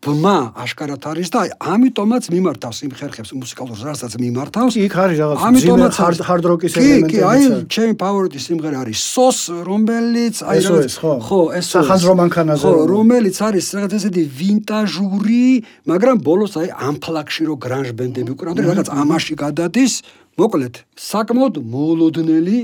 ბმა 0.01 0.57
აშკარად 0.57 1.05
არის 1.05 1.29
და 1.29 1.41
ამიტომაც 1.61 2.29
მიმართავს 2.33 2.79
იმ 2.89 2.93
ხერხებს 2.97 3.31
მუსიკალურ 3.37 3.77
რასაც 3.85 4.17
მიმართავს. 4.17 4.75
იქ 4.81 4.95
არის 4.97 5.19
რაღაც 5.21 5.39
ამიტომაც 5.45 5.95
hard 6.25 6.45
rock-ის 6.49 6.73
ელემენტები 6.81 7.13
კი 7.13 7.19
კი 7.21 7.27
აი 7.29 7.43
ჩემი 7.69 7.95
ფავორიტი 8.01 8.41
სიმღერა 8.41 8.79
არის 8.81 8.97
sos 8.97 9.39
რომელიც 9.69 10.41
აი 10.41 10.59
რაღაც 10.65 10.95
ხო. 11.05 11.43
ეს 11.53 11.67
სახანძრო 11.77 12.13
მანქანაზე. 12.17 12.65
ხო 12.65 12.73
რომელიც 12.89 13.37
არის 13.45 13.67
რაღაც 13.77 13.93
ესეთი 14.01 14.23
ვინტაჟური 14.41 15.45
მაგრამ 15.85 16.17
ბოლოს 16.25 16.53
აი 16.57 16.69
ამ 16.81 16.97
ფლაგში 17.05 17.43
რო 17.45 17.55
გრანჟ 17.61 17.89
ბენდები 17.93 18.31
უკრავდნენ 18.33 18.65
რაღაც 18.73 18.89
ამაში 18.89 19.35
გადადის 19.37 19.93
მოკლედ 20.41 20.75
საკმაოდ 20.97 21.55
მოულოდნელი 21.61 22.59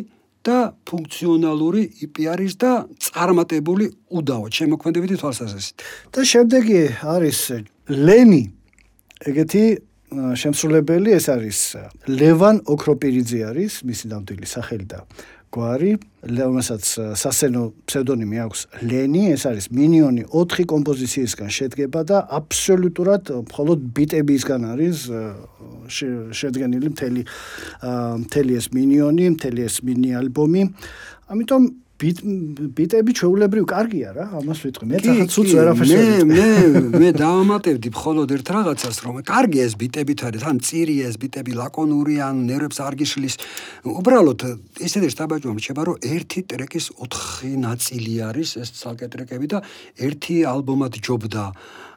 და 0.46 0.58
ფუნქციონალური 0.86 1.82
იპი 2.06 2.22
არის 2.32 2.52
და 2.62 2.72
წარმატებული 3.02 3.90
უდაო 4.18 4.46
შემოქმედებითი 4.58 5.16
თვალსაზრისით. 5.20 5.76
და 6.14 6.20
შემდეგი 6.32 6.80
არის 7.02 7.40
ლენი. 7.90 8.42
ეგეთი 9.26 9.64
შემსრულებელი 10.12 11.10
ეს 11.18 11.26
არის 11.34 11.58
ლევან 12.06 12.62
ოქროპირიძე 12.62 13.40
არის 13.50 13.82
მისი 13.88 14.04
ნამდვილი 14.12 14.46
სახელი 14.46 14.86
და 14.86 15.02
გვარი. 15.56 15.92
ლევანსაც 16.26 16.84
სასენო 17.16 17.62
ფსევდონიმი 17.86 18.38
აქვს 18.44 18.60
ლენი. 18.82 19.22
ეს 19.32 19.42
არის 19.46 19.66
მინიონი 19.70 20.22
4 20.34 20.66
კომპოზიციისგან 20.72 21.50
შედგება 21.58 22.00
და 22.02 22.18
აბსოლუტურად 22.38 23.30
მხოლოდ 23.46 23.78
ბიტებისგან 23.96 24.62
არის 24.74 24.98
შედგენილი 26.40 26.88
მთელი 26.94 27.22
მთელი 28.26 28.52
ეს 28.58 28.66
მინიონი 28.74 29.24
მთელი 29.38 29.60
ეს 29.68 29.76
მინი 29.86 30.10
ალბომი 30.20 30.62
ამიტომ 31.30 31.62
ბიტები 31.96 33.12
ჩეულებრივ 33.16 33.64
კარგია 33.64 34.10
რა 34.12 34.24
ამას 34.36 34.58
ვიტყვი. 34.68 34.84
მე 34.84 34.98
თახა 35.00 35.24
ცუც 35.32 35.48
ვერაფერს 35.56 35.92
მე 35.96 36.04
მე 36.28 36.48
მე 36.92 37.08
დავამატებდი 37.16 37.88
მხოლოდ 37.96 38.28
ერთ 38.36 38.48
რაღაცას 38.52 38.96
რომ 39.00 39.16
კარგია 39.24 39.64
ეს 39.64 39.74
ბიტებით 39.80 40.20
არის 40.28 40.44
თან 40.44 40.56
წირი 40.60 40.96
ეს 41.08 41.16
ბიტები 41.16 41.52
ლაკონური 41.56 42.20
ან 42.20 42.44
ნერვებს 42.52 42.78
არ 42.84 42.94
გიშლის 43.00 43.34
უბრალოდ 43.88 44.40
ისეთი 44.76 45.08
შტაბაჭო 45.16 45.56
მრჩება 45.56 45.82
რომ 45.88 45.96
ერთი 46.04 46.40
ტრეკის 46.52 46.86
4 47.00 47.56
ნაწილი 47.64 48.14
არის 48.28 48.48
ეს 48.60 48.68
ცალკე 48.76 49.08
ტრეკები 49.16 49.46
და 49.56 49.58
ერთი 49.96 50.36
ალბომად 50.44 51.00
ჯობდა 51.00 51.44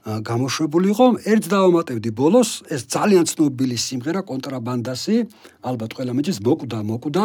გამოშვებული 0.07 0.87
იყო. 0.95 1.05
ერთ 1.27 1.43
დავამატებდი 1.51 2.09
ბოლოს 2.15 2.63
ეს 2.71 2.87
ძალიან 2.87 3.27
ცნობილი 3.27 3.75
სიმღერა 3.75 4.23
კონტრაბანდასი 4.23 5.15
ალბათ 5.59 5.91
ყველა 5.91 6.11
მეჯის 6.15 6.39
მოკვდა 6.39 6.79
მოკვდა 6.87 7.23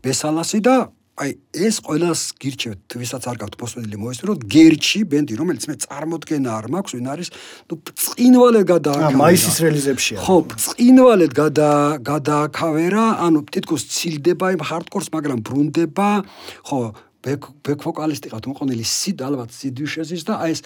ბესალასი 0.00 0.60
და 0.64 0.76
აი 1.16 1.30
ეს 1.64 1.78
ყოველას 1.80 2.22
გირჩევთ 2.36 2.94
ვისაც 3.00 3.24
არ 3.30 3.38
გაქვთ 3.40 3.54
პოსტმედილი 3.56 4.00
მოესწროთ 4.02 4.40
გერჩი 4.52 5.00
ბენდი 5.08 5.38
რომელიც 5.40 5.64
მე 5.70 5.76
წარმოდგენა 5.84 6.50
არ 6.52 6.66
მაქვს 6.76 6.92
ვინ 6.96 7.08
არის 7.12 7.28
ნუ 7.72 7.74
წინვალე 8.04 8.62
გადააკავერა 8.68 9.20
მაისის 9.22 9.56
რელიზებშია 9.64 10.18
ხო 10.26 10.36
წინვალე 10.66 11.28
გადა 11.40 11.72
გადააკავერა 12.04 13.06
ანუ 13.24 13.40
თითქოს 13.48 13.88
ცილდება 13.96 14.52
იმ 14.60 14.62
ჰარდკორს 14.68 15.08
მაგრამ 15.16 15.40
ბრუნდება 15.40 16.08
ხო 16.68 16.80
ბექ 17.26 17.48
ბექ 17.66 17.82
ვოკალისტი 17.82 18.30
ყავთ 18.30 18.46
მოყოლილი 18.52 18.84
სიდ 18.86 19.22
ალბათ 19.26 19.50
სიდვიშეზის 19.50 20.22
და 20.28 20.34
აი 20.46 20.54
ეს 20.54 20.60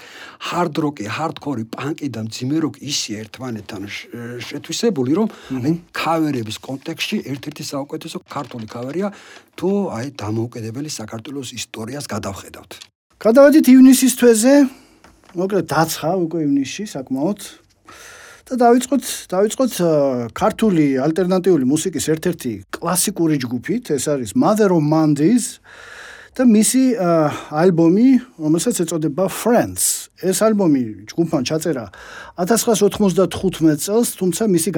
ჰარდ 0.50 0.74
როკი, 0.84 1.06
ჰარდკორი, 1.08 1.64
პანკი 1.72 2.08
და 2.12 2.20
მძიმე 2.28 2.56
როკი 2.64 2.80
ისე 2.84 3.16
ერთმანეთთან 3.24 3.82
შეთვისებული 4.44 5.16
რომ 5.16 5.28
აი 5.56 5.72
კავერების 5.96 6.56
კონტექსში 6.60 7.16
ერთ-ერთი 7.32 7.64
საუკეთესო 7.72 8.20
ქართული 8.28 8.66
კავერია 8.68 9.08
თუ 9.56 9.70
აი 9.96 10.12
დამოუკიდებელი 10.20 10.90
საქართველოს 11.00 11.48
ისტორიას 11.56 12.04
გადავხედავთ. 12.12 12.70
გადავედით 13.24 13.66
ივნისის 13.72 14.12
თვეზე. 14.20 14.54
მოკლედ 15.40 15.66
დაცხა 15.70 16.10
უკვე 16.26 16.38
ივნისში 16.44 16.84
საკმაოდ 16.92 17.40
და 18.50 18.54
დავიწყოთ 18.58 19.04
დავიწყოთ 19.30 19.72
ქართული 20.34 20.98
ალტერნატიული 20.98 21.64
მუსიკის 21.70 22.04
ერთ-ერთი 22.14 22.52
კლასიკური 22.74 23.38
ჯგუფით, 23.46 23.94
ეს 23.94 24.04
არის 24.10 24.34
Mother 24.34 24.74
of 24.74 24.82
Mondays. 24.82 25.62
და 26.40 26.44
მისი 26.48 26.96
ალბომი, 27.52 28.08
რომელსაც 28.40 28.80
ეწოდება 28.80 29.28
Friends. 29.28 30.08
ეს 30.24 30.40
ალბომი 30.40 31.04
ჯგუფთან 31.12 31.42
ჩაწერა 31.48 31.84
1995 32.40 33.84
წელს, 33.84 34.08
თუმცა 34.20 34.42
მისი 34.48 34.70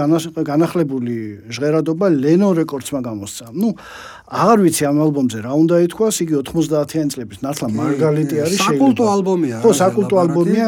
განახლებული 0.42 1.16
ჟღერადობა 1.46 2.06
Leno 2.18 2.50
Records-მა 2.58 3.00
გამოსცა. 3.06 3.46
ნუ 3.54 3.68
აღარ 4.26 4.58
ვიცი 4.66 4.82
ამ 4.90 4.98
ალბომზე 5.06 5.38
რა 5.46 5.52
უნდა 5.62 5.76
ითქვას, 5.86 6.14
იგი 6.26 6.34
90-იანი 6.50 7.10
წლების 7.14 7.38
ნაცლა 7.46 7.66
მარგალიტი 7.78 8.36
არის 8.42 8.58
შეიძლება. 8.58 8.70
საკულტო 8.70 9.04
ალბომია. 9.14 9.56
ხო, 9.62 9.70
საკულტო 9.82 10.16
ალბომია. 10.18 10.66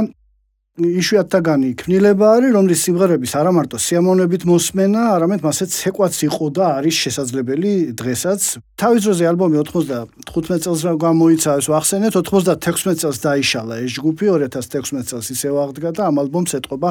იშვიათთაგანი 0.74 1.68
ქმნილება 1.78 2.30
არის, 2.34 2.50
რომლის 2.50 2.80
სიმღერების 2.82 3.32
არა 3.38 3.50
მარტო 3.54 3.78
სიამოვნებით 3.78 4.42
მოსმენა, 4.42 5.02
არამედ 5.14 5.44
მასეც 5.46 5.70
ცეკვაც 5.70 6.14
იყო 6.26 6.46
და 6.50 6.64
არის 6.82 6.96
შესაძლებელი 6.98 7.72
დღესაც. 7.94 8.40
თავის 8.74 9.06
დროზე 9.06 9.24
ალბომი 9.30 9.56
95 9.62 10.66
წელს 10.66 10.80
რა 10.82 10.92
გამოიცა, 10.98 11.50
ეს 11.62 11.66
ვახსენეთ, 11.70 12.12
96 12.18 12.98
წელს 13.06 13.18
დაიშალა 13.22 13.74
ეს 13.86 13.90
ჯგუფი, 14.02 14.26
2016 14.34 15.06
წელს 15.14 15.26
ისევ 15.30 15.54
აღდგა 15.62 15.90
და 15.94 16.02
ამ 16.10 16.16
ალბომს 16.26 16.58
ეთყობა 16.58 16.90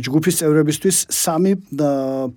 ჯგუფის 0.00 0.34
წევრებისთვის 0.40 0.96
სამი 1.12 1.52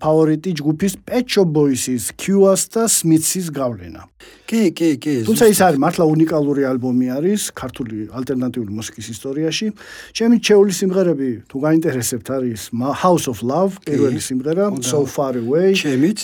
ფავორიტი 0.04 0.52
ჯგუფის 0.60 0.94
Pet 1.08 1.26
Shop 1.32 1.48
Boys-ის, 1.48 2.12
Q-ას 2.20 2.68
და 2.76 2.92
Smiths-ის 2.92 3.56
გავლენა. 3.56 4.04
კი, 4.46 4.74
კი, 4.76 4.90
კი. 5.02 5.16
თუმცა 5.26 5.46
ის 5.50 5.60
არის 5.64 5.80
მართლა 5.82 6.06
უნიკალური 6.06 6.66
ალბომი 6.70 7.08
არის 7.18 7.50
ქართული 7.56 8.10
ალტერნატიული 8.14 8.72
მუსიკის 8.78 9.08
ისტორიაში. 9.16 9.72
ჩემი 10.26 10.40
ჩეული 10.42 10.74
სიმღერები 10.74 11.30
თუ 11.46 11.58
გაინტერესებთ 11.62 12.28
არის 12.34 12.62
House 13.06 13.26
of 13.30 13.46
Love, 13.46 13.78
პირველი 13.86 14.18
სიმღერა, 14.18 14.74
So 14.82 15.06
Far 15.06 15.38
Away, 15.38 15.78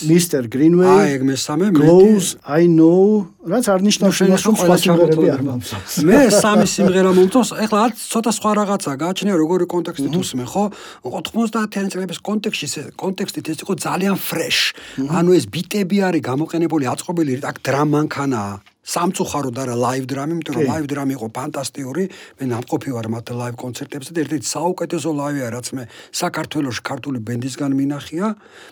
Mr 0.09 0.49
Greenway, 0.49 0.89
აი 0.89 1.09
ეგ 1.17 1.23
მესამე, 1.29 1.65
Close, 1.69 2.33
I 2.49 2.65
Know, 2.65 3.29
რაც 3.45 3.65
არნიშნავს 3.69 4.17
იმას 4.25 4.41
რომ 4.47 4.55
სხვა 4.57 4.75
სიმღერები 4.81 5.27
არ 5.29 5.41
მომწონს. 5.45 5.93
მე 6.01 6.17
სამი 6.33 6.65
სიმღერა 6.65 7.11
მომწონს. 7.13 7.49
ეხლა 7.61 7.79
არ 7.85 7.91
ცოტა 7.93 8.31
სხვა 8.41 8.51
რაღაცა 8.57 8.91
გააჩნია 9.05 9.35
როგორი 9.37 9.65
კონტექსტით 9.69 10.15
უსმენ, 10.17 10.47
ხო? 10.49 10.63
90-იანი 11.05 11.89
წლების 11.93 12.19
კონტექსტში 12.25 12.81
კონტექსტით 12.97 13.45
ეს 13.53 13.59
იყო 13.61 13.73
ძალიან 13.85 14.15
fresh. 14.17 14.73
ანუ 14.97 15.29
ეს 15.37 15.45
ბიტები 15.45 15.97
არის 16.09 16.21
გამოყენებული, 16.25 16.89
აწყობილი 16.89 17.31
აქ 17.45 17.57
დრამა 17.61 18.01
მანქანაა 18.01 18.53
სამწუხაროდ 18.81 19.57
არა 19.61 19.75
ლაივ 19.77 20.05
დრამი, 20.09 20.33
იმიტომ 20.41 20.55
რომ 20.57 20.65
ლაივ 20.73 20.85
დრამი 20.89 21.13
იყო 21.13 21.27
ფანტასტიკური. 21.37 22.03
მე 22.41 22.45
ნამყოფი 22.49 22.89
ვარ 22.97 23.07
მათ 23.13 23.25
ლაივ 23.37 23.55
კონცერტებზე 23.61 24.11
და 24.11 24.19
ერთ-ერთი 24.25 24.47
საუკეთესო 24.49 25.09
ლაივია, 25.21 25.47
რაც 25.53 25.67
მე 25.77 25.83
საქართველოს 26.17 26.79
ქართული 26.81 27.19
ბენდისგან 27.21 27.71
მინახია. 27.77 28.27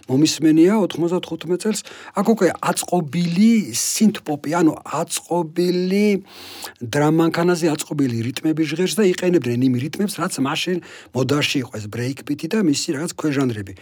მომისმენია 0.10 0.74
95 0.82 1.62
წელს. 1.62 1.80
აქ 2.18 2.26
უკვე 2.26 2.48
აწყობილი 2.58 3.52
სინთპოპი, 3.70 4.50
ანუ 4.58 4.74
აწყობილი 4.82 6.08
დრამანქანაზე 6.82 7.66
აწყობილი 7.70 8.18
რიტმები 8.26 8.64
ჟღერს 8.66 8.98
და 8.98 9.04
იყენებდნენ 9.14 9.62
იმ 9.70 9.76
რიტმებს, 9.78 10.14
რაც 10.18 10.34
მაშინ 10.42 10.78
მოდაში 11.14 11.58
იყო 11.64 11.74
ეს 11.78 11.86
ბრეიკბიტი 11.86 12.48
და 12.50 12.60
მისი 12.66 12.88
რაღაც 12.98 13.12
ქვეჟანრები. 13.14 13.74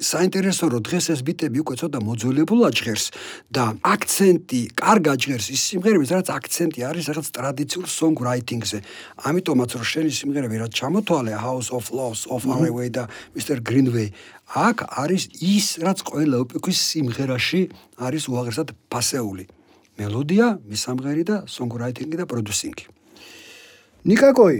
საინტერესო 0.00 0.68
რომ 0.74 0.82
დღეს 0.86 1.06
ეს 1.14 1.20
ბიტები 1.26 1.58
უკვე 1.62 1.74
ცოტა 1.80 1.98
მოძველებულად 2.02 2.74
ჟღერს 2.74 3.04
და 3.54 3.64
აქცენტი 3.82 4.60
კარგად 4.74 5.18
ჟღერს 5.22 5.46
ის 5.54 5.62
სიმღერები 5.70 6.04
რაც 6.10 6.28
აქცენტი 6.34 6.80
არის 6.90 7.04
რაღაც 7.10 7.26
ტრადიციულ 7.38 7.86
song 7.86 8.14
writing-ზე. 8.18 8.78
ამიტომაც 9.28 9.70
რომ 9.78 9.84
შენი 9.92 10.10
სიმღერები 10.18 10.56
რაც 10.62 10.72
ჩამოთვალე 10.74 11.32
House 11.38 11.68
of 11.70 11.84
Loss 11.94 12.26
of 12.34 12.42
Highway 12.42 12.88
და 12.90 13.06
Mr 13.38 13.62
Greenway 13.62 14.10
აქ 14.54 14.76
არის 15.02 15.22
ის 15.40 15.66
რაც 15.82 15.98
ყველა 16.04 16.36
ოპეკის 16.42 16.78
სიმღერაში 16.90 17.60
არის 17.98 18.24
უაღრესად 18.28 18.68
ფასეული. 18.90 19.44
მელოდია 19.98 20.58
მისამღერი 20.66 21.22
და 21.22 21.36
song 21.46 21.70
writing-ი 21.70 22.16
და 22.18 22.26
producing-ი. 22.26 22.90
ნიკაკოი 24.04 24.58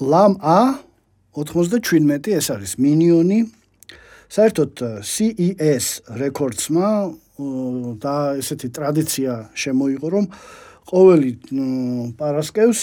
ლამ 0.00 0.38
ა 0.40 0.80
97 1.36 2.32
ეს 2.32 2.48
არის 2.54 2.80
მინიონი 2.80 3.55
საერთოდ 4.32 4.84
CES 5.06 5.86
Records-მა 6.18 6.90
და 8.00 8.16
ესეთი 8.40 8.68
ტრადიცია 8.72 9.32
შემოიღო, 9.52 10.08
რომ 10.12 10.30
ყოველი 10.88 11.30
პარასკევს 12.16 12.80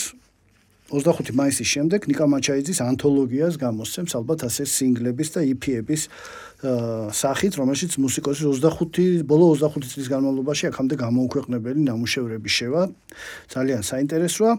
25 0.93 1.33
მაისის 1.33 1.69
შემდეგ 1.73 2.05
ნიკა 2.11 2.25
მაჩაიძის 2.29 2.79
ანთოლოგიას 2.85 3.55
გამოსცემს 3.57 4.13
ალბათ 4.19 4.45
ასე 4.45 4.67
სინგლების 4.69 5.29
და 5.33 5.41
EP-ების 5.49 6.01
სახით, 6.63 7.57
რომელშიც 7.59 7.97
მუსიკოსის 7.99 8.47
25 8.63 9.23
ბოლო 9.27 9.51
25 9.51 9.83
წლის 9.93 10.07
განმავლობაში 10.07 10.71
აქამდე 10.71 10.95
გამოუქვეყნებელი 11.03 11.79
ნამუშევრები 11.83 12.49
შევა. 12.49 12.81
ძალიან 13.51 13.81
საინტერესოა. 13.83 14.51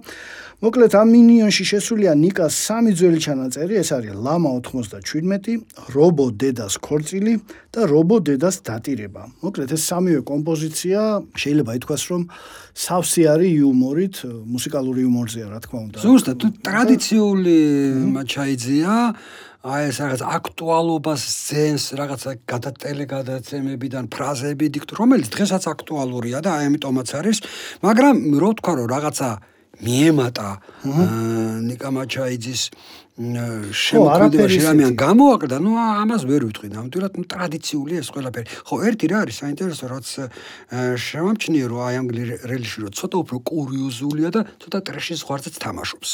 მოკლედ 0.62 0.92
ამ 0.94 1.08
მინიონში 1.10 1.64
შესულია 1.64 2.12
ნიკას 2.14 2.54
სამი 2.54 2.92
ძველი 2.94 3.20
ჩანაწერი, 3.24 3.74
ეს 3.80 3.90
არის 3.96 4.14
ლამა 4.14 4.50
97, 4.60 5.64
რობო 5.96 6.26
დედას 6.40 6.74
ქორწილი 6.78 7.34
და 7.72 7.80
რობო 7.88 8.16
დედას 8.20 8.56
დატირება. 8.62 9.22
მოკლედ 9.44 9.70
ეს 9.74 9.82
სამივე 9.88 10.20
კომპოზიცია 10.28 11.00
შეიძლება 11.34 11.70
ითქვას, 11.78 12.02
რომ 12.10 12.22
სავსე 12.74 13.22
არის 13.34 13.50
იუმორით, 13.58 14.14
მუსიკალური 14.54 15.00
იუმორზეა, 15.04 15.46
რა 15.52 15.58
თქმა 15.64 15.78
უნდა. 15.88 15.98
ზუსტად, 16.04 16.40
ტრადიციული 16.64 17.56
მაჩაიძია 18.14 18.92
აი 19.64 19.88
ეს 19.88 19.96
რაღაც 20.04 20.22
აქტუალობას 20.28 21.22
ზენს 21.24 21.84
რაღაცა 21.96 22.32
გადატელე 22.52 23.04
გადაცემებიდან 23.08 24.04
ფრაზები 24.12 24.66
დიქტ 24.76 24.90
რომელიც 25.00 25.28
დღესაც 25.32 25.64
აქტუალურია 25.72 26.44
და 26.44 26.50
აი 26.60 26.64
ამიტომაც 26.68 27.08
არის 27.16 27.38
მაგრამ 27.80 28.14
რო 28.44 28.50
თქვა 28.60 28.72
რომ 28.76 28.88
რაღაცა 28.92 29.28
მიემატა 29.80 30.48
ნიკა 31.64 31.88
მაჩაიძის 31.96 32.62
შემოქმედებაში 33.14 34.60
რამე 34.66 34.84
გამოაკდა 34.98 35.56
ნუ 35.64 35.72
ამას 35.80 36.22
ვერ 36.28 36.42
ვიტყვი 36.50 36.68
ნამდვილად 36.74 37.14
ნუ 37.18 37.24
ტრადიციული 37.30 37.94
ეს 38.02 38.08
ყველაფერი. 38.10 38.46
ხო 38.68 38.74
ერთი 38.90 39.06
რა 39.10 39.16
არის 39.22 39.36
საინტერესო 39.42 39.86
რაც 39.94 40.06
შემამჩნია 41.08 41.66
რომ 41.70 41.80
აი 41.88 41.94
ამ 42.02 42.06
რელიში 42.50 42.78
რო 42.84 42.90
ცოტა 42.98 43.16
უფრო 43.22 43.36
კურიოზულია 43.48 44.28
და 44.34 44.40
ცოტა 44.60 44.78
ტრეშის 44.90 45.20
ხვარცაც 45.24 45.54
თამაშობს 45.62 46.10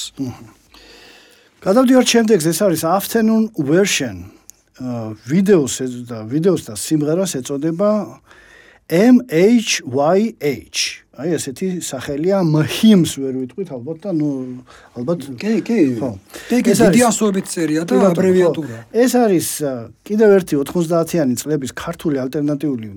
გადავდივართ 1.61 2.09
შემდეგს 2.09 2.47
ეს 2.49 2.59
არის 2.65 2.83
afternoon 2.89 3.51
version 3.53 4.33
ვიდეოს 5.29 5.75
და 6.09 6.25
ვიდეოს 6.25 6.63
და 6.71 6.75
სიმღერას 6.81 7.37
ეწოდება 7.37 7.91
MHYH. 8.91 10.79
აი 11.21 11.29
ესეთი 11.37 11.85
სახელია 11.85 12.41
MHIMS 12.49 13.13
ვერ 13.21 13.35
ვიტყვით 13.45 13.69
ალბათ 13.77 13.99
და 14.09 14.11
ნუ 14.17 14.31
ალბათ 14.97 15.37
კი 15.37 15.61
კი. 15.61 16.01
ხო. 16.01 16.17
ეგ 16.49 16.65
დიდი 16.65 17.01
ასოებით 17.13 17.47
წერია 17.53 17.85
და 17.85 18.09
აბრევიატურა. 18.09 18.89
ეს 18.97 19.13
არის 19.21 19.49
კიდევ 20.01 20.29
ერთი 20.41 20.55
90-იანი 20.65 21.35
წლების 21.37 21.77
ქართული 21.77 22.17
ალტერნატიული 22.25 22.89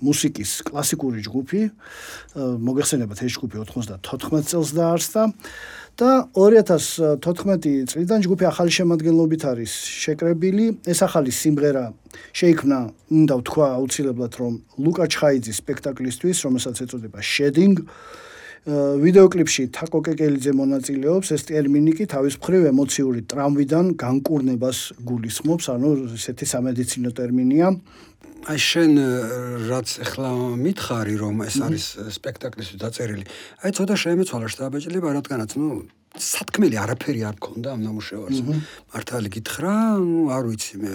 მუსიკის 0.00 0.64
კლასიკური 0.64 1.20
ჯგუფი. 1.28 1.60
მოგეხსენებათ 2.40 3.18
ეს 3.20 3.32
ჯგუფი 3.36 3.56
94 3.68 4.48
წელს 4.48 4.70
დაარსდა 4.72 5.22
და 5.96 6.28
2014 6.36 7.88
წლიდან 7.88 8.20
ჯგუფი 8.20 8.44
ახალი 8.52 8.70
შემადგენლობით 8.78 9.42
არის 9.48 9.72
შეკრებილი. 10.04 10.66
ეს 10.84 11.00
ახალი 11.08 11.32
სიმღერა 11.32 11.84
შეიქმნა, 12.36 12.78
უნდა 13.16 13.34
ვთქვა 13.40 13.66
აუცილებლად, 13.80 14.32
რომ 14.36 14.52
ლუკა 14.76 15.04
ჩხაიძის 15.08 15.56
სპექტაკლისთვის, 15.64 16.36
რომელსაც 16.44 16.76
ეწოდება 16.84 17.20
Shedding, 17.24 17.80
ვიდეოკლიპში 18.66 19.70
თაკო 19.70 19.98
კეკელიძე 20.10 20.52
მონაწილეობს, 20.58 21.28
ეს 21.32 21.42
ტერმინი 21.46 21.92
კი 21.96 22.04
თავის 22.10 22.34
მხრივ 22.42 22.62
ემოციური 22.74 23.20
ტრამვიდან 23.30 23.94
განკურნებას 23.94 24.78
გულისხმობს, 25.06 25.64
ანუ 25.70 25.90
ესეთი 26.18 26.46
სამედიცინო 26.50 27.10
ტერმინია. 27.14 27.68
აი 28.46 28.58
შენ 28.62 28.92
რაც 29.66 29.88
ახლა 30.06 30.30
მითხარი 30.54 31.14
რომ 31.18 31.42
ეს 31.46 31.56
არის 31.66 31.84
სპექტაკლისთვის 32.14 32.78
დაწერილი. 32.78 33.24
აი 33.66 33.70
ცოტა 33.74 33.94
შეემეცვალა 33.98 34.46
შტაბეჭლება, 34.54 35.08
რადგანაც 35.18 35.50
ნუ 35.58 35.68
სათქმელი 36.14 36.76
არაფერი 36.78 37.20
არ 37.26 37.36
ქონდა 37.42 37.68
ამ 37.74 37.80
ნამუშევარზე. 37.86 38.42
მართალი 38.94 39.28
გითხრა, 39.34 39.74
ნუ 39.98 40.20
არ 40.30 40.44
ვიცი 40.46 40.74
მე 40.78 40.92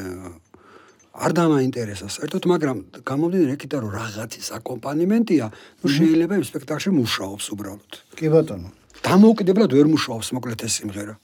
არ 1.12 1.32
დამაინტერესა 1.36 2.08
საერთოდ, 2.08 2.43
მაგრამ 2.47 2.78
გამომდინარე 3.04 3.54
იქიდან 3.60 3.80
რომ 3.84 3.91
რაღაცის 3.99 4.47
აკომპანიმენტია, 4.56 5.45
ნუ 5.84 5.88
შეიძლება 5.91 6.34
იმ 6.39 6.45
სპექტაკლში 6.47 6.89
მუშაობს 6.95 7.45
უბრალოდ. 7.52 7.91
კი 8.16 8.28
ბატონო. 8.32 8.70
დამოუკიდებლად 9.04 9.72
ვერ 9.76 9.88
მუშაობს 9.91 10.28
მოკლედ 10.39 10.60
ეს 10.64 10.74
სიმღერა. 10.80 11.16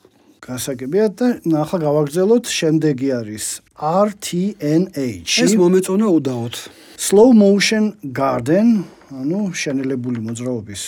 გასაგებია 0.43 1.07
და 1.15 1.27
ახლა 1.63 1.77
გავაგრძელოთ 1.87 2.45
შემდეგი 2.51 3.09
არის 3.19 3.45
RTNH. 3.77 5.29
ეს 5.45 5.53
მომეწონა 5.53 6.07
უდაოდ. 6.09 6.55
Slow 6.97 7.29
Motion 7.29 7.93
Garden, 8.09 8.89
ანუ 9.13 9.53
შენელებული 9.53 10.17
მოძრაობის 10.25 10.81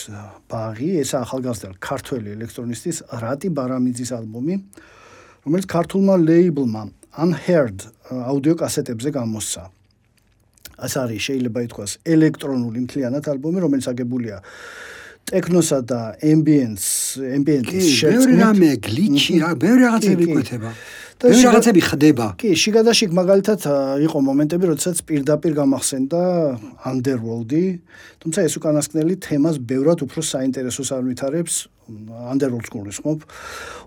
ბაღი, 0.50 0.98
ეს 0.98 1.14
ახალგაზრდა 1.14 1.78
ქართველი 1.78 2.34
ელექტრონისტის 2.34 2.98
რატი 3.14 3.54
ბარამიძის 3.54 4.10
ალბომი, 4.10 4.56
რომელიც 5.46 5.66
ქართულმა 5.70 6.16
ლეიბლმა 6.18 6.84
Unheard 7.22 7.94
აუდიო 8.10 8.56
კასეტებზე 8.58 9.10
გამოსცა. 9.14 9.64
ეს 10.82 10.94
არის 10.98 11.22
შეიძლება 11.30 11.60
ითქვას 11.70 11.92
ელექტრონული 12.10 12.80
მთლიანად 12.90 13.24
ალბომი, 13.30 13.58
რომელიც 13.70 13.86
აგებულია 13.94 14.38
ტექნოსა 15.30 15.80
და 15.86 16.02
ambient 16.26 16.82
ambient-ის 17.38 17.86
შეერთებით. 18.02 18.18
ბევრი 18.18 18.34
რამე 18.42 18.70
გლიჩი, 18.82 19.34
ბევრი 19.62 19.82
რაღაცები 19.86 20.24
იკვეთება. 20.26 20.72
და 21.20 21.32
რაღაცები 21.36 21.82
ხდება. 21.84 22.26
კი, 22.39 22.55
შიგადაშიგ 22.55 23.11
მაგალითად 23.11 23.59
იყო 24.07 24.17
მომენტები, 24.24 24.65
როდესაც 24.72 24.97
პირდაპირ 25.03 25.51
გამახსენდა 25.59 26.22
Underworld-ი, 26.88 27.65
თუმცა 28.24 28.39
ეს 28.47 28.53
უკანასკნელი 28.55 29.20
თემას 29.20 29.59
ბევრად 29.59 29.99
უფრო 30.07 30.24
საინტერესოს 30.24 30.89
არ 30.95 31.03
ვითარებს. 31.11 31.67
Underworld-ს 31.89 32.72
გულისხმობ. 32.72 33.20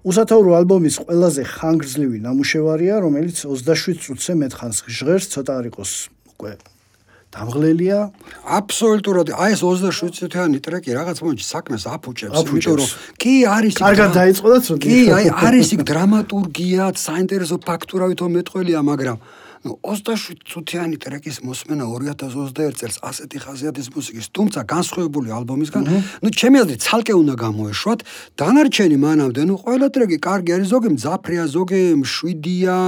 უსათაურო 0.05 0.51
ალბომის 0.61 0.95
ყველაზე 1.07 1.43
ხანგრძლივი 1.57 2.18
ნამუშევარია, 2.26 3.01
რომელიც 3.01 3.47
27 3.49 4.03
წუთზე 4.03 4.33
მეტხანს 4.43 4.76
ჟღერს, 4.91 5.30
ცოტა 5.33 5.53
არ 5.62 5.64
იყოს 5.72 5.91
უკვე 6.37 6.72
დამღლელია. 7.33 7.99
აბსოლუტურად 8.45 9.33
აი 9.33 9.57
ეს 9.57 9.62
27 9.64 10.12
წუთიანი 10.20 10.59
ტრეკი 10.61 10.91
რაღაც 10.93 11.18
მომენტში 11.24 11.47
საქმეს 11.49 11.83
აფუჭებს, 11.89 12.37
იმიტომ 12.45 12.76
რომ 12.76 12.89
კი 13.16 13.35
არის 13.49 13.74
კარგად 13.80 14.11
დაიწყო 14.20 14.49
და 14.53 14.59
ცოტა. 14.66 14.85
კი, 14.85 14.99
აი 15.16 15.24
არის 15.49 15.68
იქ 15.76 15.83
დრამატურგია, 15.89 16.83
საინტერესო 16.93 17.57
ფაქტურა 17.64 18.05
ვითომ 18.12 18.30
მეტყველია, 18.37 18.80
მაგრამ 18.85 19.16
ნუ 19.62 19.78
27 19.87 20.43
წუთიანი 20.43 20.97
ტრეკის 20.99 21.39
მოსმენა 21.47 21.87
2021 21.87 22.74
წელს 22.78 22.97
ასეთი 22.99 23.39
ხასიათის 23.47 23.89
მუსიკის, 23.95 24.26
თუმცა 24.35 24.61
განსხვავებული 24.66 25.30
ალბომისგან, 25.39 25.83
ნუ 26.18 26.28
ჩემი 26.35 26.57
აზრით, 26.66 26.80
ცალკე 26.83 27.14
უნდა 27.14 27.35
გამოეშვათ. 27.39 28.01
დანარჩენი 28.43 28.97
მანამდე, 29.07 29.41
ნუ 29.47 29.55
ყველა 29.62 29.89
ტრეკი 29.95 30.18
კარგი 30.18 30.51
არის, 30.59 30.66
ზოგი 30.74 30.89
მძაფრია, 30.99 31.45
ზოგი 31.55 31.83
მშვიდია, 32.03 32.78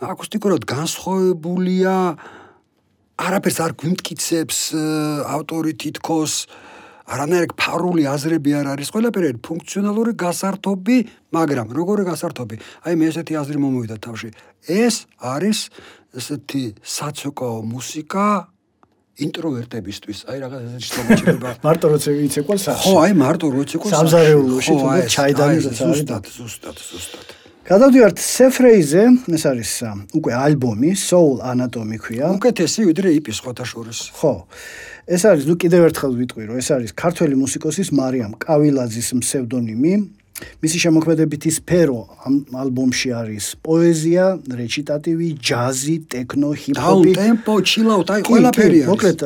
აკუსტიკურად 0.00 0.62
განსხვავებულია. 0.64 1.94
არაფერს 3.14 3.58
არ 3.62 3.72
გვიმტკიცებს 3.78 4.58
ავტორი 5.30 5.72
თითქოს 5.78 6.32
არანაირი 7.04 7.54
ფარული 7.54 8.08
აზრები 8.08 8.50
არ 8.58 8.66
არის. 8.74 8.88
ყველაფერი 8.90 9.38
ფუნქციონალური 9.44 10.12
გასართობი 10.18 10.96
მაგრამ 11.36 11.68
როგორი 11.76 12.02
გასართობი? 12.10 12.56
აი 12.88 12.94
მე 12.96 13.04
ესეთი 13.12 13.34
აზრი 13.38 13.58
მომივიდა 13.60 13.96
თავში. 14.00 14.28
ეს 14.66 15.04
არის 15.20 15.58
ესეთი 16.16 16.64
საცოკო 16.80 17.50
მუსიკა 17.62 18.26
ინტროვერტებისთვის. 19.20 20.18
აი 20.26 20.36
რაღაც 20.42 20.60
ესეთი 20.64 20.88
შემოჭრება 20.90 21.48
მარტო 21.66 21.86
როცა 21.92 22.10
ვიცი 22.18 22.40
ყოლს? 22.48 22.64
ხო 22.82 22.94
აი 23.04 23.12
მარტო 23.14 23.46
როცა 23.52 23.76
ყოლს? 23.78 23.94
სამზარეულოში 23.94 24.72
თუ 24.74 24.86
ჩაიდანი 25.14 25.58
ზუსტად 25.60 26.24
ზუსტად 26.34 26.76
ზუსტად 26.82 27.43
გადავდივართ 27.64 28.20
სეფრეიზე, 28.20 29.02
ეს 29.32 29.44
არის 29.48 29.70
უკვე 30.12 30.32
ალბომი 30.36 30.90
Soul 31.00 31.40
Anatomy 31.40 31.96
ქვია. 31.96 32.36
უკეთესი 32.36 32.84
ვიდრე 32.92 33.08
იპის 33.24 33.40
ხოთაშორის. 33.40 34.00
ხო. 34.20 34.44
ეს 35.08 35.22
არის, 35.24 35.44
ნუ 35.48 35.54
კიდევ 35.56 35.80
ერთხელ 35.88 36.12
ვიტყვი, 36.20 36.42
რომ 36.44 36.56
ეს 36.60 36.68
არის 36.76 36.90
ქართველი 36.92 37.34
მუსიკოსის 37.40 37.88
მარიამ 37.96 38.36
კავილაძის 38.36 39.08
ფსევდონიმი. 39.16 39.94
მისი 40.34 40.78
შემოქმედებითი 40.82 41.50
სფერო 41.56 42.00
ამ 42.26 42.34
ალბომში 42.52 43.10
არის 43.14 43.44
პოეზია, 43.62 44.24
რეჩიტატივი, 44.50 45.28
ჯაზი, 45.38 45.96
ტექნო, 46.10 46.50
ჰიპ-ჰოპი. 46.58 47.12
დაუნ 47.14 47.14
ტემპო, 47.14 47.54
ჩილაუტ, 47.70 48.08
აი 48.10 48.20
ყველაფერი 48.28 48.78
არის. 48.82 48.88
მოკლედ 48.90 49.20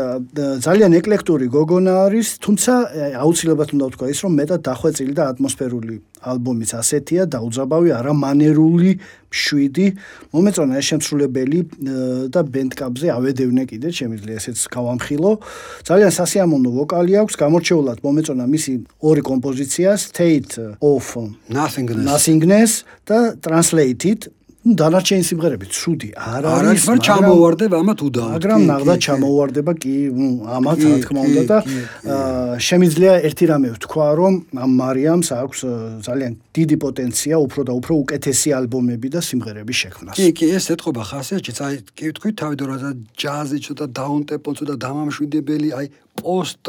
ძალიან 0.67 0.93
ეკლექტური 1.01 1.47
გოგონა 1.49 1.93
არის, 2.07 2.27
თუმცა 2.45 2.73
აუცილებლად 3.25 3.69
უნდა 3.75 3.85
ვთქვა 3.89 4.07
ის, 4.13 4.19
რომ 4.21 4.33
მეტად 4.37 4.61
დახვეწილი 4.69 5.13
და 5.17 5.23
ატმოსფერული 5.33 5.97
ალბომიც 6.23 6.71
ასეთია, 6.79 7.27
დაუძაბავი, 7.31 7.91
არა 7.99 8.13
მანერული, 8.13 8.93
შვიდი. 9.29 9.87
მომეწონა 10.33 10.75
ეს 10.81 10.87
შემსრულებელი 10.89 11.59
და 12.33 12.41
ბენდკაპზე 12.49 13.07
ავედევნე 13.13 13.65
კიდე, 13.69 13.89
შემიძლია 13.93 14.41
ესეც 14.41 14.59
გავამხილო. 14.73 15.31
ძალიან 15.85 16.13
სასიამოვნო 16.17 16.71
ვოკალი 16.79 17.13
აქვს, 17.23 17.35
გამორჩეულად 17.37 17.99
მომეწონა 18.05 18.45
მისი 18.49 18.73
ორი 19.05 19.23
კომპოზიცია, 19.23 19.89
State 20.01 20.53
of 20.81 21.05
Nothingness. 21.49 22.05
Nothingness 22.09 22.71
და 23.05 23.37
Translated 23.45 24.33
დანარჩენი 24.77 25.25
სიმღერები 25.29 25.67
ცუდი 25.73 26.09
არ 26.19 26.43
არის 26.49 26.85
მაგრამ 26.89 27.05
ჩამოვარდება 27.09 27.77
ამათ 27.83 28.01
უდაოდ 28.09 28.33
მაგრამ 28.35 28.63
ნახდა 28.69 28.95
ჩამოვარდება 29.07 29.73
კი 29.83 29.95
ამათ 30.59 30.79
რა 30.85 30.97
თქმა 31.05 31.21
უნდა 31.29 31.43
და 31.49 31.59
შემიძლია 32.69 33.13
ერთი 33.29 33.45
რამე 33.53 33.69
ვთქვა 33.77 34.09
რომ 34.21 34.35
ამ 34.65 34.71
მარიამს 34.83 35.29
აქვს 35.39 35.59
ძალიან 36.09 36.33
დიდი 36.59 36.77
პოტენცია 36.85 37.37
უფრო 37.47 37.61
და 37.69 37.73
უფრო 37.79 37.93
უკეთესი 38.05 38.49
ალბომები 38.59 39.09
და 39.15 39.21
სიმღერების 39.29 39.77
შექმნას. 39.83 40.15
კი 40.19 40.29
კი 40.39 40.47
ეს 40.59 40.67
ეთყობა 40.75 41.03
ხასიათში 41.11 41.53
აი 41.69 41.75
კი 41.97 42.05
ვთქვი 42.11 42.31
თავი 42.41 42.55
დროზე 42.63 42.91
ჯაზი 43.23 43.59
ცოტა 43.67 43.87
დაუნტემპო 43.99 44.51
ცოტა 44.59 44.75
დამამშვიდებელი 44.85 45.69
აი 45.79 45.87
პოსტ 46.19 46.65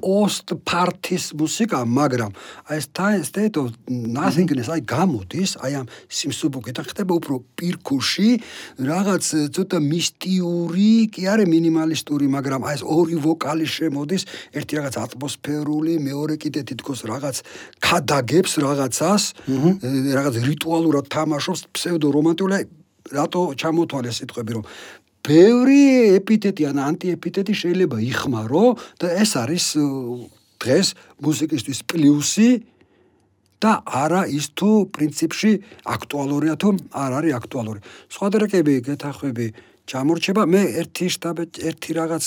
post 0.00 0.54
parties 0.64 1.32
მუსიკა, 1.36 1.82
მაგრამ 1.84 2.32
აი 2.70 2.78
ეს 2.78 3.26
state 3.30 3.56
of 3.60 3.74
nothingness 3.88 4.68
აი 4.68 4.80
გამოდის, 4.86 5.50
აი 5.64 5.72
ამ 5.80 5.86
სიმსუბუქით 6.08 6.78
ხდება 6.86 7.12
უფრო 7.18 7.34
პირქუში, 7.58 8.30
რაღაც 8.80 9.24
ცოტა 9.56 9.78
მისტიური, 9.82 10.90
კი 11.12 11.22
არა 11.32 11.44
მინიმალისტური, 11.48 12.26
მაგრამ 12.36 12.60
აი 12.68 12.74
ეს 12.78 12.82
ორი 12.86 13.16
ვოკალი 13.26 13.66
შემოდის, 13.66 14.22
ერთი 14.56 14.72
რაღაც 14.78 14.94
ატმოსფერული, 15.04 15.94
მეორე 16.08 16.34
კიდე 16.42 16.60
თითქოს 16.68 17.00
რაღაც 17.10 17.36
ქადაგებს 17.80 18.52
რაღაცას, 18.64 19.22
რაღაც 20.16 20.34
რიტუალურად 20.50 21.04
თამაშობს 21.12 21.60
ფსევდო 21.74 22.08
რომანტიკული 22.16 22.86
რატო 23.12 23.42
ჩამოთვალე 23.54 24.10
სიტყვები 24.10 24.56
რომ 24.58 24.64
ბევრი 25.26 25.82
ეპითეტი 26.16 26.70
ან 26.70 26.78
ანტიეპითეტი 26.86 27.54
შეიძლება 27.62 27.98
იხმარო 27.98 28.64
და 29.02 29.06
ეს 29.22 29.34
არის 29.42 29.66
დღეს 30.62 30.94
მუსიკისტვის 31.18 31.80
პლუსი 31.90 32.50
და 33.60 33.72
არა 33.82 34.22
ის 34.30 34.52
თუ 34.54 34.70
პრინციპში 34.94 35.52
აქტუალურია 35.82 36.54
თუ 36.60 36.68
არ 36.92 37.10
არის 37.18 37.32
აქტუალური. 37.40 37.80
სხვა 38.12 38.26
დრეკები 38.36 38.74
გეთახვები 38.86 39.46
ჩამორჩება. 39.86 40.42
მე 40.50 40.62
ერთი 40.82 41.06
შტაბ 41.14 41.36
ერთი 41.56 41.90
რაღაც 41.96 42.26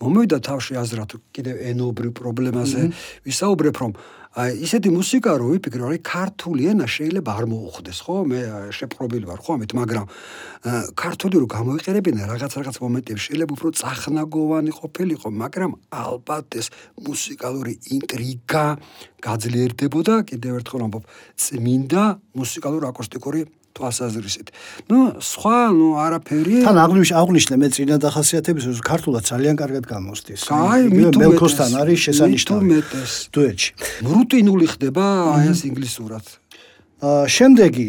მომივიდა 0.00 0.38
თავში 0.48 0.74
აზრად 0.80 1.10
კიდე 1.32 1.52
ენობრივ 1.70 2.12
პრობლემაზე. 2.18 2.82
ვისაუბრებ 3.28 3.76
რომ 3.80 3.92
აი 4.36 4.58
ისეთი 4.66 4.90
მუსიკა 4.92 5.32
რო 5.40 5.46
ვიფიქრე, 5.56 5.80
რომ 5.80 6.00
ქართული 6.04 6.68
ენა 6.68 6.84
შეიძლება 6.84 7.30
არ 7.40 7.44
მოუხდეს, 7.48 7.98
ხო? 8.04 8.16
მე 8.28 8.40
შეპყრობილი 8.68 9.24
ვარ 9.24 9.40
ხო 9.40 9.50
ამით, 9.56 9.72
მაგრამ 9.72 10.04
ქართული 10.92 11.36
რო 11.40 11.48
გამოიყენებინა 11.56 12.28
რაღაც 12.28 12.52
რაღაც 12.60 12.76
მომენტებში 12.84 13.24
შეიძლება 13.32 13.52
უფრო 13.56 13.68
წახნაგოვანი 13.80 14.72
ყოფილიყო, 14.76 15.28
მაგრამ 15.40 15.70
ალბათ 15.88 16.46
ეს 16.60 16.68
მუსიკალური 17.00 17.72
ინტრიგა 17.96 18.66
გაძლიერდებოდა, 19.24 20.14
კიდევ 20.28 20.52
ერთხელ 20.60 20.80
ამბობ, 20.84 21.04
წმინდა 21.40 22.04
მუსიკალურ 22.36 22.82
აკუსტიკური 22.92 23.40
თვალსაზრისით. 23.76 24.48
ნუ 24.88 25.00
სხვა, 25.20 25.58
ნუ 25.76 25.88
არაფერი. 26.00 26.56
თან 26.64 26.76
აღნიშნე 26.84 27.14
აღნიშნე 27.20 27.54
მე 27.60 27.68
წინა 27.76 27.96
დახასიათების 28.00 28.64
რომ 28.66 28.80
ქართულად 28.80 29.22
ძალიან 29.28 29.54
კარგად 29.60 29.84
გამოსდის. 29.84 30.40
აი, 30.48 30.82
მელქოსთან 31.20 31.70
არის 31.80 31.98
შესანიშნავი. 32.06 32.66
დუეტში. 33.36 33.70
რუტინული 34.08 34.66
ხდება 34.72 35.04
აი 35.36 35.44
ეს 35.52 35.60
ინგლისურად. 35.68 36.24
აა 36.96 37.28
შემდეგი 37.28 37.88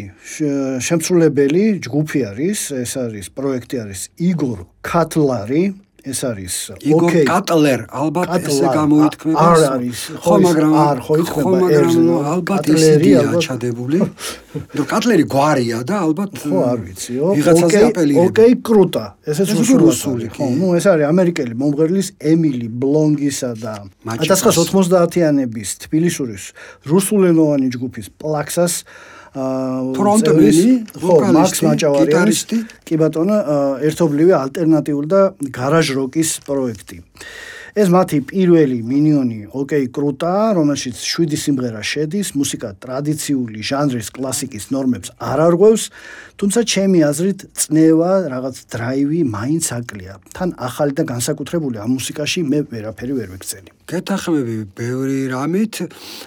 შემსრულებელი 0.84 1.80
ჯგუფი 1.80 2.20
არის, 2.28 2.58
ეს 2.76 2.92
არის 3.00 3.26
პროექტი 3.32 3.76
არის 3.88 4.00
იგორ 4.20 4.68
კატლარი. 4.84 5.72
ეს 6.08 6.20
არის 6.24 6.54
ოკეი. 6.78 7.24
კატლერ 7.28 7.80
ალბათ 7.92 8.28
ესე 8.38 8.66
გამოითქმება 8.74 9.44
არ 9.52 9.60
არის 9.68 10.00
ხო 10.24 10.34
მაგრამ 10.44 10.72
არ 10.82 10.98
ხო 11.04 11.14
ითქება 11.22 11.58
ერზე 11.78 12.02
ალბათ 12.32 12.64
ისედია 12.74 13.20
ჩადებული. 13.44 13.98
ნუ 14.76 14.82
კატლერი 14.88 15.24
გვარია 15.28 15.78
და 15.84 15.94
ალბათ 16.06 16.32
ხო 16.42 16.58
არ 16.72 16.78
ვიციო 16.86 17.22
ოკეი 17.36 18.16
ოკეი 18.24 18.52
კრუტა 18.64 19.04
ესეც 19.28 19.52
რუსული 19.84 20.26
ხო 20.32 20.46
ნუ 20.58 20.66
ეს 20.78 20.86
არის 20.92 21.06
ამერიკელი 21.12 21.54
მომღერლის 21.62 22.08
ემილი 22.32 22.66
ბლონგისა 22.80 23.50
და 23.62 23.74
1990-იანების 24.08 25.68
თბილისურის 25.84 26.44
რუსულენოვანი 26.88 27.68
ჯგუფის 27.76 28.06
პლაქსას 28.18 28.74
ფრონტმენი, 29.98 30.72
ვოკალისტი, 31.02 31.66
გიტარისტი, 31.82 32.58
კი 32.88 32.98
ბატონო, 33.00 33.38
ერთობლივი 33.88 34.34
ალტერნატიული 34.38 35.08
და 35.12 35.22
გარაჟ 35.54 35.94
როკის 35.98 36.30
პროექტი. 36.48 37.02
ეს 37.76 37.88
მათი 37.92 38.18
პირველი 38.28 38.78
მინიონი 38.80 39.40
ოკეი 39.52 39.88
კრუტა, 39.92 40.56
რომელშიც 40.56 40.96
7 40.96 41.36
სიმღერა 41.36 41.82
შედის, 41.84 42.32
მუსიკა 42.38 42.70
ტრადიციული 42.80 43.60
ჟანრის 43.60 44.08
კლასიკის 44.14 44.64
ნორმებს 44.72 45.12
არ 45.18 45.38
არღვევს, 45.48 45.84
თუმცა 46.38 46.60
ჩემი 46.72 46.98
აზრით 47.08 47.40
წნევა, 47.52 48.12
რაღაც 48.32 48.56
დრაივი 48.72 49.20
მაინც 49.28 49.64
აკლია. 49.78 50.14
თან 50.32 50.48
ახალი 50.56 50.92
და 50.96 51.04
განსაკუთრებული 51.12 51.76
ამ 51.82 51.98
მუსიკაში 51.98 52.40
მე 52.46 52.58
ვერაფერი 52.72 53.12
ვერ 53.18 53.28
ვეკცენი. 53.34 53.70
გეთახმები 53.88 54.56
ბევრი 54.76 55.20
რამით. 55.32 55.74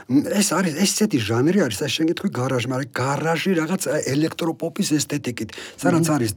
ეს 0.09 0.47
არის 0.57 0.73
ესეთი 0.83 1.19
ჟანრი 1.21 1.59
არის, 1.65 1.79
ასე 1.85 1.93
შენ 1.95 2.05
გეტყვი 2.11 2.29
გარაჟი, 2.41 2.67
მაგრამ 2.73 2.89
გარაჟი 3.01 3.51
რაღაც 3.61 3.81
ელექტროპოპის 4.13 4.87
ესთეტიკით. 4.97 5.49
სადაც 5.77 6.05
არის 6.09 6.31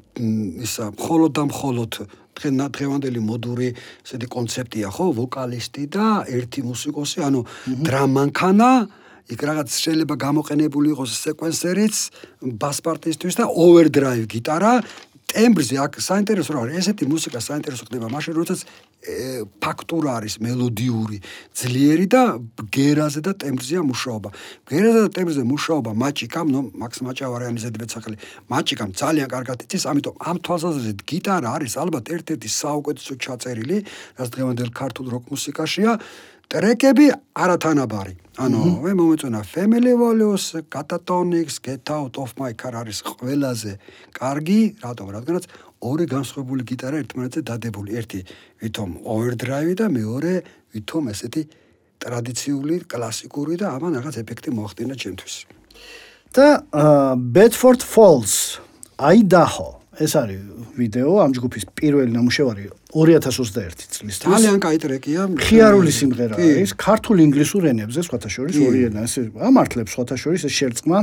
ისა 0.65 0.85
მხოლოდ 0.95 1.31
და 1.35 1.43
მხოლოდ 1.51 1.93
დღევანდელი 2.35 3.21
მოდური 3.23 3.69
ესეთი 3.75 4.29
კონცეფტია 4.35 4.89
ხო? 4.91 5.07
ვოკალისტი 5.19 5.85
და 5.95 6.07
ერთი 6.29 6.61
მუსიკოსი 6.67 7.25
ანუ 7.29 7.41
დრამანქანა 7.87 8.71
იქ 9.25 9.41
რაღაც 9.41 9.69
შეიძლება 9.73 10.15
გამოყენებული 10.21 10.93
იყოს 10.93 11.13
სეკვენსერიც 11.25 11.97
ბას 12.61 12.79
პარტისტვის 12.85 13.39
და 13.41 13.45
ოვერდრაივ 13.49 14.25
გიტარა 14.29 14.73
ტემბრზე 15.35 15.77
აქ 15.83 15.93
საინტერესო 15.99 16.51
რა 16.55 16.61
არის? 16.65 16.75
ესეთი 16.81 17.05
მუსიკა 17.11 17.39
საინტერესო 17.43 17.85
ხდება 17.91 18.07
მაშინ 18.07 18.33
როდესაც 18.39 18.61
ფაქტურა 19.61 20.11
არის 20.23 20.35
მელოდიური 20.41 21.19
ძლიერი 21.59 22.07
და 22.07 22.23
გერაზე 22.71 23.21
და 23.27 23.33
ტემბრზეა 23.43 23.83
მუშაობა. 23.85 24.29
გერაზე 24.71 25.01
და 25.05 25.11
ტემბრზე 25.17 25.43
მუშაობა 25.45 25.91
მაჭიკამ 26.03 26.47
ნუ 26.55 26.61
მაქს 26.81 26.99
მაჭავარიანის 27.05 27.63
ზედმეტ 27.67 27.91
სახელი 27.95 28.17
მაჭიკამ 28.49 28.91
ძალიან 28.95 29.29
კარგად 29.35 29.59
იცის 29.67 29.85
ამიტომ 29.91 30.15
ამ 30.31 30.37
თვალსაზრისით 30.45 31.01
გიტარა 31.11 31.49
არის 31.59 31.75
ალბათ 31.83 32.05
ერთ-ერთი 32.15 32.49
საუკეთესო 32.63 33.15
ჩაწერილი 33.25 33.79
რაც 34.19 34.29
დღევანდელ 34.35 34.71
ქართულ 34.81 35.07
როკ 35.15 35.25
მუსიკაშია 35.35 35.93
ტრეკები 36.51 37.07
არათანაბარი. 37.35 38.15
ანუ 38.35 38.61
მე 38.83 38.93
მომეწონა 38.99 39.41
Family 39.47 39.95
Values, 39.95 40.55
Catatonics, 40.69 41.61
Get 41.63 41.91
Out 41.91 42.19
of 42.19 42.35
My 42.39 42.53
Car 42.55 42.75
არის 42.75 42.99
ყველაზე 43.07 43.79
კარგი, 44.11 44.61
რატომ? 44.83 45.07
რადგანაც 45.15 45.45
ორი 45.79 46.05
განსხვავებული 46.11 46.63
გიტარა 46.67 46.97
ერთმანეთზე 47.05 47.41
დადებული. 47.47 47.91
ერთი 47.95 48.21
ვითომ 48.63 48.91
overdrive 49.07 49.75
და 49.79 49.87
მეორე 49.87 50.33
ვითომ 50.75 51.05
ესეთი 51.15 51.43
ტრადიციული, 52.03 52.75
კლასიკური 52.91 53.55
და 53.61 53.67
ამან 53.79 53.93
რაღაც 54.03 54.17
ეფექტი 54.23 54.51
მოახდინა 54.51 54.95
ჩემთვის. 54.99 55.35
და 56.35 56.67
Bedford 57.15 57.83
Falls, 57.87 58.59
Idaho 58.99 59.84
ეს 60.01 60.13
არის 60.19 60.41
ვიდეო 60.75 61.13
ამ 61.23 61.31
ჯგუფის 61.37 61.65
პირველი 61.79 62.11
ნამუშევარი 62.15 62.65
2021 62.95 63.87
წლის 63.95 64.17
თვეს. 64.23 64.35
ძალიან 64.35 64.59
კაი 64.63 64.79
ტრეკია. 64.83 65.23
ხიარული 65.39 65.93
სიმღერა 65.95 66.35
არის, 66.39 66.71
ქართულ 66.75 67.17
ინგლისურ 67.27 67.63
ენებზე, 67.71 68.01
სხვათა 68.07 68.29
შორის 68.31 68.55
ორი 68.59 68.81
ენა, 68.91 69.07
ეს 69.07 69.15
ამართლებს 69.35 69.91
სხვათა 69.95 70.17
შორის 70.19 70.43
ეს 70.47 70.55
შერწყმა. 70.59 70.99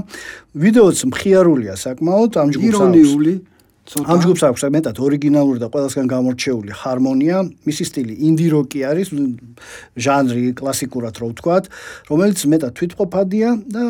ვიდეოც 0.56 0.98
მხიარულია 1.12 1.74
საკმაოდ 1.76 2.32
ამ 2.42 2.48
ჯგუფს. 2.52 2.68
ირონიული. 2.68 3.34
ამ 3.92 4.18
ჯგუფს 4.24 4.44
აქვს 4.48 4.64
მეტად 4.72 4.96
ორიგინალური 5.04 5.60
და 5.60 5.68
ყველასგან 5.68 6.08
გამორჩეული 6.08 6.72
ჰარმონია. 6.72 7.38
მისი 7.68 7.84
სტილი 7.92 8.14
ინდი 8.24 8.48
როკი 8.56 8.80
არის, 8.88 9.08
ჟანრი 10.00 10.56
კლასიკურად 10.56 11.16
რო 11.20 11.28
ვთქვათ, 11.36 11.66
რომელიც 12.08 12.40
მეტად 12.48 12.72
თვითყოფადია 12.72 13.50
და 13.68 13.84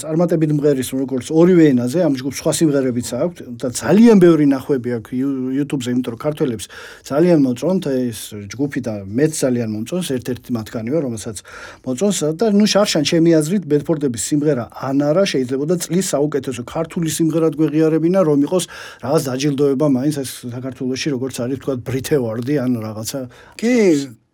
წარმატებით 0.00 0.50
მღერის 0.56 0.88
როგორც 0.96 1.26
ორივე 1.28 1.64
ენაზე, 1.76 1.98
ამ 2.00 2.14
ჯგუფს 2.16 2.36
სხვა 2.40 2.52
სიმღერებიც 2.56 3.08
აქვს 3.12 3.38
და 3.60 3.68
ძალიან 3.76 4.16
ბევრი 4.24 4.44
ნახვები 4.56 4.88
აქვს 4.96 5.12
YouTube-ზე, 5.20 5.88
იმიტომ 5.92 6.12
რომ 6.16 6.20
ქართველებს 6.24 6.64
ძალიან 7.04 7.38
მოწონთ 7.44 7.84
ეს 7.92 8.20
ჯგუფი 8.48 8.80
და 8.88 8.94
მეც 9.04 9.32
ძალიან 9.36 9.68
მომწონს, 9.68 10.06
ერთ-ერთი 10.16 10.50
მათგანია, 10.56 10.98
რომელსაც 11.04 11.36
მოწონს 11.84 12.18
და 12.40 12.46
ნუ 12.56 12.66
შარშან 12.72 13.04
ჩემი 13.04 13.30
აზრით 13.36 13.64
ბედფორდების 13.68 14.22
სიმღერა 14.32 14.64
ანარა 14.72 15.24
შეიძლებოდა 15.28 15.74
წლის 15.76 16.06
საუკეთესო 16.08 16.62
ქართული 16.64 17.08
სიმღერად 17.12 17.52
გვეღიარებინა, 17.60 18.20
რომ 18.24 18.38
იყოს 18.48 18.64
რაღაც 19.04 19.24
დაჯილდოება 19.42 19.86
მაინც 19.90 20.16
ეს 20.22 20.30
საქართველოსში 20.46 21.08
როგორც 21.18 21.36
არის 21.42 21.58
თქვა 21.62 21.74
ბრითევარდი 21.82 22.54
ან 22.62 22.72
რაღაცა. 22.78 23.20
კი 23.58 23.74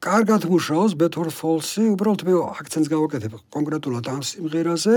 კარგად 0.04 0.42
მუშაობს 0.52 0.92
ბეთორ 1.00 1.28
ფოლსი 1.32 1.82
უბრალოდ 1.96 2.20
მე 2.28 2.34
აქცენტს 2.60 2.88
გავაკეთებ 2.92 3.32
კონკრეტულად 3.48 4.04
ამ 4.04 4.20
სიმღერაზე. 4.28 4.96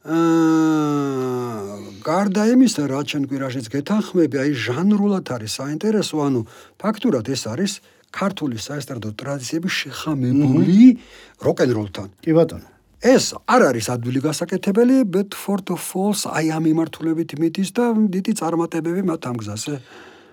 აა 0.00 1.76
გარდა 2.00 2.42
იმისა 2.56 2.82
რა 2.88 3.00
ჩვენ 3.04 3.24
კვირაშიც 3.28 3.66
გეთანხმები 3.68 4.36
აი 4.40 4.50
ჟანრულად 4.56 5.26
არის 5.36 5.52
საინტერესო 5.60 6.16
ანუ 6.24 6.40
ფაქტურად 6.80 7.28
ეს 7.28 7.44
არის 7.44 7.72
ქართული 8.08 8.56
საესტრადო 8.56 9.12
ტრადიციების 9.20 9.72
შეხამებული 9.84 10.96
როკ-ენ-როლთან. 11.44 12.08
კი 12.24 12.32
ბატონო 12.32 12.79
ეს 13.00 13.32
არ 13.48 13.62
არის 13.72 13.86
ადვილი 13.96 14.20
გასაკეთებელი, 14.20 14.96
Bedford 15.08 15.72
Falls 15.80 16.28
აი 16.28 16.52
ამ 16.52 16.64
იმართულებით 16.68 17.40
მიდის 17.40 17.70
და 17.72 17.96
დიდი 17.96 18.32
წარმატებები 18.36 19.02
მათ 19.08 19.22
ამ 19.24 19.36
გზაზე. 19.40 19.74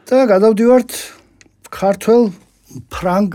და 0.07 0.17
გადავდივართ 0.27 0.91
ქართულ 1.71 2.21
ფრანგ 2.91 3.31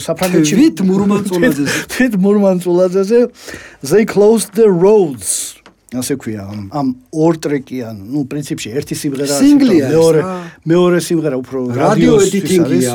საფრანგეთში 0.00 0.54
თვით 0.56 0.78
მურმანწულაძეზე. 0.88 1.76
თვით 1.92 2.14
მურმანწულაძეზე 2.16 3.20
They 3.84 4.04
closed 4.08 4.56
the 4.56 4.68
roads. 4.72 5.60
ასე 5.92 6.16
ქვია 6.16 6.48
ამ 6.48 6.60
ამ 6.72 6.86
ორ 7.12 7.36
ტრეკიან, 7.36 7.96
ну, 8.12 8.24
პრინციპში 8.24 8.68
ერთი 8.80 8.96
სიმღერა 8.96 9.36
მეორე 9.92 10.20
მეორე 10.72 10.98
სიმღერა 11.04 11.36
უფრო 11.42 11.58
რადიო 11.76 12.14
ედიტინგია. 12.24 12.94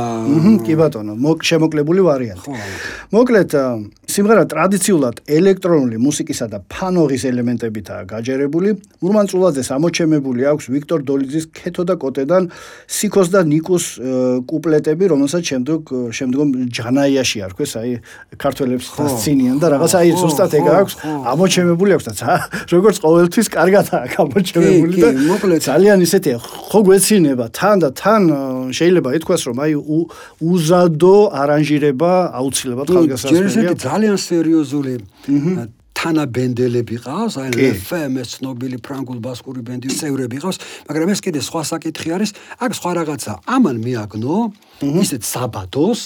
კი 0.65 0.73
ბატონო, 0.81 1.13
შემოკლებული 1.49 2.01
ვარიანტი. 2.09 2.49
მოკლედ 3.13 3.51
სიმღერა 4.07 4.43
ტრადიციულად 4.49 5.21
ელექტრონული 5.29 5.97
მუსიკისა 6.01 6.47
და 6.49 6.59
ფანოღის 6.73 7.23
ელემენტებითაა 7.29 8.01
გაჯერებული. 8.09 8.69
მურმანწულაძეს 9.03 9.69
ამოჩემებული 9.77 10.41
აქვს 10.51 10.65
ვიქტორ 10.73 10.99
დოლიძის 11.05 11.45
ქეთო 11.53 11.83
და 11.85 11.95
კოტედან 12.01 12.49
სიქოს 12.89 13.27
და 13.29 13.45
ნიკოს 13.45 13.85
კუპლეტები, 14.49 15.03
რომელსაც 15.13 15.43
შემდგომ 15.53 16.11
შემდგომ 16.17 16.47
ჯანაიაში 16.73 17.37
არქვეს, 17.45 17.71
აი 17.77 17.91
ქართველებს 18.41 18.85
დასცინიან 18.97 19.57
და 19.61 19.67
რაღაც 19.77 19.91
აი 20.01 20.09
ზუსტად 20.17 20.51
ეგ 20.57 20.65
აქვს 20.81 20.93
ამოჩემებული 21.37 21.91
აქვს 21.93 22.05
და 22.07 22.13
როგორ 22.73 22.87
როგორც 22.87 23.03
ყოველთვის 23.03 23.47
კარგადაა 23.51 24.05
გამოჩენილი 24.15 24.97
და 25.03 25.09
მოკლედ. 25.27 25.59
ძალიან 25.67 25.99
ისეთია 26.07 26.37
ხო 26.39 26.79
გვეცინება 26.87 27.45
თან 27.51 27.75
და 27.83 27.89
თან 27.91 28.21
შეიძლება 28.71 29.09
ითქვას 29.17 29.41
რომ 29.47 29.57
აი 29.63 29.71
უზადო 30.39 31.17
არანჟირება 31.41 32.11
აუცილებლად 32.39 32.87
ჯერ 33.27 33.43
ესეთი 33.51 33.75
ძალიან 33.97 34.17
სერიოზული 34.21 34.93
თანა 35.97 36.23
ბენდელები 36.29 36.97
ყავს, 37.01 37.35
აი 37.41 37.69
FM-ის 37.81 38.37
ცნობილი 38.37 38.77
ფრანგულ 38.85 39.17
ბასკური 39.25 39.63
ბენდის 39.65 39.97
წევრები 39.97 40.37
ყავს, 40.43 40.61
მაგრამ 40.85 41.09
ეს 41.09 41.21
კიდე 41.25 41.41
სხვა 41.41 41.61
საკითხი 41.65 42.09
არის, 42.13 42.31
აქ 42.61 42.71
სხვა 42.77 42.91
რაღაცა. 43.01 43.33
ამან 43.57 43.77
მიაგნო 43.81 44.37
ისეთ 45.01 45.21
საბადოს, 45.25 46.01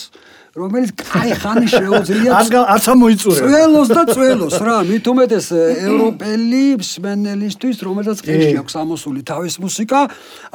რომელიც 0.52 0.92
კაი 1.00 1.32
ხანი 1.40 1.68
შეუძლია 1.72 2.32
არც 2.76 2.86
ამოიწურა. 2.92 3.40
წველოს 3.40 3.90
და 3.96 4.04
წველოს 4.12 4.56
რა, 4.60 4.78
მით 4.84 5.06
უმეტეს 5.08 5.48
ევროპელი 5.56 6.64
მსმენელისთვის, 6.82 7.78
რომელსაც 7.88 8.18
ყეში 8.28 8.56
აქვს 8.60 8.74
ამოსული 8.84 9.24
თავის 9.24 9.56
მუსიკა, 9.64 10.00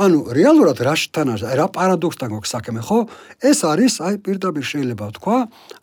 ანუ 0.05 0.19
რეალურად 0.37 0.85
რა 0.85 0.95
შთანა, 1.01 1.41
რა 1.41 1.67
პარადოქსთან 1.73 2.29
გვაქვს 2.29 2.53
საქმე, 2.53 2.81
ხო? 2.85 2.99
ეს 3.41 3.59
არის, 3.65 3.95
აი 4.05 4.15
პირდაპირ 4.21 4.65
შეიძლება 4.69 5.05
ვთქვა, 5.17 5.39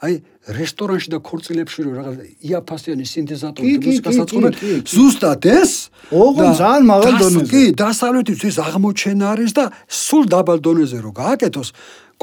აი 0.05 0.13
რესტორანში 0.43 1.07
და 1.07 1.17
ქორწილებში 1.23 1.79
რო 1.87 1.91
რაღაც 2.03 2.17
იაფასიანი 2.43 3.05
სინთეზატორი 3.07 3.73
მუსიკას 3.79 4.17
აწყობენ, 4.27 4.53
ზუსტად 4.91 5.43
ეს? 5.47 5.71
ოღონ 6.11 6.51
ძალიან 6.59 6.83
მაღალ 6.83 7.13
დონეზე. 7.23 7.47
კი, 7.47 7.63
დასავლეთის 7.79 8.57
აღმოჩენა 8.59 9.25
არის 9.33 9.51
და 9.55 9.65
სულ 9.87 10.23
დაბალ 10.27 10.59
დონეზე 10.59 10.99
რო 10.99 11.11
გააკეთოს, 11.15 11.69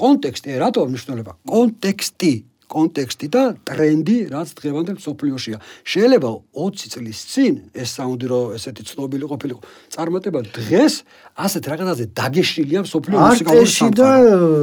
კონტექსტი, 0.01 0.57
რატო 0.65 0.87
მნიშვნელობა? 0.89 1.33
კონტექსტი, 1.51 2.33
კონტექსტი 2.71 3.27
და 3.35 3.43
ტრენდი, 3.67 4.17
რაც 4.31 4.53
დღევანდელ 4.55 4.99
სოფლიოშია. 5.03 5.59
შეიძლება 5.83 6.31
20 6.55 6.93
წლის 6.95 7.19
წინ 7.33 7.55
ეს 7.75 7.89
საუნდი 7.99 8.27
რო 8.31 8.41
ესეთი 8.55 8.83
ცნობილი 8.87 9.27
ყოფილიყო, 9.27 9.61
წარმატება 9.91 10.41
დღეს 10.55 10.95
ასეთ 11.35 11.65
რაღაცაზე 11.71 12.05
დაგეშილია 12.15 12.81
სოფლიო 12.87 13.19
მუსიკალური 13.19 13.71
სამყარო. 13.75 13.99
და 13.99 14.09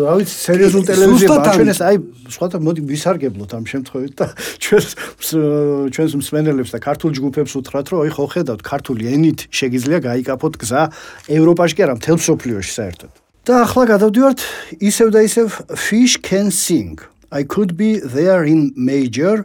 რა 0.08 0.14
ვიცი, 0.24 0.36
სერიოზულ 0.48 0.84
ტელევიზიაზე 0.88 1.52
ჩვენეს 1.58 1.80
აი 1.84 1.96
სხვათა 2.32 2.58
მოდი 2.64 2.82
ვისარგებლოთ 2.88 3.52
ამ 3.60 3.66
შემთხვევით 3.68 4.14
და 4.16 4.26
ჩვენს 4.64 4.90
ჩვენს 5.92 6.14
მსმენელებს 6.24 6.72
და 6.72 6.80
ქართულ 6.80 7.12
ჯგუფებს 7.18 7.52
უთხრათ, 7.60 7.86
რომ 7.92 8.00
აი 8.08 8.12
ხო 8.16 8.26
ხედავთ, 8.34 8.62
ქართული 8.64 9.04
ენით 9.12 9.40
შეგიძლია 9.52 10.00
გაიკაფოთ 10.08 10.54
გზა 10.64 10.82
ევროპაში 11.28 11.74
კი 11.76 11.82
არა, 11.84 11.94
მთელ 12.00 12.18
სოფლიოში 12.24 12.72
საერთოდ. 12.72 13.27
და 13.49 13.63
ახლა 13.67 13.87
გადავდივართ 13.91 14.45
ისევ 14.79 15.09
და 15.15 15.25
ისევ 15.27 15.57
fish 15.75 16.19
can 16.23 16.51
sing 16.55 17.01
i 17.35 17.43
could 17.43 17.77
be 17.77 17.99
there 17.99 18.45
in 18.47 18.71
major 18.77 19.45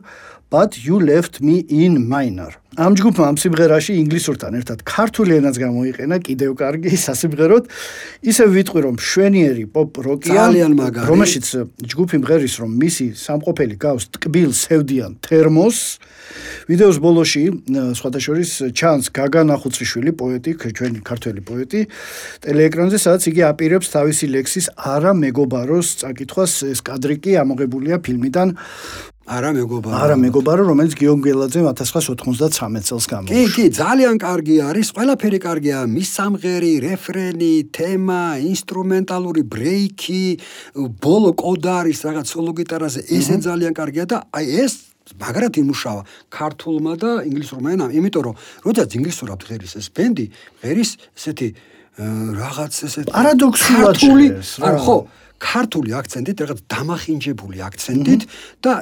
but 0.52 0.70
you 0.86 0.96
left 1.00 1.40
me 1.40 1.56
in 1.82 1.92
minor. 2.14 2.52
ამ 2.72 2.96
ჯგუფმა 2.96 3.24
ამ 3.28 3.36
სიმღერაში 3.36 3.92
ინგლისურთან 4.00 4.52
ერთად 4.56 4.78
ქართული 4.88 5.36
ენაც 5.40 5.56
გამოიყენა 5.60 6.16
კიდევ 6.24 6.50
კარგი 6.56 6.96
სასიმღეროდ. 6.96 7.68
ისე 8.24 8.44
ვიტყვი 8.48 8.80
რომ 8.86 8.96
შვენიერი 8.96 9.64
პოპ 9.76 9.92
როკია 10.00 10.40
ძალიან 10.40 10.72
მაგარი. 10.80 11.04
რომელშიც 11.04 11.46
ჯგუფი 11.84 12.16
მღერის 12.24 12.54
რომ 12.64 12.70
მისი 12.80 13.06
სამყოფელი 13.12 13.76
გავს 13.76 14.04
ტკბილ 14.16 14.50
სევდიან 14.56 15.12
თერმოს. 15.20 15.78
ვიდეოს 16.68 16.96
ბოლოში 17.04 17.44
სხვადასხვა 17.98 18.72
ჩანს 18.72 19.04
გაგან 19.12 19.52
ახუცრიშვილი 19.52 20.12
პოეტი 20.16 20.50
ჩვენი 20.72 21.00
ქართველი 21.04 21.40
პოეტი 21.44 21.80
ტელეეკრანზე 22.40 22.96
სადაც 23.04 23.22
იგი 23.28 23.42
აპირებს 23.52 23.92
თავისი 23.92 24.26
ლექსის 24.32 24.66
არა 24.80 25.12
მეგობაროს 25.12 25.88
წაკითხვას 26.00 26.52
ეს 26.72 26.80
კადრი 26.80 27.20
კი 27.20 27.36
ამოღებულია 27.42 28.00
ფილმიდან 28.00 28.56
არა 29.32 29.50
მეგობარო. 29.56 29.96
არა 30.04 30.16
მეგობარო, 30.20 30.62
რომელიც 30.68 30.92
გიონ 31.00 31.20
გელაძე 31.24 31.60
1993 31.64 32.84
წელს 32.84 33.06
გამოუშვა. 33.12 33.32
კი, 33.32 33.42
კი, 33.56 33.64
ძალიან 33.72 34.16
კარგი 34.20 34.56
არის, 34.68 34.88
ყველაფერი 34.92 35.38
კარგია, 35.46 35.78
მის 35.88 36.08
სამღერი, 36.18 36.72
რეფრენი, 36.84 37.54
თემა, 37.72 38.22
ინსტრუმენტალური 38.52 39.42
ბრეიკი, 39.54 40.26
ბოლო 41.00 41.30
კოდარის 41.32 41.98
რაღაც 42.06 42.26
სოლო 42.28 42.52
გიტარაზე, 42.60 43.00
ესე 43.08 43.36
ძალიან 43.40 43.72
კარგია 43.72 44.04
და 44.04 44.16
აი 44.36 44.46
ეს 44.64 44.92
მაგრად 45.18 45.54
იმუშავა 45.58 46.02
ქართულმა 46.30 46.92
და 46.96 47.10
ინგლისურმა 47.26 47.68
ენამ, 47.74 47.90
იმიტომ 47.98 48.22
რომ 48.22 48.34
როდესაც 48.64 48.90
ინგლისურად 48.96 49.40
ღერის 49.48 49.72
ეს 49.80 49.86
ბენდი, 49.92 50.26
ღერის 50.62 50.90
ესეთი 51.18 51.48
რაღაც 52.38 52.72
ესეთი 52.86 53.10
პარადოქსულად 53.12 53.96
არის, 53.98 54.48
ხო, 54.86 54.96
ქართული 55.42 55.90
აქცენტით, 55.98 56.36
რაღაც 56.46 56.60
დამახინჯებული 56.70 57.58
აქცენტით 57.66 58.22
და 58.62 58.72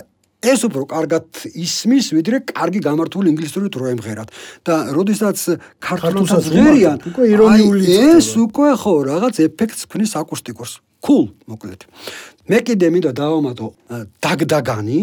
ეს 0.41 0.61
უფრო 0.65 0.89
კარგად 0.89 1.25
ისმის, 1.53 2.13
ვიდრე 2.17 2.37
კარგი 2.49 2.81
გამართული 2.81 3.29
ინგლისურით 3.33 3.75
რო 3.77 3.87
ემღერათ. 3.95 4.29
და 4.65 4.75
როდესაც 4.97 5.39
ქართულსაც 5.81 6.45
ღერიან, 6.49 6.99
უკვე 7.13 7.25
ირონიული 7.29 7.85
ეს 8.17 8.29
უკვე 8.41 8.71
ხო 8.81 8.95
რაღაც 9.13 9.35
ეფექტს 9.47 9.85
ქმნის 9.85 10.13
აკუსტიკურს. 10.17 10.81
cool, 11.01 11.33
მოკლედ. 11.49 11.89
მე 12.49 12.59
კიდე 12.61 12.87
მინდა 12.93 13.13
დავამატო 13.17 13.67
დაგდაგანი, 14.21 15.01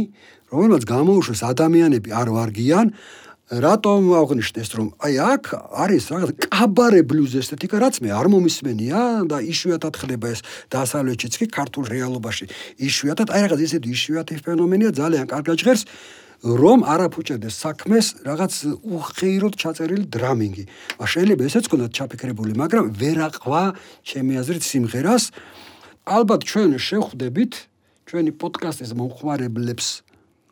რომელსაც 0.54 0.84
გამოუშვეს 0.86 1.42
ადამიანები 1.42 2.10
არ 2.14 2.28
ვარგიან, 2.38 2.86
რატომ 3.48 4.12
აღნიშნეს 4.12 4.70
რომ 4.76 4.88
აი 5.00 5.14
აქ 5.24 5.44
არის 5.72 6.04
რაღაც 6.12 6.32
კაბარე 6.52 7.02
ბლუზ 7.08 7.32
ესთეტიკა 7.40 7.80
რაც 7.80 7.96
მე 8.04 8.12
არ 8.12 8.28
მომისმენია 8.28 9.02
და 9.32 9.40
იშვიათად 9.40 9.96
ხდება 10.04 10.28
ეს 10.36 10.44
დასავლეთშიც 10.68 11.34
კი 11.40 11.46
ქართულ 11.56 11.88
რეალობაში 11.88 12.46
იშვიათად 12.76 13.32
აი 13.32 13.42
რაღაც 13.48 13.60
ესეთი 13.64 13.88
იშვიათი 13.96 14.44
ფენომენია 14.44 14.92
ძალიან 15.00 15.26
კარგად 15.32 15.64
ჟღერს 15.64 15.84
რომ 16.44 16.84
არაფუჭერდეს 16.86 17.56
საქმეს 17.56 18.06
რაღაც 18.22 18.54
უხეიროდ 18.84 19.54
ჩაწერილი 19.58 20.06
დრამინგი. 20.06 20.64
ა 21.02 21.10
შეიძლება 21.10 21.44
ესეც 21.50 21.66
კონდათ 21.66 21.92
ჩაფიქრებული, 21.98 22.54
მაგრამ 22.54 22.94
ვერაყვა 22.94 23.64
ჩემი 24.06 24.38
აზრით 24.38 24.62
სიმღერას. 24.62 25.34
ალბათ 26.06 26.42
ჩვენ 26.46 26.78
შევხვდებით 26.78 27.54
ჩვენი 28.06 28.32
პოდკასტის 28.38 28.92
მომხმარებლებს 28.94 29.88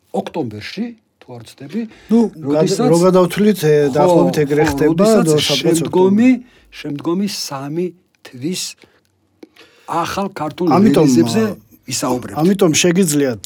ოქტომბერში 0.09 1.04
თუ 1.25 1.29
არ 1.33 1.41
ვცდები. 1.41 1.81
ნუ 2.13 2.19
როდესაც 2.37 2.85
რო 2.85 2.97
გადავთვლით 3.01 3.59
დაახლოებით 3.97 4.37
ეგრე 4.45 4.63
ხდება 4.69 5.07
და 5.25 5.35
შემდგომი 5.41 6.29
შემდგომი 6.69 7.27
3 7.33 7.85
თვის 8.25 8.61
ახალ 9.89 10.27
ქართულ 10.37 10.67
რელიზებზე 10.69 11.43
ისაუბრებთ. 11.85 12.37
ამიტომ 12.41 12.71
შეგიძლიათ 12.81 13.43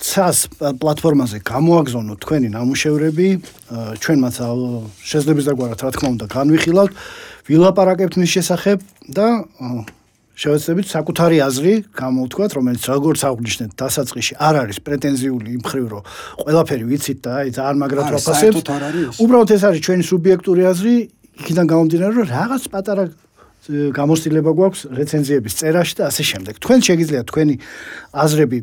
ცას 0.00 0.38
პლატფორმაზე 0.80 1.38
გამოაგზავნოთ 1.44 2.18
თქვენი 2.24 2.48
ნამუშევრები, 2.56 3.28
ჩვენ 4.00 4.18
მათ 4.24 4.34
შეძლებს 5.04 5.44
დაგვარათ 5.48 5.80
რა 5.84 5.90
თქმა 5.92 6.08
უნდა 6.16 6.26
განვიხილავთ, 6.36 6.92
ვილაპარაკებთ 7.48 8.14
მის 8.16 8.30
შესახებ 8.36 8.78
და 9.12 9.28
შევეცდებით 10.32 10.86
საკუთარი 10.88 11.36
აზრი 11.44 11.74
გამოვთქვათ, 11.92 12.50
რომელიც 12.56 12.82
როგორც 12.88 13.20
აღნიშნეთ, 13.28 13.70
დასაწყისში 13.76 14.34
არ 14.40 14.54
არის 14.62 14.78
პრეტენზიული 14.80 15.48
იმ 15.60 15.62
ხრივ, 15.68 15.86
რომ 15.92 16.02
ყველაფერი 16.40 16.84
ვიცით 16.88 17.18
და 17.20 17.30
აი 17.42 17.48
ძალიან 17.52 17.76
მაგრად 17.82 18.08
ვაფასებთ. 18.16 18.66
უბრალოდ 19.20 19.50
ეს 19.52 19.62
არის 19.68 19.80
ჩვენი 19.84 20.04
სუბიექტური 20.08 20.62
აზრი, 20.72 20.94
იქიდან 21.36 21.66
გამომდინარე, 21.68 22.12
რომ 22.16 22.26
რაღაც 22.32 22.62
პატარა 22.72 23.04
გამოსtildeება 23.70 24.52
გვაქვს 24.58 24.80
რეცენზიების 24.90 25.52
წერაში 25.54 25.94
და 26.00 26.02
ასე 26.10 26.22
შემდეგ. 26.26 26.54
თქვენ 26.58 26.78
შეგიძლიათ 26.82 27.26
თქვენი 27.30 27.54
აზრები 28.10 28.58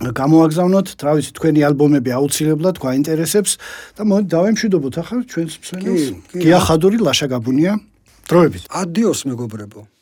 გამოაგზავნოთ, 0.00 0.86
რა 0.96 1.12
ვიცი, 1.16 1.30
თქვენი 1.36 1.60
ალბომები 1.68 2.10
აუცილებლად 2.18 2.76
გვაინტერესებს 2.80 3.52
და 3.96 4.02
მოდი 4.08 4.26
დავემშვიდობოთ 4.32 4.94
ახლა 5.00 5.20
ჩვენს 5.28 5.54
მსმენელს. 5.60 6.04
გია 6.40 6.58
ხადური, 6.60 6.96
ლაშა 7.04 7.26
გაბუნია. 7.32 7.72
დროებით. 8.28 8.64
ადიოს 8.68 9.20
მეგობრებო. 9.28 9.99